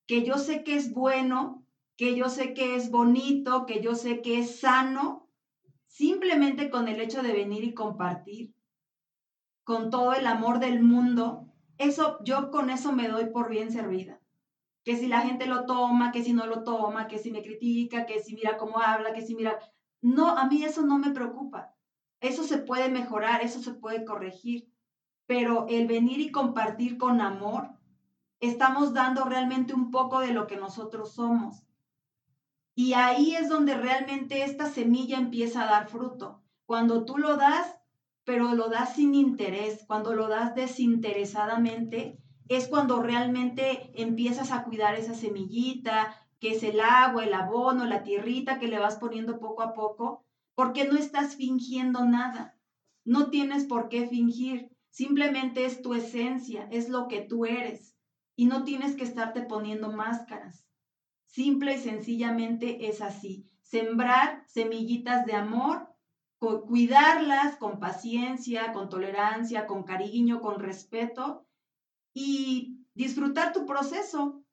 que 0.06 0.24
yo 0.24 0.38
sé 0.38 0.62
que 0.62 0.76
es 0.76 0.92
bueno, 0.92 1.64
que 1.96 2.14
yo 2.16 2.28
sé 2.28 2.54
que 2.54 2.76
es 2.76 2.90
bonito, 2.90 3.66
que 3.66 3.80
yo 3.80 3.94
sé 3.94 4.20
que 4.20 4.38
es 4.38 4.60
sano, 4.60 5.28
simplemente 5.86 6.70
con 6.70 6.88
el 6.88 7.00
hecho 7.00 7.22
de 7.22 7.32
venir 7.32 7.64
y 7.64 7.74
compartir, 7.74 8.54
con 9.64 9.90
todo 9.90 10.12
el 10.12 10.26
amor 10.26 10.58
del 10.58 10.82
mundo, 10.82 11.46
eso 11.78 12.18
yo 12.24 12.50
con 12.50 12.70
eso 12.70 12.92
me 12.92 13.08
doy 13.08 13.26
por 13.26 13.48
bien 13.48 13.70
servida. 13.70 14.20
Que 14.84 14.96
si 14.96 15.06
la 15.06 15.20
gente 15.20 15.46
lo 15.46 15.64
toma, 15.64 16.10
que 16.10 16.24
si 16.24 16.32
no 16.32 16.46
lo 16.46 16.64
toma, 16.64 17.06
que 17.06 17.18
si 17.18 17.30
me 17.30 17.42
critica, 17.42 18.04
que 18.04 18.20
si 18.20 18.34
mira 18.34 18.56
cómo 18.56 18.80
habla, 18.80 19.12
que 19.12 19.22
si 19.22 19.36
mira, 19.36 19.60
no, 20.00 20.30
a 20.30 20.46
mí 20.46 20.64
eso 20.64 20.82
no 20.82 20.98
me 20.98 21.12
preocupa. 21.12 21.72
Eso 22.20 22.42
se 22.42 22.58
puede 22.58 22.88
mejorar, 22.88 23.42
eso 23.42 23.62
se 23.62 23.74
puede 23.74 24.04
corregir 24.04 24.71
pero 25.26 25.66
el 25.68 25.86
venir 25.86 26.20
y 26.20 26.30
compartir 26.30 26.98
con 26.98 27.20
amor, 27.20 27.70
estamos 28.40 28.92
dando 28.92 29.24
realmente 29.24 29.74
un 29.74 29.90
poco 29.90 30.20
de 30.20 30.32
lo 30.32 30.46
que 30.46 30.56
nosotros 30.56 31.14
somos. 31.14 31.64
Y 32.74 32.94
ahí 32.94 33.34
es 33.34 33.48
donde 33.48 33.74
realmente 33.74 34.44
esta 34.44 34.66
semilla 34.66 35.18
empieza 35.18 35.62
a 35.62 35.66
dar 35.66 35.88
fruto. 35.88 36.42
Cuando 36.64 37.04
tú 37.04 37.18
lo 37.18 37.36
das, 37.36 37.78
pero 38.24 38.54
lo 38.54 38.68
das 38.68 38.94
sin 38.94 39.14
interés, 39.14 39.84
cuando 39.86 40.14
lo 40.14 40.28
das 40.28 40.54
desinteresadamente, 40.54 42.18
es 42.48 42.68
cuando 42.68 43.02
realmente 43.02 43.92
empiezas 43.94 44.52
a 44.52 44.64
cuidar 44.64 44.94
esa 44.94 45.14
semillita, 45.14 46.16
que 46.40 46.52
es 46.52 46.62
el 46.62 46.80
agua, 46.80 47.24
el 47.24 47.34
abono, 47.34 47.84
la 47.84 48.02
tierrita 48.02 48.58
que 48.58 48.68
le 48.68 48.78
vas 48.78 48.96
poniendo 48.96 49.38
poco 49.38 49.62
a 49.62 49.74
poco, 49.74 50.24
porque 50.54 50.84
no 50.84 50.96
estás 50.96 51.36
fingiendo 51.36 52.04
nada. 52.04 52.58
No 53.04 53.30
tienes 53.30 53.64
por 53.64 53.88
qué 53.88 54.08
fingir. 54.08 54.71
Simplemente 54.92 55.64
es 55.64 55.80
tu 55.80 55.94
esencia, 55.94 56.68
es 56.70 56.90
lo 56.90 57.08
que 57.08 57.22
tú 57.22 57.46
eres. 57.46 57.96
Y 58.36 58.44
no 58.44 58.62
tienes 58.62 58.94
que 58.94 59.04
estarte 59.04 59.40
poniendo 59.40 59.90
máscaras. 59.90 60.66
Simple 61.24 61.76
y 61.76 61.78
sencillamente 61.78 62.86
es 62.90 63.00
así. 63.00 63.46
Sembrar 63.62 64.44
semillitas 64.46 65.24
de 65.24 65.32
amor, 65.32 65.88
cuidarlas 66.38 67.56
con 67.56 67.80
paciencia, 67.80 68.74
con 68.74 68.90
tolerancia, 68.90 69.66
con 69.66 69.84
cariño, 69.84 70.42
con 70.42 70.60
respeto 70.60 71.46
y 72.12 72.84
disfrutar 72.92 73.54
tu 73.54 73.64
proceso. 73.64 74.44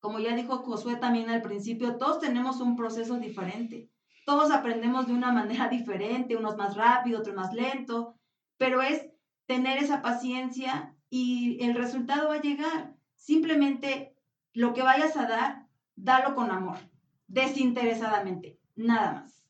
Como 0.00 0.18
ya 0.18 0.34
dijo 0.34 0.58
Josué 0.58 0.96
también 0.96 1.30
al 1.30 1.40
principio, 1.40 1.98
todos 1.98 2.18
tenemos 2.18 2.60
un 2.60 2.74
proceso 2.74 3.16
diferente. 3.16 3.92
Todos 4.26 4.50
aprendemos 4.50 5.06
de 5.06 5.12
una 5.12 5.30
manera 5.40 5.68
diferente, 5.68 6.36
unos 6.36 6.56
más 6.56 6.76
rápido, 6.76 7.20
otros 7.20 7.36
más 7.36 7.54
lento, 7.54 8.18
pero 8.56 8.82
es 8.82 9.11
tener 9.52 9.82
esa 9.82 10.00
paciencia 10.00 10.96
y 11.10 11.62
el 11.62 11.74
resultado 11.74 12.28
va 12.28 12.36
a 12.36 12.40
llegar. 12.40 12.94
Simplemente 13.16 14.14
lo 14.54 14.72
que 14.72 14.80
vayas 14.80 15.14
a 15.18 15.28
dar, 15.28 15.66
dalo 15.94 16.34
con 16.34 16.50
amor, 16.50 16.78
desinteresadamente, 17.28 18.58
nada 18.76 19.12
más. 19.12 19.44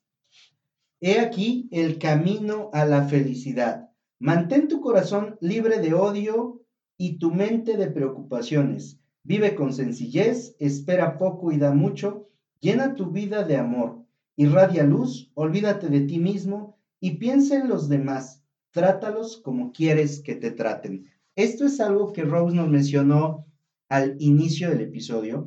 He 1.01 1.21
aquí 1.21 1.69
el 1.71 1.99
camino 2.01 2.71
a 2.73 2.85
la 2.85 3.05
felicidad. 3.05 3.91
Mantén 4.19 4.67
tu 4.67 4.81
corazón 4.81 5.39
libre 5.41 5.79
de 5.79 5.95
odio 5.95 6.65
y 6.97 7.19
tu 7.19 7.31
mente 7.31 7.77
de 7.77 7.87
preocupaciones. 7.87 8.99
Vive 9.23 9.55
con 9.55 9.73
sencillez, 9.73 10.57
espera 10.59 11.17
poco 11.17 11.53
y 11.53 11.59
da 11.59 11.73
mucho. 11.73 12.29
Llena 12.59 12.97
tu 12.97 13.13
vida 13.13 13.45
de 13.45 13.57
amor. 13.57 14.05
Irradia 14.35 14.83
luz, 14.83 15.31
olvídate 15.35 15.89
de 15.89 16.01
ti 16.01 16.19
mismo 16.19 16.77
y 16.99 17.19
piensa 17.19 17.55
en 17.57 17.69
los 17.69 17.89
demás 17.89 18.42
trátalos 18.73 19.37
como 19.37 19.73
quieres 19.73 20.21
que 20.21 20.35
te 20.35 20.51
traten. 20.51 21.07
Esto 21.37 21.65
es 21.65 21.81
algo 21.81 22.13
que 22.13 22.25
Rose 22.25 22.57
nos 22.57 22.69
mencionó 22.69 23.47
al 23.89 24.17
inicio 24.19 24.71
del 24.71 24.81
episodio 24.81 25.47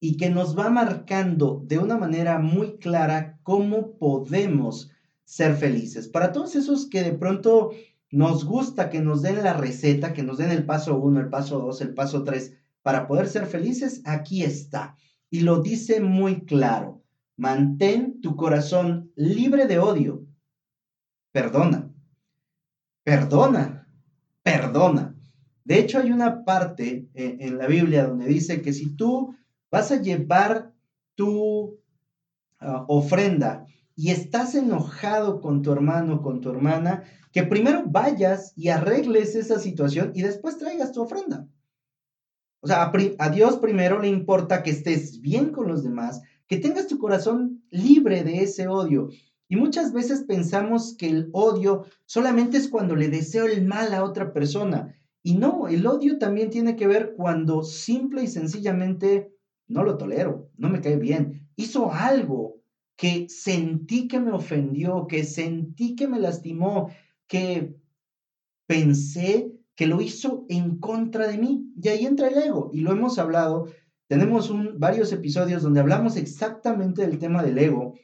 y 0.00 0.16
que 0.16 0.30
nos 0.30 0.58
va 0.58 0.68
marcando 0.70 1.62
de 1.64 1.78
una 1.78 1.96
manera 1.96 2.38
muy 2.38 2.78
clara 2.78 3.38
cómo 3.42 3.98
podemos 3.98 4.90
ser 5.24 5.56
felices. 5.56 6.08
Para 6.08 6.32
todos 6.32 6.56
esos 6.56 6.86
que 6.86 7.02
de 7.02 7.12
pronto 7.12 7.70
nos 8.10 8.44
gusta 8.44 8.90
que 8.90 9.00
nos 9.00 9.22
den 9.22 9.42
la 9.42 9.52
receta, 9.52 10.12
que 10.12 10.22
nos 10.22 10.38
den 10.38 10.50
el 10.50 10.64
paso 10.64 10.98
1, 10.98 11.20
el 11.20 11.28
paso 11.28 11.58
2, 11.58 11.80
el 11.82 11.94
paso 11.94 12.24
3, 12.24 12.54
para 12.82 13.06
poder 13.06 13.28
ser 13.28 13.46
felices, 13.46 14.02
aquí 14.04 14.42
está. 14.42 14.96
Y 15.30 15.40
lo 15.40 15.60
dice 15.60 16.00
muy 16.00 16.44
claro. 16.44 17.02
Mantén 17.36 18.20
tu 18.20 18.36
corazón 18.36 19.12
libre 19.16 19.66
de 19.66 19.78
odio. 19.78 20.24
Perdona 21.32 21.85
perdona, 23.06 23.86
perdona. 24.42 25.14
De 25.64 25.78
hecho, 25.78 26.00
hay 26.00 26.10
una 26.10 26.44
parte 26.44 27.08
eh, 27.14 27.36
en, 27.38 27.56
la 27.56 27.68
Biblia 27.68 28.04
donde 28.04 28.26
dice 28.26 28.62
que 28.62 28.72
si 28.72 28.96
tú 28.96 29.36
vas 29.70 29.92
a 29.92 30.02
llevar 30.02 30.72
tu 31.14 31.78
ah, 32.58 32.84
ofrenda 32.88 33.64
y 33.94 34.10
estás 34.10 34.56
enojado 34.56 35.40
con 35.40 35.62
tu 35.62 35.70
hermano, 35.72 36.20
con 36.20 36.40
tu 36.40 36.50
hermana, 36.50 37.04
que 37.30 37.44
primero 37.44 37.84
vayas 37.86 38.52
y 38.56 38.70
arregles 38.70 39.36
esa 39.36 39.60
situación 39.60 40.10
y 40.12 40.22
después 40.22 40.58
traigas 40.58 40.90
tu 40.90 41.00
ofrenda. 41.00 41.46
O 42.60 42.66
sea, 42.66 42.90
a, 43.18 43.30
Dios 43.30 43.58
primero 43.58 44.00
le 44.00 44.08
importa 44.08 44.64
que 44.64 44.70
estés 44.70 45.20
bien 45.20 45.52
con 45.52 45.68
los 45.68 45.84
demás, 45.84 46.22
que 46.48 46.56
tengas 46.56 46.88
tu 46.88 46.98
corazón 46.98 47.62
libre 47.70 48.24
de 48.24 48.42
ese 48.42 48.66
odio. 48.66 49.10
Y 49.48 49.56
muchas 49.56 49.92
veces 49.92 50.24
pensamos 50.24 50.96
que 50.96 51.08
el 51.08 51.30
odio 51.32 51.84
solamente 52.04 52.56
es 52.56 52.68
cuando 52.68 52.96
le 52.96 53.08
deseo 53.08 53.46
el 53.46 53.64
mal 53.64 53.94
a 53.94 54.02
otra 54.02 54.32
persona. 54.32 54.94
Y 55.22 55.34
no, 55.34 55.68
el 55.68 55.86
odio 55.86 56.18
también 56.18 56.50
tiene 56.50 56.76
que 56.76 56.86
ver 56.86 57.14
cuando 57.16 57.62
simple 57.62 58.22
y 58.22 58.28
sencillamente 58.28 59.32
no 59.68 59.82
lo 59.82 59.98
tolero, 59.98 60.50
no 60.56 60.68
me 60.68 60.80
cae 60.80 60.96
bien, 60.96 61.48
hizo 61.56 61.92
algo 61.92 62.60
que 62.96 63.28
sentí 63.28 64.08
que 64.08 64.20
me 64.20 64.32
ofendió, 64.32 65.06
que 65.06 65.24
sentí 65.24 65.96
que 65.96 66.08
me 66.08 66.18
lastimó, 66.18 66.90
que 67.26 67.76
pensé 68.66 69.52
que 69.74 69.86
lo 69.86 70.00
hizo 70.00 70.46
en 70.48 70.78
contra 70.78 71.28
de 71.28 71.38
mí. 71.38 71.72
Y 71.80 71.88
ahí 71.88 72.06
entra 72.06 72.28
el 72.28 72.38
ego. 72.38 72.70
Y 72.72 72.80
lo 72.80 72.92
hemos 72.92 73.18
hablado. 73.18 73.68
Tenemos 74.08 74.50
varios 74.78 75.12
episodios 75.12 75.62
donde 75.62 75.80
hablamos 75.80 76.16
exactamente 76.16 77.02
del 77.02 77.18
tema 77.18 77.42
del 77.42 77.58
ego 77.58 77.94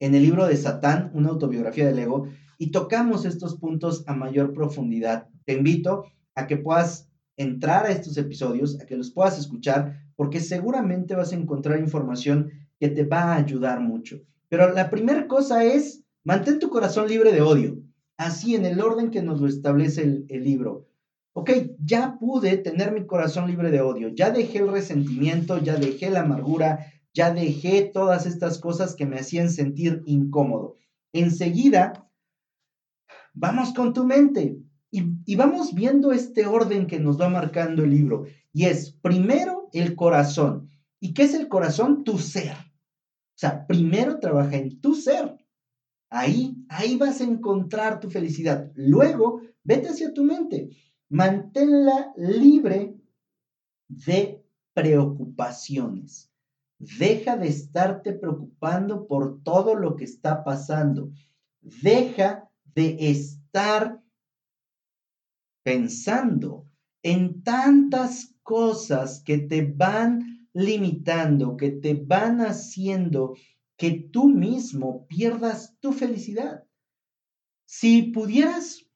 en 0.00 0.14
el 0.14 0.22
libro 0.22 0.46
de 0.46 0.56
Satán, 0.56 1.10
una 1.14 1.30
autobiografía 1.30 1.86
del 1.86 1.98
ego, 1.98 2.28
y 2.58 2.70
tocamos 2.70 3.24
estos 3.24 3.56
puntos 3.56 4.04
a 4.06 4.14
mayor 4.14 4.52
profundidad. 4.52 5.28
Te 5.44 5.54
invito 5.54 6.06
a 6.34 6.46
que 6.46 6.56
puedas 6.56 7.08
entrar 7.36 7.86
a 7.86 7.90
estos 7.90 8.16
episodios, 8.16 8.80
a 8.80 8.86
que 8.86 8.96
los 8.96 9.10
puedas 9.10 9.38
escuchar, 9.38 10.00
porque 10.16 10.40
seguramente 10.40 11.14
vas 11.14 11.32
a 11.32 11.36
encontrar 11.36 11.80
información 11.80 12.50
que 12.78 12.88
te 12.88 13.04
va 13.04 13.32
a 13.32 13.36
ayudar 13.36 13.80
mucho. 13.80 14.20
Pero 14.48 14.72
la 14.72 14.90
primera 14.90 15.26
cosa 15.26 15.64
es, 15.64 16.04
mantén 16.22 16.58
tu 16.58 16.68
corazón 16.70 17.08
libre 17.08 17.32
de 17.32 17.42
odio, 17.42 17.78
así 18.16 18.54
en 18.54 18.64
el 18.64 18.80
orden 18.80 19.10
que 19.10 19.22
nos 19.22 19.40
lo 19.40 19.48
establece 19.48 20.02
el, 20.02 20.26
el 20.28 20.44
libro. 20.44 20.86
Ok, 21.32 21.50
ya 21.84 22.16
pude 22.20 22.56
tener 22.58 22.92
mi 22.92 23.06
corazón 23.06 23.48
libre 23.48 23.72
de 23.72 23.80
odio, 23.80 24.08
ya 24.08 24.30
dejé 24.30 24.58
el 24.58 24.70
resentimiento, 24.70 25.58
ya 25.58 25.74
dejé 25.74 26.08
la 26.10 26.20
amargura, 26.20 26.93
ya 27.14 27.32
dejé 27.32 27.82
todas 27.82 28.26
estas 28.26 28.58
cosas 28.58 28.94
que 28.94 29.06
me 29.06 29.16
hacían 29.16 29.48
sentir 29.48 30.02
incómodo. 30.04 30.76
Enseguida, 31.12 32.10
vamos 33.32 33.72
con 33.72 33.92
tu 33.92 34.04
mente 34.04 34.58
y, 34.90 35.36
vamos 35.36 35.74
viendo 35.74 36.12
este 36.12 36.46
orden 36.46 36.86
que 36.86 36.98
nos 37.00 37.20
va 37.20 37.28
marcando 37.28 37.84
el 37.84 37.90
libro. 37.90 38.26
Y 38.52 38.64
es 38.66 38.92
primero 38.92 39.70
el 39.72 39.94
corazón. 39.96 40.70
¿Y 41.00 41.14
qué 41.14 41.22
es 41.22 41.34
el 41.34 41.48
corazón? 41.48 42.04
Tu 42.04 42.18
ser. 42.18 42.56
O 42.56 43.36
sea, 43.36 43.66
primero 43.66 44.18
trabaja 44.18 44.56
en 44.56 44.80
tu 44.80 44.94
ser. 44.94 45.36
Ahí, 46.10 46.56
ahí 46.68 46.96
vas 46.96 47.20
a 47.20 47.24
encontrar 47.24 47.98
tu 47.98 48.10
felicidad. 48.10 48.70
Luego, 48.74 49.40
vete 49.64 49.88
hacia 49.88 50.12
tu 50.12 50.22
mente. 50.22 50.70
Manténla 51.08 52.12
libre 52.16 52.94
de 53.88 54.44
preocupaciones. 54.72 56.33
Deja 56.98 57.36
de 57.36 57.48
estarte 57.48 58.12
preocupando 58.12 59.06
por 59.06 59.42
todo 59.42 59.74
lo 59.74 59.96
que 59.96 60.04
está 60.04 60.44
pasando. 60.44 61.10
Deja 61.60 62.48
de 62.74 62.96
estar 63.10 64.00
pensando 65.62 66.68
en 67.02 67.42
tantas 67.42 68.34
cosas 68.42 69.22
que 69.24 69.38
te 69.38 69.62
van 69.62 70.48
limitando, 70.52 71.56
que 71.56 71.70
te 71.70 71.94
van 71.94 72.40
haciendo 72.40 73.34
que 73.76 73.90
tú 73.92 74.28
mismo 74.28 75.06
pierdas 75.06 75.76
tu 75.80 75.92
felicidad. 75.92 76.64
Si 77.66 78.02
pudieras 78.02 78.86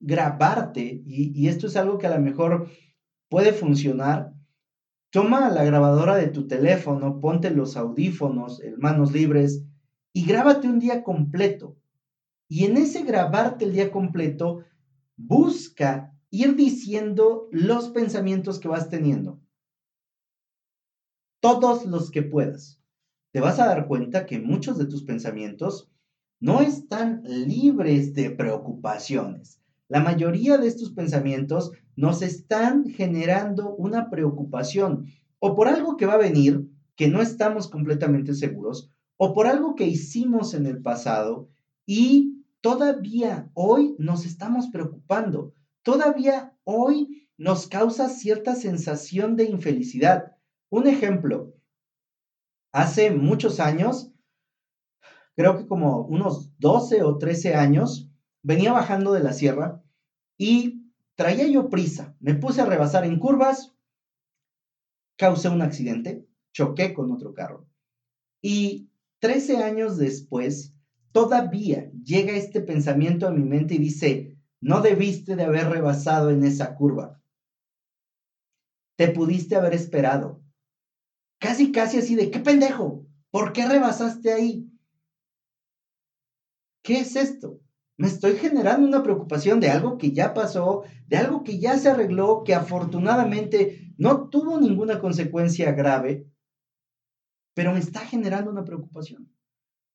grabarte, 0.00 1.02
y, 1.04 1.48
esto 1.48 1.66
es 1.66 1.76
algo 1.76 1.98
que 1.98 2.06
a 2.06 2.16
lo 2.16 2.22
mejor 2.22 2.70
puede 3.28 3.52
funcionar, 3.52 4.32
toma 5.16 5.48
la 5.48 5.64
grabadora 5.64 6.16
de 6.16 6.26
tu 6.26 6.46
teléfono, 6.46 7.22
ponte 7.22 7.50
los 7.50 7.78
audífonos, 7.78 8.60
manos 8.76 9.12
libres, 9.12 9.64
y 10.12 10.26
grábate 10.26 10.68
un 10.68 10.78
día 10.78 11.02
completo. 11.02 11.74
Y 12.48 12.66
en 12.66 12.76
ese 12.76 13.02
grabarte 13.02 13.64
el 13.64 13.72
día 13.72 13.90
completo, 13.90 14.66
busca 15.16 16.12
ir 16.28 16.54
diciendo 16.54 17.48
los 17.50 17.88
pensamientos 17.88 18.58
que 18.60 18.68
vas 18.68 18.90
teniendo. 18.90 19.40
Todos 21.40 21.86
los 21.86 22.10
que 22.10 22.20
puedas. 22.20 22.82
Te 23.32 23.40
vas 23.40 23.58
a 23.58 23.68
dar 23.68 23.88
cuenta 23.88 24.26
que 24.26 24.38
muchos 24.38 24.76
de 24.76 24.84
tus 24.84 25.02
pensamientos 25.02 25.90
no 26.40 26.60
están 26.60 27.22
libres 27.24 28.12
de 28.12 28.32
preocupaciones. 28.32 29.62
La 29.88 30.00
mayoría 30.00 30.58
de 30.58 30.68
estos 30.68 30.90
pensamientos 30.90 31.72
nos 31.96 32.22
están 32.22 32.84
generando 32.84 33.74
una 33.74 34.10
preocupación 34.10 35.06
o 35.38 35.54
por 35.54 35.68
algo 35.68 35.96
que 35.96 36.06
va 36.06 36.14
a 36.14 36.18
venir 36.18 36.68
que 36.94 37.08
no 37.08 37.20
estamos 37.20 37.68
completamente 37.68 38.34
seguros 38.34 38.90
o 39.16 39.34
por 39.34 39.46
algo 39.46 39.74
que 39.74 39.86
hicimos 39.86 40.54
en 40.54 40.66
el 40.66 40.82
pasado 40.82 41.48
y 41.86 42.44
todavía 42.60 43.50
hoy 43.54 43.94
nos 43.98 44.26
estamos 44.26 44.68
preocupando. 44.68 45.54
Todavía 45.82 46.54
hoy 46.64 47.28
nos 47.38 47.66
causa 47.66 48.08
cierta 48.08 48.54
sensación 48.54 49.36
de 49.36 49.44
infelicidad. 49.44 50.36
Un 50.68 50.86
ejemplo, 50.86 51.54
hace 52.72 53.10
muchos 53.10 53.60
años, 53.60 54.10
creo 55.34 55.56
que 55.58 55.66
como 55.66 56.02
unos 56.06 56.50
12 56.58 57.02
o 57.04 57.18
13 57.18 57.54
años, 57.54 58.10
venía 58.42 58.72
bajando 58.72 59.12
de 59.12 59.22
la 59.22 59.32
sierra 59.32 59.82
y 60.36 60.85
traía 61.16 61.48
yo 61.48 61.68
prisa. 61.68 62.16
Me 62.20 62.34
puse 62.34 62.60
a 62.60 62.66
rebasar 62.66 63.04
en 63.04 63.18
curvas, 63.18 63.74
causé 65.16 65.48
un 65.48 65.62
accidente, 65.62 66.26
choqué 66.52 66.94
con 66.94 67.10
otro 67.10 67.34
carro. 67.34 67.68
Y 68.40 68.90
13 69.18 69.62
años 69.62 69.96
después, 69.96 70.74
todavía 71.10 71.90
llega 72.04 72.32
este 72.32 72.60
pensamiento 72.60 73.26
a 73.26 73.32
mi 73.32 73.42
mente 73.42 73.74
y 73.74 73.78
dice, 73.78 74.36
no 74.60 74.82
debiste 74.82 75.36
de 75.36 75.44
haber 75.44 75.68
rebasado 75.70 76.30
en 76.30 76.44
esa 76.44 76.74
curva. 76.76 77.20
Te 78.96 79.08
pudiste 79.08 79.56
haber 79.56 79.74
esperado. 79.74 80.42
Casi, 81.38 81.72
casi 81.72 81.98
así 81.98 82.14
de, 82.14 82.30
¿qué 82.30 82.38
pendejo? 82.38 83.06
¿Por 83.30 83.52
qué 83.52 83.66
rebasaste 83.66 84.32
ahí? 84.32 84.70
¿Qué 86.82 87.00
es 87.00 87.16
esto? 87.16 87.60
Me 87.98 88.08
estoy 88.08 88.36
generando 88.36 88.86
una 88.86 89.02
preocupación 89.02 89.58
de 89.58 89.70
algo 89.70 89.96
que 89.96 90.12
ya 90.12 90.34
pasó, 90.34 90.82
de 91.06 91.16
algo 91.16 91.42
que 91.44 91.58
ya 91.58 91.78
se 91.78 91.88
arregló, 91.88 92.44
que 92.44 92.54
afortunadamente 92.54 93.94
no 93.96 94.28
tuvo 94.28 94.60
ninguna 94.60 94.98
consecuencia 94.98 95.72
grave, 95.72 96.26
pero 97.54 97.72
me 97.72 97.78
está 97.78 98.00
generando 98.00 98.50
una 98.50 98.64
preocupación. 98.64 99.30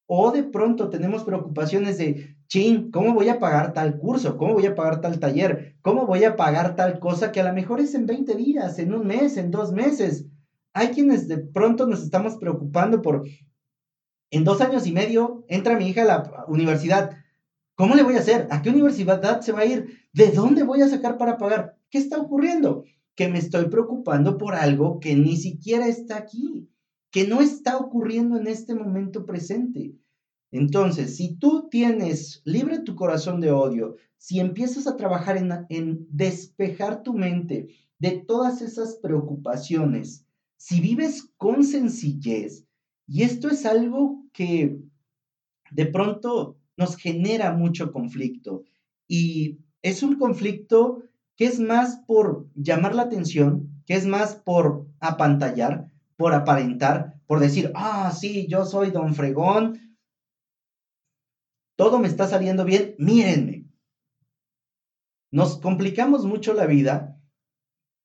O 0.07 0.31
de 0.31 0.43
pronto 0.43 0.89
tenemos 0.89 1.23
preocupaciones 1.23 1.97
de, 1.99 2.35
chin, 2.47 2.91
¿cómo 2.91 3.13
voy 3.13 3.29
a 3.29 3.39
pagar 3.39 3.73
tal 3.73 3.97
curso? 3.97 4.35
¿Cómo 4.35 4.55
voy 4.55 4.65
a 4.65 4.75
pagar 4.75 4.99
tal 4.99 5.19
taller? 5.19 5.75
¿Cómo 5.81 6.05
voy 6.05 6.23
a 6.23 6.35
pagar 6.35 6.75
tal 6.75 6.99
cosa 6.99 7.31
que 7.31 7.39
a 7.39 7.45
lo 7.45 7.53
mejor 7.53 7.79
es 7.79 7.93
en 7.93 8.07
20 8.07 8.35
días, 8.35 8.79
en 8.79 8.93
un 8.93 9.07
mes, 9.07 9.37
en 9.37 9.51
dos 9.51 9.71
meses? 9.71 10.25
Hay 10.73 10.89
quienes 10.89 11.27
de 11.27 11.37
pronto 11.37 11.85
nos 11.85 12.03
estamos 12.03 12.35
preocupando 12.37 13.01
por, 13.01 13.23
en 14.31 14.43
dos 14.43 14.59
años 14.59 14.87
y 14.87 14.91
medio 14.91 15.45
entra 15.47 15.77
mi 15.77 15.87
hija 15.87 16.01
a 16.01 16.05
la 16.05 16.45
universidad. 16.47 17.20
¿Cómo 17.81 17.95
le 17.95 18.03
voy 18.03 18.13
a 18.13 18.19
hacer? 18.19 18.47
¿A 18.51 18.61
qué 18.61 18.69
universidad 18.69 19.41
se 19.41 19.53
va 19.53 19.61
a 19.61 19.65
ir? 19.65 20.05
¿De 20.13 20.29
dónde 20.29 20.61
voy 20.61 20.83
a 20.83 20.87
sacar 20.87 21.17
para 21.17 21.39
pagar? 21.39 21.79
¿Qué 21.89 21.97
está 21.97 22.19
ocurriendo? 22.19 22.83
Que 23.15 23.27
me 23.27 23.39
estoy 23.39 23.69
preocupando 23.69 24.37
por 24.37 24.53
algo 24.53 24.99
que 24.99 25.15
ni 25.15 25.35
siquiera 25.35 25.87
está 25.87 26.17
aquí, 26.17 26.69
que 27.09 27.27
no 27.27 27.41
está 27.41 27.77
ocurriendo 27.77 28.37
en 28.37 28.45
este 28.45 28.75
momento 28.75 29.25
presente. 29.25 29.95
Entonces, 30.51 31.15
si 31.17 31.37
tú 31.37 31.69
tienes 31.71 32.43
libre 32.45 32.81
tu 32.81 32.93
corazón 32.93 33.41
de 33.41 33.49
odio, 33.49 33.95
si 34.15 34.39
empiezas 34.39 34.85
a 34.85 34.95
trabajar 34.95 35.37
en, 35.37 35.51
en 35.69 36.05
despejar 36.11 37.01
tu 37.01 37.15
mente 37.15 37.69
de 37.97 38.11
todas 38.11 38.61
esas 38.61 38.97
preocupaciones, 38.97 40.23
si 40.55 40.81
vives 40.81 41.33
con 41.35 41.63
sencillez, 41.63 42.63
y 43.07 43.23
esto 43.23 43.49
es 43.49 43.65
algo 43.65 44.23
que 44.33 44.79
de 45.71 45.85
pronto 45.87 46.60
nos 46.81 46.95
genera 46.95 47.53
mucho 47.53 47.91
conflicto, 47.91 48.63
y 49.07 49.59
es 49.83 50.01
un 50.01 50.17
conflicto 50.17 51.03
que 51.35 51.45
es 51.45 51.59
más 51.59 52.01
por 52.07 52.47
llamar 52.55 52.95
la 52.95 53.03
atención, 53.03 53.83
que 53.85 53.93
es 53.93 54.07
más 54.07 54.35
por 54.35 54.87
apantallar, 54.99 55.91
por 56.17 56.33
aparentar, 56.33 57.21
por 57.27 57.39
decir, 57.39 57.71
ah, 57.75 58.11
sí, 58.11 58.47
yo 58.47 58.65
soy 58.65 58.89
don 58.89 59.13
Fregón, 59.13 59.79
todo 61.75 61.99
me 61.99 62.07
está 62.07 62.27
saliendo 62.27 62.65
bien, 62.65 62.95
mírenme. 62.97 63.67
Nos 65.31 65.59
complicamos 65.59 66.25
mucho 66.25 66.53
la 66.53 66.65
vida, 66.65 67.21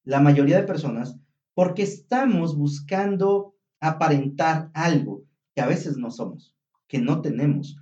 la 0.04 0.20
mayoría 0.20 0.58
de 0.58 0.66
personas, 0.72 1.18
porque 1.54 1.82
estamos 1.82 2.56
buscando 2.56 3.54
aparentar 3.80 4.70
algo 4.74 5.24
que 5.54 5.62
a 5.62 5.66
veces 5.66 5.96
no 5.96 6.10
somos. 6.10 6.54
que 6.88 6.98
no 6.98 7.20
tenemos 7.20 7.76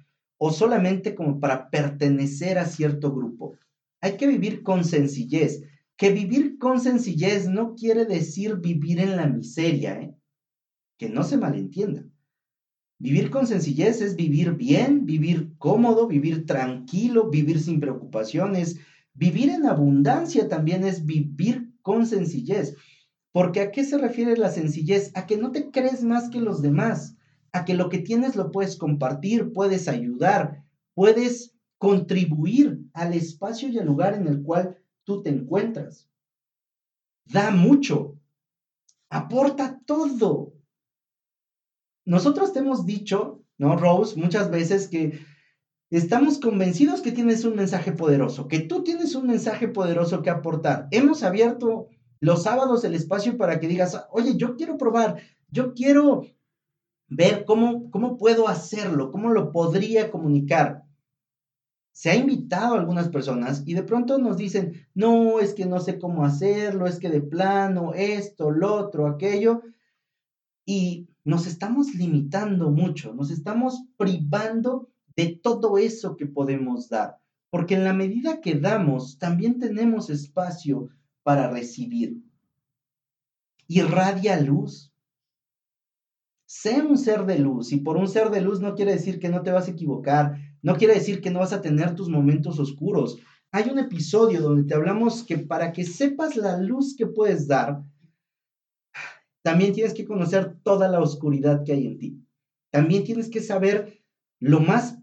o 0.46 0.52
solamente 0.52 1.14
como 1.14 1.40
para 1.40 1.70
pertenecer 1.70 2.58
a 2.58 2.66
cierto 2.66 3.14
grupo. 3.14 3.56
Hay 4.02 4.18
que 4.18 4.26
vivir 4.26 4.62
con 4.62 4.84
sencillez. 4.84 5.62
Que 5.96 6.12
vivir 6.12 6.58
con 6.58 6.82
sencillez 6.82 7.48
no 7.48 7.74
quiere 7.74 8.04
decir 8.04 8.56
vivir 8.56 9.00
en 9.00 9.16
la 9.16 9.26
miseria, 9.26 9.98
¿eh? 10.02 10.14
que 10.98 11.08
no 11.08 11.24
se 11.24 11.38
malentienda. 11.38 12.04
Vivir 12.98 13.30
con 13.30 13.46
sencillez 13.46 14.02
es 14.02 14.16
vivir 14.16 14.52
bien, 14.52 15.06
vivir 15.06 15.54
cómodo, 15.56 16.08
vivir 16.08 16.44
tranquilo, 16.44 17.30
vivir 17.30 17.58
sin 17.58 17.80
preocupaciones. 17.80 18.76
Vivir 19.14 19.48
en 19.48 19.64
abundancia 19.64 20.46
también 20.46 20.84
es 20.84 21.06
vivir 21.06 21.72
con 21.80 22.04
sencillez. 22.06 22.76
Porque 23.32 23.62
¿a 23.62 23.70
qué 23.70 23.82
se 23.82 23.96
refiere 23.96 24.36
la 24.36 24.50
sencillez? 24.50 25.10
A 25.14 25.24
que 25.26 25.38
no 25.38 25.52
te 25.52 25.70
crees 25.70 26.04
más 26.04 26.28
que 26.28 26.42
los 26.42 26.60
demás, 26.60 27.16
a 27.54 27.64
que 27.64 27.74
lo 27.74 27.88
que 27.88 27.98
tienes 27.98 28.34
lo 28.34 28.50
puedes 28.50 28.76
compartir, 28.76 29.52
puedes 29.52 29.86
ayudar, 29.86 30.64
puedes 30.92 31.54
contribuir 31.78 32.80
al 32.92 33.14
espacio 33.14 33.68
y 33.68 33.78
al 33.78 33.86
lugar 33.86 34.14
en 34.14 34.26
el 34.26 34.42
cual 34.42 34.76
tú 35.04 35.22
te 35.22 35.30
encuentras. 35.30 36.10
Da 37.26 37.52
mucho, 37.52 38.18
aporta 39.08 39.80
todo. 39.86 40.52
Nosotros 42.04 42.52
te 42.52 42.58
hemos 42.58 42.84
dicho, 42.86 43.44
¿no, 43.56 43.76
Rose? 43.76 44.18
Muchas 44.18 44.50
veces 44.50 44.88
que 44.88 45.20
estamos 45.90 46.40
convencidos 46.40 47.02
que 47.02 47.12
tienes 47.12 47.44
un 47.44 47.54
mensaje 47.54 47.92
poderoso, 47.92 48.48
que 48.48 48.60
tú 48.60 48.82
tienes 48.82 49.14
un 49.14 49.28
mensaje 49.28 49.68
poderoso 49.68 50.22
que 50.22 50.30
aportar. 50.30 50.88
Hemos 50.90 51.22
abierto 51.22 51.86
los 52.18 52.42
sábados 52.42 52.82
el 52.82 52.96
espacio 52.96 53.36
para 53.36 53.60
que 53.60 53.68
digas, 53.68 54.06
oye, 54.10 54.36
yo 54.36 54.56
quiero 54.56 54.76
probar, 54.76 55.22
yo 55.50 55.72
quiero 55.72 56.33
ver 57.14 57.44
cómo, 57.44 57.90
cómo 57.90 58.16
puedo 58.16 58.48
hacerlo, 58.48 59.10
cómo 59.10 59.30
lo 59.30 59.52
podría 59.52 60.10
comunicar. 60.10 60.84
Se 61.92 62.10
ha 62.10 62.16
invitado 62.16 62.74
a 62.74 62.80
algunas 62.80 63.08
personas 63.08 63.62
y 63.66 63.74
de 63.74 63.84
pronto 63.84 64.18
nos 64.18 64.36
dicen, 64.36 64.86
no, 64.94 65.38
es 65.38 65.54
que 65.54 65.66
no 65.66 65.80
sé 65.80 65.98
cómo 65.98 66.24
hacerlo, 66.24 66.86
es 66.86 66.98
que 66.98 67.08
de 67.08 67.20
plano, 67.20 67.92
esto, 67.94 68.50
lo 68.50 68.74
otro, 68.74 69.06
aquello. 69.06 69.62
Y 70.66 71.08
nos 71.24 71.46
estamos 71.46 71.94
limitando 71.94 72.70
mucho, 72.70 73.14
nos 73.14 73.30
estamos 73.30 73.84
privando 73.96 74.88
de 75.16 75.38
todo 75.42 75.78
eso 75.78 76.16
que 76.16 76.26
podemos 76.26 76.88
dar, 76.88 77.18
porque 77.50 77.74
en 77.74 77.84
la 77.84 77.92
medida 77.92 78.40
que 78.40 78.54
damos, 78.54 79.18
también 79.18 79.58
tenemos 79.58 80.10
espacio 80.10 80.90
para 81.22 81.48
recibir. 81.48 82.22
Irradia 83.68 84.40
luz. 84.40 84.93
Sé 86.56 86.80
un 86.80 86.96
ser 86.96 87.26
de 87.26 87.40
luz, 87.40 87.72
y 87.72 87.78
por 87.78 87.96
un 87.96 88.06
ser 88.06 88.30
de 88.30 88.40
luz 88.40 88.60
no 88.60 88.76
quiere 88.76 88.92
decir 88.92 89.18
que 89.18 89.28
no 89.28 89.42
te 89.42 89.50
vas 89.50 89.66
a 89.66 89.72
equivocar, 89.72 90.36
no 90.62 90.76
quiere 90.76 90.94
decir 90.94 91.20
que 91.20 91.32
no 91.32 91.40
vas 91.40 91.52
a 91.52 91.60
tener 91.60 91.96
tus 91.96 92.08
momentos 92.08 92.60
oscuros. 92.60 93.18
Hay 93.50 93.68
un 93.68 93.80
episodio 93.80 94.40
donde 94.40 94.62
te 94.62 94.74
hablamos 94.74 95.24
que 95.24 95.36
para 95.36 95.72
que 95.72 95.84
sepas 95.84 96.36
la 96.36 96.56
luz 96.58 96.94
que 96.96 97.08
puedes 97.08 97.48
dar, 97.48 97.82
también 99.42 99.72
tienes 99.72 99.94
que 99.94 100.04
conocer 100.04 100.56
toda 100.62 100.86
la 100.86 101.00
oscuridad 101.00 101.64
que 101.64 101.72
hay 101.72 101.88
en 101.88 101.98
ti. 101.98 102.24
También 102.70 103.02
tienes 103.02 103.28
que 103.28 103.42
saber 103.42 104.04
lo 104.38 104.60
más 104.60 104.96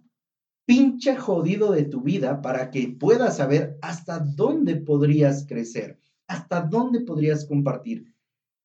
pinche 0.66 1.18
jodido 1.18 1.74
de 1.74 1.84
tu 1.84 2.02
vida 2.02 2.42
para 2.42 2.72
que 2.72 2.96
puedas 2.98 3.36
saber 3.36 3.78
hasta 3.82 4.20
dónde 4.20 4.78
podrías 4.78 5.46
crecer, 5.46 6.00
hasta 6.28 6.62
dónde 6.62 7.02
podrías 7.02 7.46
compartir. 7.46 8.16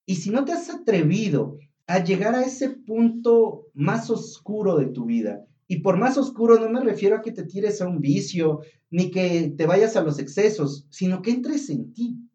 Y 0.06 0.14
si 0.14 0.30
no 0.30 0.44
te 0.44 0.52
has 0.52 0.70
atrevido 0.70 1.58
a 1.86 2.02
llegar 2.02 2.34
a 2.34 2.42
ese 2.42 2.70
punto 2.70 3.66
más 3.74 4.10
oscuro 4.10 4.76
de 4.76 4.86
tu 4.86 5.04
vida, 5.04 5.46
y 5.68 5.78
por 5.80 5.96
más 5.96 6.16
oscuro 6.18 6.58
no 6.58 6.70
me 6.70 6.80
refiero 6.80 7.16
a 7.16 7.22
que 7.22 7.32
te 7.32 7.44
tires 7.44 7.80
a 7.80 7.88
un 7.88 8.00
vicio, 8.00 8.60
ni 8.90 9.10
que 9.10 9.54
te 9.56 9.66
vayas 9.66 9.96
a 9.96 10.02
los 10.02 10.18
excesos, 10.18 10.86
sino 10.90 11.22
que 11.22 11.32
entres 11.32 11.70
en 11.70 11.92
ti, 11.92 12.26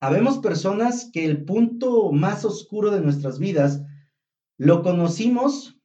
Habemos 0.00 0.38
personas 0.38 1.10
que 1.10 1.24
el 1.24 1.44
punto 1.44 2.12
más 2.12 2.44
oscuro 2.44 2.90
de 2.90 3.00
nuestras 3.00 3.38
vidas 3.38 3.82
lo 4.58 4.82
conocimos 4.82 5.80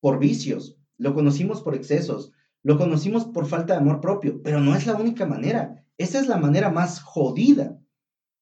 por 0.00 0.18
vicios, 0.18 0.78
lo 0.98 1.14
conocimos 1.14 1.62
por 1.62 1.74
excesos, 1.74 2.32
lo 2.62 2.76
conocimos 2.76 3.24
por 3.24 3.46
falta 3.46 3.72
de 3.72 3.80
amor 3.80 4.00
propio, 4.00 4.42
pero 4.42 4.60
no 4.60 4.76
es 4.76 4.86
la 4.86 4.96
única 4.96 5.24
manera. 5.24 5.82
Esa 5.96 6.20
es 6.20 6.28
la 6.28 6.36
manera 6.36 6.70
más 6.70 7.00
jodida. 7.00 7.80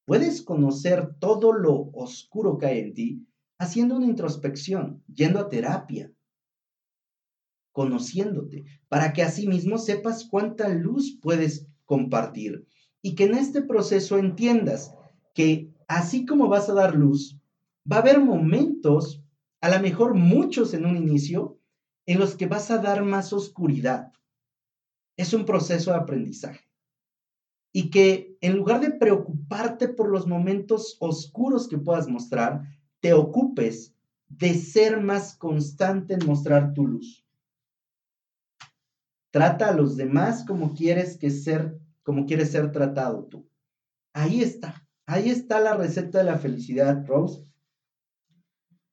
Puedes 0.05 0.41
conocer 0.41 1.15
todo 1.19 1.51
lo 1.51 1.89
oscuro 1.93 2.57
que 2.57 2.67
hay 2.67 2.79
en 2.79 2.93
ti 2.93 3.27
haciendo 3.57 3.95
una 3.95 4.05
introspección, 4.05 5.03
yendo 5.13 5.39
a 5.39 5.49
terapia, 5.49 6.11
conociéndote, 7.71 8.65
para 8.87 9.13
que 9.13 9.23
asimismo 9.23 9.77
sepas 9.77 10.27
cuánta 10.29 10.69
luz 10.69 11.17
puedes 11.21 11.67
compartir 11.85 12.67
y 13.01 13.15
que 13.15 13.25
en 13.25 13.35
este 13.35 13.61
proceso 13.61 14.17
entiendas 14.17 14.93
que 15.33 15.73
así 15.87 16.25
como 16.25 16.47
vas 16.47 16.69
a 16.69 16.73
dar 16.73 16.95
luz, 16.95 17.39
va 17.91 17.97
a 17.97 17.99
haber 17.99 18.19
momentos, 18.19 19.23
a 19.61 19.69
lo 19.69 19.81
mejor 19.81 20.13
muchos 20.13 20.73
en 20.73 20.85
un 20.85 20.97
inicio, 20.97 21.59
en 22.05 22.19
los 22.19 22.35
que 22.35 22.47
vas 22.47 22.71
a 22.71 22.77
dar 22.77 23.03
más 23.03 23.33
oscuridad. 23.33 24.11
Es 25.17 25.33
un 25.33 25.45
proceso 25.45 25.91
de 25.91 25.97
aprendizaje. 25.97 26.61
Y 27.77 27.89
que 27.89 28.37
en 28.39 28.55
lugar 28.55 28.79
de 28.79 28.91
preocuparte 28.91 29.89
por 29.89 30.09
los 30.09 30.27
momentos 30.27 30.95
oscuros 31.01 31.67
que 31.67 31.77
puedas 31.77 32.07
mostrar, 32.07 32.61
te 33.01 33.11
ocupes 33.11 33.93
de 34.29 34.53
ser 34.53 35.01
más 35.01 35.35
constante 35.35 36.13
en 36.13 36.25
mostrar 36.25 36.73
tu 36.73 36.87
luz. 36.87 37.27
Trata 39.29 39.67
a 39.67 39.73
los 39.73 39.97
demás 39.97 40.45
como 40.45 40.73
quieres 40.73 41.17
que 41.17 41.29
ser 41.29 41.77
como 42.01 42.25
quieres 42.25 42.49
ser 42.53 42.71
tratado 42.71 43.25
tú. 43.25 43.45
Ahí 44.13 44.41
está, 44.41 44.87
ahí 45.05 45.29
está 45.29 45.59
la 45.59 45.75
receta 45.75 46.19
de 46.19 46.23
la 46.23 46.37
felicidad, 46.37 47.05
Rose. 47.05 47.43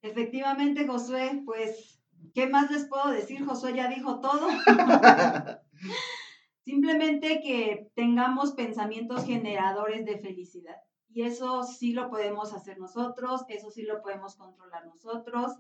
Efectivamente, 0.01 0.89
Josué, 0.89 1.41
pues, 1.45 2.03
¿qué 2.35 2.49
más 2.49 2.69
les 2.73 2.87
puedo 2.87 3.13
decir? 3.13 3.45
Josué 3.45 3.75
ya 3.77 3.89
dijo 3.89 4.19
todo. 4.19 4.49
Simplemente 6.65 7.41
que 7.43 7.91
tengamos 7.95 8.53
pensamientos 8.53 9.25
generadores 9.25 10.05
de 10.05 10.19
felicidad. 10.19 10.77
Y 11.09 11.23
eso 11.23 11.65
sí 11.65 11.93
lo 11.93 12.09
podemos 12.09 12.53
hacer 12.55 12.79
nosotros, 12.79 13.45
eso 13.49 13.71
sí 13.71 13.83
lo 13.83 14.01
podemos 14.01 14.37
controlar 14.37 14.87
nosotros. 14.87 15.53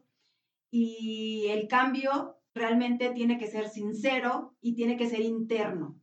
Y 0.71 1.47
el 1.49 1.69
cambio 1.69 2.37
realmente 2.55 3.11
tiene 3.11 3.39
que 3.39 3.49
ser 3.49 3.69
sincero 3.69 4.55
y 4.61 4.75
tiene 4.75 4.97
que 4.97 5.09
ser 5.09 5.21
interno. 5.21 5.99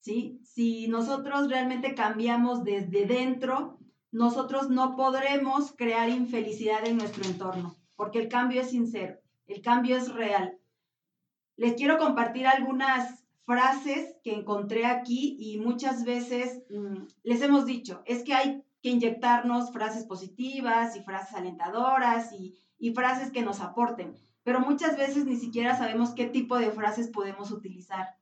Si 0.00 0.86
nosotros 0.88 1.48
realmente 1.48 1.94
cambiamos 1.94 2.62
desde 2.62 3.06
dentro, 3.06 3.78
nosotros 4.12 4.68
no 4.68 4.96
podremos 4.96 5.72
crear 5.72 6.10
infelicidad 6.10 6.86
en 6.86 6.98
nuestro 6.98 7.24
entorno, 7.24 7.74
porque 7.96 8.18
el 8.18 8.28
cambio 8.28 8.60
es 8.60 8.70
sincero, 8.70 9.18
el 9.46 9.62
cambio 9.62 9.96
es 9.96 10.12
real. 10.12 10.58
Les 11.56 11.72
quiero 11.72 11.96
compartir 11.96 12.46
algunas 12.46 13.23
frases 13.44 14.16
que 14.22 14.34
encontré 14.34 14.86
aquí 14.86 15.36
y 15.38 15.58
muchas 15.58 16.04
veces 16.04 16.62
mm, 16.70 17.04
les 17.22 17.42
hemos 17.42 17.66
dicho, 17.66 18.02
es 18.06 18.22
que 18.22 18.34
hay 18.34 18.64
que 18.82 18.90
inyectarnos 18.90 19.72
frases 19.72 20.04
positivas 20.04 20.96
y 20.96 21.02
frases 21.02 21.34
alentadoras 21.34 22.32
y, 22.32 22.54
y 22.78 22.92
frases 22.92 23.30
que 23.30 23.42
nos 23.42 23.60
aporten, 23.60 24.14
pero 24.42 24.60
muchas 24.60 24.96
veces 24.96 25.24
ni 25.24 25.36
siquiera 25.36 25.76
sabemos 25.76 26.10
qué 26.10 26.26
tipo 26.26 26.58
de 26.58 26.70
frases 26.70 27.08
podemos 27.08 27.50
utilizar. 27.50 28.16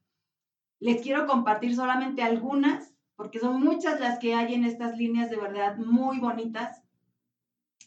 Les 0.79 1.01
quiero 1.01 1.27
compartir 1.27 1.77
solamente 1.77 2.23
algunas, 2.23 2.93
porque 3.15 3.39
son 3.39 3.61
muchas 3.61 4.01
las 4.01 4.19
que 4.19 4.35
hay 4.35 4.55
en 4.55 4.65
estas 4.65 4.97
líneas 4.97 5.31
de 5.31 5.37
verdad 5.37 5.77
muy 5.77 6.19
bonitas. 6.19 6.83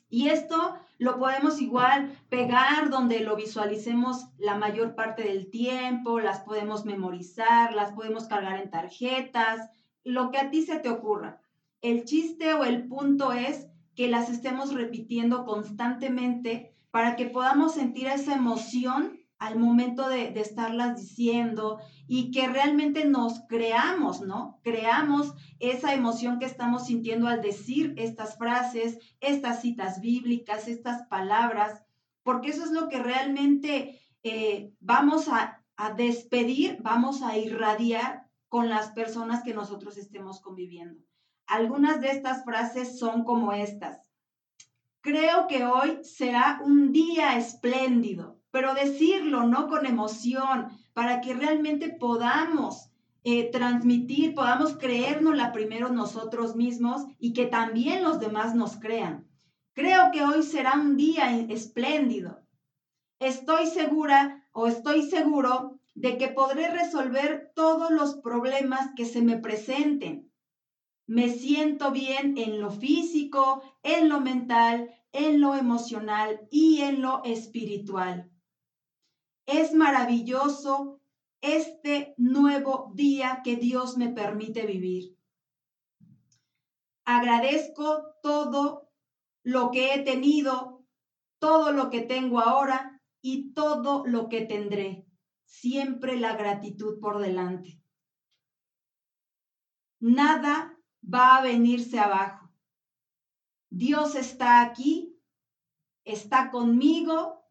Y 0.09 0.29
esto 0.29 0.77
lo 0.97 1.19
podemos 1.19 1.61
igual 1.61 2.17
pegar 2.29 2.89
donde 2.89 3.19
lo 3.19 3.35
visualicemos 3.35 4.27
la 4.37 4.55
mayor 4.55 4.95
parte 4.95 5.23
del 5.23 5.49
tiempo, 5.49 6.19
las 6.19 6.39
podemos 6.41 6.85
memorizar, 6.85 7.73
las 7.73 7.91
podemos 7.91 8.25
cargar 8.25 8.61
en 8.61 8.69
tarjetas, 8.69 9.69
lo 10.03 10.31
que 10.31 10.37
a 10.37 10.49
ti 10.49 10.61
se 10.61 10.79
te 10.79 10.89
ocurra. 10.89 11.41
El 11.81 12.05
chiste 12.05 12.53
o 12.53 12.63
el 12.63 12.87
punto 12.87 13.33
es 13.33 13.67
que 13.95 14.07
las 14.07 14.29
estemos 14.29 14.73
repitiendo 14.73 15.45
constantemente 15.45 16.73
para 16.91 17.15
que 17.15 17.25
podamos 17.25 17.73
sentir 17.73 18.07
esa 18.07 18.35
emoción 18.35 19.19
al 19.45 19.59
momento 19.59 20.09
de, 20.09 20.39
estarlas 20.39 20.99
diciendo 20.99 21.79
y 22.07 22.31
que 22.31 22.47
realmente 22.47 23.05
nos 23.05 23.41
creamos, 23.47 24.21
¿no? 24.21 24.59
Creamos 24.63 25.35
esa 25.59 25.93
emoción 25.93 26.39
que 26.39 26.45
estamos 26.45 26.87
sintiendo 26.87 27.27
al 27.27 27.43
decir 27.43 27.93
estas 27.95 28.39
frases, 28.39 28.97
estas 29.19 29.61
citas 29.61 30.01
bíblicas, 30.01 30.67
estas 30.67 31.03
palabras, 31.09 31.83
porque 32.23 32.49
eso 32.49 32.63
es 32.63 32.71
lo 32.71 32.89
que 32.89 32.97
realmente 32.97 34.01
eh, 34.23 34.73
vamos 34.79 35.27
a, 35.27 35.63
a 35.77 35.91
despedir, 35.91 36.79
vamos 36.81 37.21
a 37.21 37.37
irradiar 37.37 38.27
con 38.49 38.67
las 38.67 38.93
personas 38.93 39.43
que 39.43 39.53
nosotros 39.53 39.95
estemos 39.97 40.41
conviviendo. 40.41 41.03
Algunas 41.45 42.01
de 42.01 42.09
estas 42.09 42.43
frases 42.43 42.97
son 42.97 43.23
como 43.23 43.53
estas. 43.53 44.09
Creo 45.01 45.45
que 45.45 45.65
hoy 45.65 45.99
será 46.03 46.61
un 46.63 46.91
día 46.91 47.37
espléndido 47.37 48.34
pero 48.55 48.73
decirlo, 48.73 49.43
¿no? 49.43 49.67
Con 49.67 49.85
emoción, 49.85 50.69
para 50.93 51.19
que 51.19 51.33
realmente 51.33 51.89
podamos 51.89 52.89
eh, 53.25 53.51
transmitir, 53.51 54.33
podamos 54.33 54.77
creérnosla 54.77 55.51
primero 55.51 55.89
nosotros 55.89 56.55
mismos 56.55 57.03
y 57.19 57.33
que 57.33 57.47
también 57.47 58.01
los 58.01 58.21
demás 58.21 58.55
nos 58.55 58.77
crean. 58.77 59.27
Creo 59.73 60.09
que 60.13 60.23
hoy 60.23 60.41
será 60.41 60.75
un 60.75 60.95
día 60.95 61.37
espléndido. 61.49 62.47
Estoy 63.19 63.67
segura 63.67 64.47
o 64.53 64.67
estoy 64.67 65.01
seguro 65.01 65.81
de 65.93 66.17
que 66.17 66.29
podré 66.29 66.71
resolver 66.71 67.51
todos 67.55 67.91
los 67.91 68.15
problemas 68.21 68.91
que 68.95 69.03
se 69.03 69.21
me 69.21 69.37
presenten. 69.37 70.31
Me 71.07 71.27
siento 71.27 71.91
bien 71.91 72.37
en 72.37 72.61
lo 72.61 72.71
físico, 72.71 73.61
en 73.83 74.07
lo 74.07 74.21
mental, 74.21 74.91
en 75.11 75.41
lo 75.41 75.55
emocional 75.55 76.47
y 76.49 76.79
en 76.83 77.01
lo 77.01 77.21
espiritual. 77.25 78.31
Es 79.45 79.73
maravilloso 79.73 80.99
este 81.41 82.15
nuevo 82.17 82.91
día 82.95 83.41
que 83.43 83.55
Dios 83.57 83.97
me 83.97 84.09
permite 84.09 84.65
vivir. 84.65 85.15
Agradezco 87.05 88.15
todo 88.23 88.89
lo 89.43 89.69
que 89.69 89.93
he 89.93 90.01
tenido, 90.01 90.83
todo 91.37 91.71
lo 91.71 91.91
que 91.91 92.01
tengo 92.01 92.39
ahora 92.39 92.99
y 93.21 93.53
todo 93.53 94.03
lo 94.07 94.27
que 94.27 94.41
tendré. 94.41 95.05
Siempre 95.43 96.17
la 96.17 96.35
gratitud 96.35 96.99
por 96.99 97.19
delante. 97.19 97.79
Nada 99.99 100.75
va 101.03 101.37
a 101.37 101.41
venirse 101.43 101.99
abajo. 101.99 102.51
Dios 103.69 104.15
está 104.15 104.61
aquí, 104.61 105.15
está 106.03 106.49
conmigo 106.49 107.45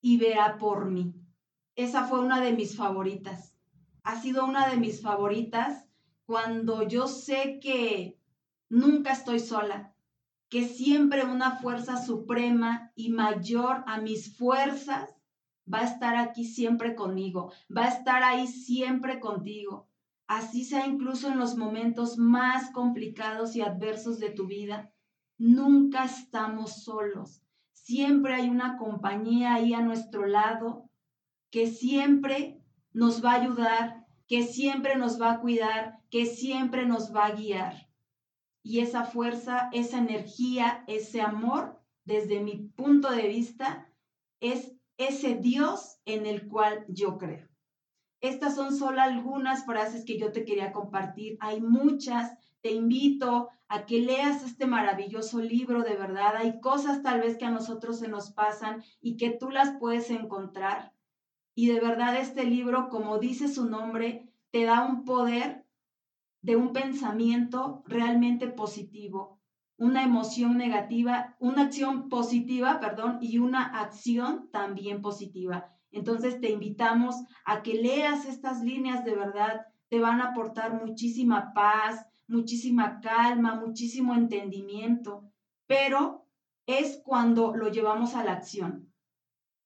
y 0.00 0.18
verá 0.18 0.58
por 0.58 0.90
mí. 0.90 1.23
Esa 1.76 2.06
fue 2.06 2.20
una 2.20 2.40
de 2.40 2.52
mis 2.52 2.76
favoritas. 2.76 3.52
Ha 4.04 4.20
sido 4.20 4.44
una 4.44 4.68
de 4.68 4.76
mis 4.76 5.02
favoritas 5.02 5.86
cuando 6.24 6.86
yo 6.86 7.08
sé 7.08 7.58
que 7.60 8.16
nunca 8.68 9.10
estoy 9.12 9.40
sola, 9.40 9.92
que 10.48 10.68
siempre 10.68 11.24
una 11.24 11.56
fuerza 11.58 12.00
suprema 12.00 12.92
y 12.94 13.10
mayor 13.10 13.82
a 13.88 14.00
mis 14.00 14.36
fuerzas 14.36 15.16
va 15.72 15.80
a 15.80 15.84
estar 15.84 16.14
aquí 16.16 16.44
siempre 16.44 16.94
conmigo, 16.94 17.52
va 17.76 17.86
a 17.86 17.88
estar 17.88 18.22
ahí 18.22 18.46
siempre 18.46 19.18
contigo. 19.18 19.88
Así 20.28 20.64
sea 20.64 20.86
incluso 20.86 21.28
en 21.28 21.38
los 21.38 21.56
momentos 21.56 22.18
más 22.18 22.70
complicados 22.70 23.56
y 23.56 23.62
adversos 23.62 24.20
de 24.20 24.30
tu 24.30 24.46
vida, 24.46 24.92
nunca 25.38 26.04
estamos 26.04 26.84
solos. 26.84 27.42
Siempre 27.72 28.34
hay 28.34 28.48
una 28.48 28.76
compañía 28.76 29.54
ahí 29.54 29.74
a 29.74 29.82
nuestro 29.82 30.26
lado 30.26 30.83
que 31.54 31.68
siempre 31.68 32.60
nos 32.92 33.24
va 33.24 33.34
a 33.34 33.40
ayudar, 33.40 34.08
que 34.26 34.42
siempre 34.42 34.96
nos 34.96 35.20
va 35.20 35.30
a 35.30 35.40
cuidar, 35.40 36.00
que 36.10 36.26
siempre 36.26 36.84
nos 36.84 37.14
va 37.14 37.26
a 37.26 37.30
guiar. 37.36 37.88
Y 38.64 38.80
esa 38.80 39.04
fuerza, 39.04 39.68
esa 39.72 39.98
energía, 39.98 40.82
ese 40.88 41.20
amor, 41.20 41.80
desde 42.04 42.40
mi 42.40 42.56
punto 42.56 43.08
de 43.08 43.28
vista, 43.28 43.88
es 44.40 44.72
ese 44.96 45.36
Dios 45.36 46.00
en 46.06 46.26
el 46.26 46.48
cual 46.48 46.86
yo 46.88 47.18
creo. 47.18 47.48
Estas 48.20 48.56
son 48.56 48.76
solo 48.76 49.00
algunas 49.00 49.64
frases 49.64 50.04
que 50.04 50.18
yo 50.18 50.32
te 50.32 50.44
quería 50.44 50.72
compartir. 50.72 51.36
Hay 51.38 51.60
muchas. 51.60 52.36
Te 52.62 52.72
invito 52.72 53.48
a 53.68 53.86
que 53.86 54.00
leas 54.00 54.42
este 54.42 54.66
maravilloso 54.66 55.38
libro, 55.38 55.84
de 55.84 55.94
verdad. 55.94 56.34
Hay 56.34 56.58
cosas 56.60 57.04
tal 57.04 57.20
vez 57.20 57.38
que 57.38 57.44
a 57.44 57.52
nosotros 57.52 58.00
se 58.00 58.08
nos 58.08 58.32
pasan 58.32 58.82
y 59.00 59.16
que 59.16 59.30
tú 59.30 59.50
las 59.50 59.76
puedes 59.78 60.10
encontrar. 60.10 60.93
Y 61.54 61.68
de 61.68 61.80
verdad 61.80 62.16
este 62.16 62.44
libro, 62.44 62.88
como 62.88 63.18
dice 63.18 63.48
su 63.48 63.68
nombre, 63.68 64.32
te 64.50 64.64
da 64.64 64.82
un 64.84 65.04
poder 65.04 65.64
de 66.42 66.56
un 66.56 66.72
pensamiento 66.72 67.82
realmente 67.86 68.48
positivo, 68.48 69.40
una 69.76 70.02
emoción 70.02 70.58
negativa, 70.58 71.36
una 71.38 71.62
acción 71.62 72.08
positiva, 72.08 72.80
perdón, 72.80 73.18
y 73.20 73.38
una 73.38 73.64
acción 73.80 74.50
también 74.50 75.00
positiva. 75.00 75.70
Entonces 75.90 76.40
te 76.40 76.50
invitamos 76.50 77.16
a 77.44 77.62
que 77.62 77.74
leas 77.74 78.26
estas 78.26 78.62
líneas 78.62 79.04
de 79.04 79.14
verdad, 79.14 79.66
te 79.88 80.00
van 80.00 80.20
a 80.20 80.30
aportar 80.30 80.84
muchísima 80.84 81.52
paz, 81.54 82.04
muchísima 82.26 83.00
calma, 83.00 83.54
muchísimo 83.54 84.14
entendimiento, 84.14 85.30
pero 85.66 86.26
es 86.66 87.00
cuando 87.04 87.54
lo 87.54 87.68
llevamos 87.68 88.14
a 88.14 88.24
la 88.24 88.32
acción. 88.32 88.92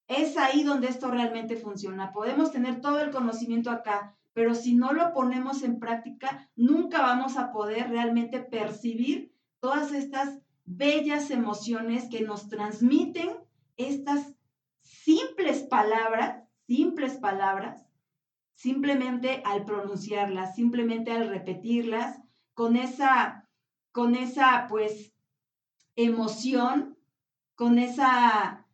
Es 0.09 0.39
ahí 0.39 0.65
donde 0.65 0.89
esto 0.89 1.11
realmente 1.11 1.57
funciona. 1.57 2.13
Podemos 2.13 2.51
tener 2.51 2.81
todo 2.81 3.01
el 3.01 3.11
conocimiento 3.11 3.71
acá, 3.71 4.17
pero 4.33 4.55
si 4.55 4.75
no 4.75 4.93
lo 4.93 5.13
ponemos 5.13 5.63
en 5.63 5.79
práctica, 5.79 6.49
nunca 6.57 7.03
vamos 7.03 7.37
a 7.37 7.53
poder 7.53 7.91
realmente 7.91 8.41
percibir 8.41 9.35
todas 9.61 9.93
estas 9.93 10.41
bellas 10.65 11.31
emociones 11.31 12.09
que 12.11 12.23
nos 12.23 12.49
transmiten 12.49 13.31
estas 13.77 14.35
simples 14.83 15.63
palabras, 15.65 16.43
simples 16.67 17.15
palabras, 17.19 17.87
simplemente 18.55 19.43
al 19.45 19.65
pronunciarlas, 19.65 20.55
simplemente 20.55 21.13
al 21.13 21.29
repetirlas, 21.29 22.19
con 22.55 22.77
esa, 22.77 23.49
con 23.93 24.15
esa, 24.15 24.67
pues, 24.69 25.15
emoción, 25.97 26.97
con 27.55 27.79
esa 27.79 28.68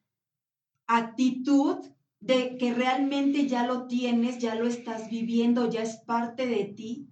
actitud 0.86 1.86
de 2.20 2.56
que 2.56 2.72
realmente 2.72 3.46
ya 3.46 3.66
lo 3.66 3.86
tienes, 3.86 4.38
ya 4.38 4.54
lo 4.54 4.66
estás 4.66 5.10
viviendo, 5.10 5.70
ya 5.70 5.82
es 5.82 5.96
parte 5.96 6.46
de 6.46 6.64
ti 6.64 7.08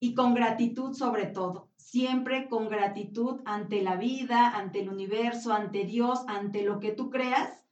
y 0.00 0.14
con 0.14 0.34
gratitud 0.34 0.94
sobre 0.94 1.26
todo, 1.26 1.70
siempre 1.76 2.48
con 2.48 2.68
gratitud 2.68 3.40
ante 3.44 3.82
la 3.82 3.96
vida, 3.96 4.56
ante 4.56 4.80
el 4.80 4.90
universo, 4.90 5.52
ante 5.52 5.84
Dios, 5.84 6.20
ante 6.28 6.62
lo 6.62 6.78
que 6.78 6.92
tú 6.92 7.10
creas. 7.10 7.64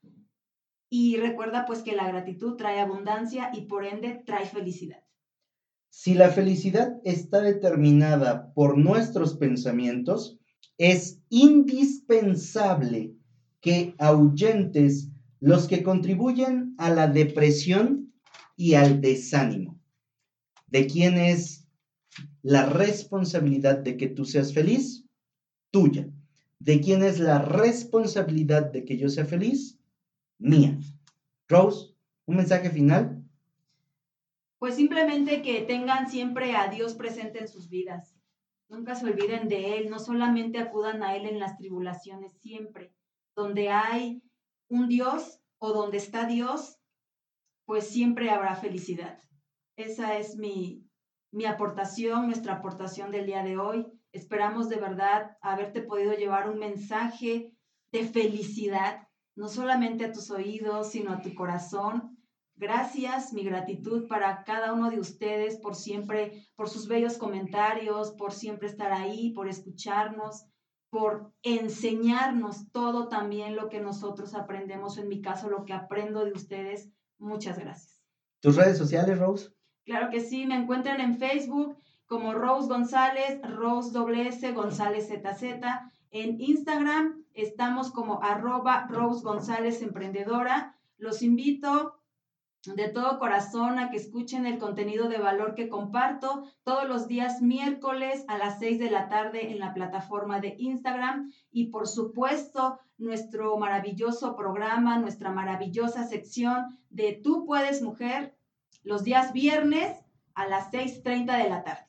Y 0.89 1.17
recuerda 1.17 1.67
pues 1.67 1.83
que 1.83 1.95
la 1.95 2.09
gratitud 2.09 2.57
trae 2.57 2.81
abundancia 2.81 3.51
y 3.53 3.63
por 3.63 3.85
ende 3.85 4.23
trae 4.25 4.47
felicidad. 4.47 5.05
Si 5.89 6.15
la 6.15 6.31
felicidad 6.31 7.01
está 7.05 7.41
determinada 7.41 8.53
por 8.55 8.77
nuestros 8.77 9.37
pensamientos, 9.37 10.39
es 10.79 11.23
indispensable 11.31 13.15
que 13.61 13.95
ahuyentes 13.99 15.11
los 15.41 15.69
que 15.69 15.83
contribuyen 15.83 16.75
a 16.79 16.91
la 16.91 17.09
depresión 17.09 18.13
y 18.57 18.75
al 18.75 19.01
desánimo. 19.01 19.79
¿De 20.67 20.87
quién 20.87 21.19
es 21.19 21.69
la 22.43 22.67
responsabilidad 22.67 23.79
de 23.79 23.97
que 23.97 24.09
tú 24.09 24.25
seas 24.25 24.53
feliz? 24.53 25.05
Tuya. 25.71 26.09
¿De 26.59 26.81
quién 26.81 27.03
es 27.03 27.21
la 27.21 27.41
responsabilidad 27.41 28.73
de 28.73 28.85
que 28.85 28.97
yo 28.97 29.09
sea 29.09 29.27
feliz? 29.27 29.79
Mía. 30.39 30.79
Rose, 31.49 31.95
un 32.25 32.37
mensaje 32.37 32.71
final. 32.71 33.23
Pues 34.59 34.75
simplemente 34.75 35.43
que 35.43 35.63
tengan 35.63 36.11
siempre 36.11 36.57
a 36.57 36.69
Dios 36.69 36.95
presente 36.95 37.41
en 37.41 37.49
sus 37.49 37.69
vidas. 37.69 38.17
Nunca 38.69 38.95
se 38.95 39.07
olviden 39.07 39.49
de 39.49 39.79
Él, 39.79 39.91
no 39.91 39.99
solamente 39.99 40.59
acudan 40.59 41.03
a 41.03 41.15
Él 41.15 41.27
en 41.27 41.39
las 41.39 41.57
tribulaciones, 41.57 42.33
siempre. 42.41 42.93
Donde 43.37 43.69
hay 43.69 44.23
un 44.69 44.89
Dios 44.89 45.41
o 45.59 45.73
donde 45.73 45.99
está 45.99 46.27
Dios, 46.27 46.79
pues 47.65 47.89
siempre 47.89 48.31
habrá 48.31 48.55
felicidad. 48.57 49.21
Esa 49.77 50.17
es 50.19 50.37
mi, 50.37 50.87
mi 51.33 51.45
aportación, 51.45 52.27
nuestra 52.27 52.55
aportación 52.55 53.11
del 53.11 53.27
día 53.27 53.43
de 53.43 53.59
hoy. 53.59 53.87
Esperamos 54.13 54.69
de 54.69 54.77
verdad 54.77 55.37
haberte 55.41 55.83
podido 55.83 56.15
llevar 56.15 56.49
un 56.49 56.59
mensaje 56.59 57.53
de 57.93 58.07
felicidad, 58.07 59.09
no 59.35 59.49
solamente 59.49 60.05
a 60.05 60.13
tus 60.13 60.31
oídos, 60.31 60.91
sino 60.91 61.13
a 61.13 61.21
tu 61.21 61.35
corazón. 61.35 62.17
Gracias, 62.55 63.35
mi 63.35 63.45
gratitud 63.45 64.09
para 64.09 64.43
cada 64.45 64.73
uno 64.73 64.89
de 64.89 64.99
ustedes 64.99 65.59
por 65.59 65.75
siempre, 65.75 66.47
por 66.55 66.71
sus 66.71 66.89
bellos 66.89 67.19
comentarios, 67.19 68.13
por 68.13 68.33
siempre 68.33 68.69
estar 68.69 68.93
ahí, 68.93 69.35
por 69.35 69.47
escucharnos 69.49 70.47
por 70.97 71.31
enseñarnos 71.43 72.73
todo 72.73 73.09
también 73.09 73.55
lo 73.55 73.69
que 73.69 73.81
nosotros 73.81 74.35
aprendemos, 74.35 74.97
en 74.97 75.09
mi 75.09 75.21
caso 75.21 75.51
lo 75.51 75.67
que 75.67 75.75
aprendo 75.75 76.25
de 76.25 76.33
ustedes. 76.33 76.89
Muchas 77.19 77.59
gracias. 77.59 78.01
¿Tus 78.41 78.57
redes 78.57 78.79
sociales, 78.79 79.19
Rose? 79.19 79.51
Claro 79.85 80.09
que 80.09 80.21
sí, 80.21 80.47
me 80.47 80.57
encuentran 80.57 81.03
en 81.03 81.19
Facebook 81.19 81.77
como 82.07 82.33
Rose 82.33 82.69
González, 82.69 83.43
Rose 83.43 83.93
WS 83.93 84.55
González 84.55 85.09
ZZ. 85.09 85.43
En 86.13 86.41
Instagram 86.41 87.27
estamos 87.35 87.93
como 87.93 88.23
arroba 88.23 88.87
Rose 88.89 89.23
González 89.23 89.83
Emprendedora. 89.83 90.79
Los 90.97 91.21
invito 91.21 91.96
de 92.75 92.89
todo 92.89 93.19
corazón 93.19 93.79
a 93.79 93.91
que 93.91 93.97
escuchen 93.97 94.47
el 94.47 94.59
contenido 94.59 95.09
de 95.09 95.19
valor 95.19 95.55
que 95.55 95.69
comparto 95.69 96.45
todos 96.65 96.89
los 96.89 97.07
días 97.07 97.41
miércoles 97.41 98.25
a 98.29 98.39
las 98.39 98.59
6 98.59 98.79
de 98.79 98.91
la 98.91 99.09
tarde 99.09 99.53
en 99.53 99.61
la 99.61 99.73
plataforma 99.73 100.41
de 100.41 100.57
Instagram 100.59 101.33
y 101.53 101.67
por 101.67 101.87
supuesto 101.87 102.81
nuestro 102.99 103.57
maravilloso 103.59 104.35
programa, 104.37 104.99
nuestra 104.99 105.31
maravillosa 105.31 106.09
sección 106.09 106.79
de 106.91 107.21
Tú 107.23 107.45
puedes 107.47 107.83
mujer 107.83 108.35
los 108.83 109.05
días 109.05 109.33
viernes 109.33 109.99
a 110.35 110.47
las 110.47 110.73
6.30 110.73 111.43
de 111.43 111.49
la 111.49 111.63
tarde. 111.63 111.87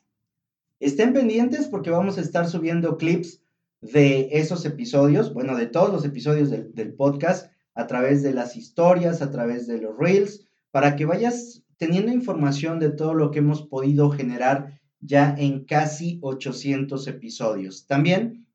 Estén 0.80 1.12
pendientes 1.12 1.66
porque 1.66 1.90
vamos 1.90 2.18
a 2.18 2.20
estar 2.20 2.46
subiendo 2.46 2.96
clips 2.98 3.42
de 3.80 4.28
esos 4.32 4.64
episodios, 4.64 5.32
bueno, 5.32 5.56
de 5.56 5.66
todos 5.66 5.90
los 5.90 6.04
episodios 6.04 6.50
del, 6.50 6.74
del 6.74 6.94
podcast 6.94 7.50
a 7.74 7.86
través 7.86 8.22
de 8.22 8.32
las 8.32 8.56
historias, 8.56 9.22
a 9.22 9.30
través 9.30 9.66
de 9.66 9.78
los 9.78 9.96
reels 9.96 10.47
para 10.70 10.96
que 10.96 11.06
vayas 11.06 11.62
teniendo 11.76 12.12
información 12.12 12.78
de 12.78 12.90
todo 12.90 13.14
lo 13.14 13.30
que 13.30 13.38
hemos 13.38 13.62
podido 13.62 14.10
generar 14.10 14.80
ya 15.00 15.34
en 15.38 15.64
casi 15.64 16.18
800 16.22 17.06
episodios. 17.06 17.86
También, 17.86 18.46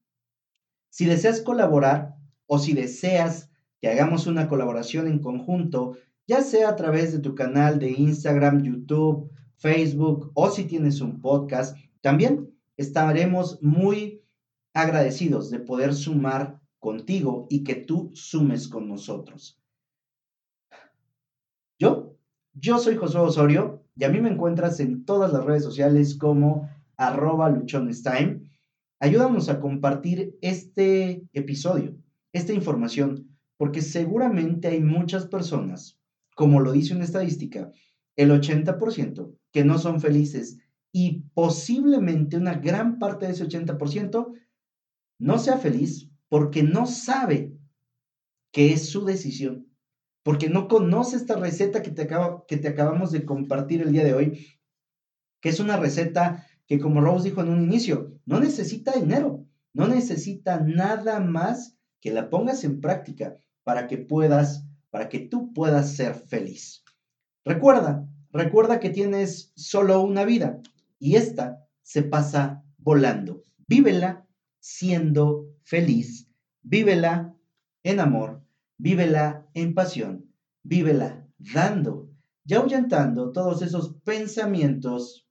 si 0.89 1.05
deseas 1.05 1.41
colaborar 1.41 2.15
o 2.45 2.59
si 2.59 2.73
deseas 2.73 3.49
que 3.81 3.89
hagamos 3.89 4.27
una 4.27 4.47
colaboración 4.47 5.07
en 5.07 5.19
conjunto, 5.19 5.97
ya 6.27 6.41
sea 6.41 6.69
a 6.69 6.75
través 6.75 7.11
de 7.11 7.19
tu 7.19 7.35
canal 7.35 7.79
de 7.79 7.91
Instagram, 7.91 8.63
YouTube, 8.63 9.31
Facebook 9.55 10.31
o 10.33 10.49
si 10.49 10.65
tienes 10.65 11.01
un 11.01 11.21
podcast, 11.21 11.77
también 12.01 12.53
estaremos 12.77 13.61
muy 13.61 14.21
agradecidos 14.73 15.49
de 15.49 15.59
poder 15.59 15.93
sumar 15.93 16.59
contigo 16.79 17.47
y 17.49 17.63
que 17.63 17.75
tú 17.75 18.11
sumes 18.13 18.67
con 18.67 18.89
nosotros. 18.89 19.62
Yo, 22.63 22.79
soy 22.79 22.95
Josué 22.95 23.19
Osorio 23.19 23.83
y 23.93 24.05
a 24.05 24.09
mí 24.09 24.21
me 24.21 24.29
encuentras 24.29 24.79
en 24.79 25.03
todas 25.03 25.33
las 25.33 25.43
redes 25.43 25.65
sociales 25.65 26.15
como 26.15 26.69
arroba 26.95 27.49
luchonestime. 27.49 28.39
Ayúdanos 29.01 29.49
a 29.49 29.59
compartir 29.59 30.37
este 30.39 31.27
episodio, 31.33 31.97
esta 32.31 32.53
información, 32.53 33.27
porque 33.57 33.81
seguramente 33.81 34.69
hay 34.69 34.79
muchas 34.79 35.25
personas, 35.25 35.99
como 36.37 36.61
lo 36.61 36.71
dice 36.71 36.95
una 36.95 37.03
estadística, 37.03 37.69
el 38.15 38.31
80% 38.31 39.35
que 39.51 39.65
no 39.65 39.77
son 39.77 39.99
felices 39.99 40.57
y 40.93 41.25
posiblemente 41.33 42.37
una 42.37 42.53
gran 42.53 42.97
parte 42.97 43.25
de 43.25 43.33
ese 43.33 43.45
80% 43.45 44.31
no 45.19 45.37
sea 45.37 45.57
feliz 45.57 46.09
porque 46.29 46.63
no 46.63 46.85
sabe 46.85 47.57
que 48.53 48.71
es 48.71 48.87
su 48.87 49.03
decisión 49.03 49.72
porque 50.23 50.49
no 50.49 50.67
conoce 50.67 51.17
esta 51.17 51.35
receta 51.35 51.83
que 51.83 51.91
te, 51.91 52.07
que 52.47 52.57
te 52.57 52.67
acabamos 52.67 53.11
de 53.11 53.25
compartir 53.25 53.81
el 53.81 53.91
día 53.91 54.05
de 54.05 54.13
hoy, 54.13 54.47
que 55.41 55.49
es 55.49 55.59
una 55.59 55.77
receta 55.77 56.47
que, 56.65 56.79
como 56.79 57.01
Rose 57.01 57.29
dijo 57.29 57.41
en 57.41 57.49
un 57.49 57.63
inicio, 57.63 58.17
no 58.25 58.39
necesita 58.39 58.93
dinero, 58.93 59.45
no 59.73 59.87
necesita 59.87 60.61
nada 60.61 61.19
más 61.19 61.77
que 61.99 62.11
la 62.11 62.29
pongas 62.29 62.63
en 62.63 62.79
práctica 62.79 63.35
para 63.63 63.87
que 63.87 63.97
puedas, 63.97 64.65
para 64.89 65.09
que 65.09 65.19
tú 65.19 65.53
puedas 65.53 65.95
ser 65.95 66.15
feliz. 66.15 66.83
Recuerda, 67.43 68.07
recuerda 68.31 68.79
que 68.79 68.89
tienes 68.89 69.51
solo 69.55 70.01
una 70.01 70.23
vida 70.23 70.61
y 70.99 71.15
esta 71.15 71.67
se 71.81 72.03
pasa 72.03 72.63
volando. 72.77 73.43
Vívela 73.67 74.25
siendo 74.59 75.49
feliz, 75.63 76.29
vívela 76.61 77.35
en 77.83 77.99
amor 77.99 78.42
vívela 78.83 79.47
en 79.53 79.73
pasión, 79.73 80.29
vívela 80.61 81.25
dando 81.37 82.09
y 82.45 82.53
ahuyentando 82.53 83.31
todos 83.31 83.61
esos 83.61 83.95
pensamientos 84.03 85.25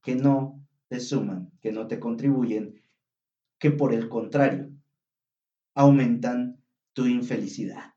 que 0.00 0.14
no 0.14 0.64
te 0.86 1.00
suman, 1.00 1.50
que 1.60 1.72
no 1.72 1.88
te 1.88 1.98
contribuyen, 1.98 2.80
que 3.58 3.72
por 3.72 3.92
el 3.92 4.08
contrario 4.08 4.70
aumentan 5.74 6.62
tu 6.92 7.06
infelicidad. 7.06 7.93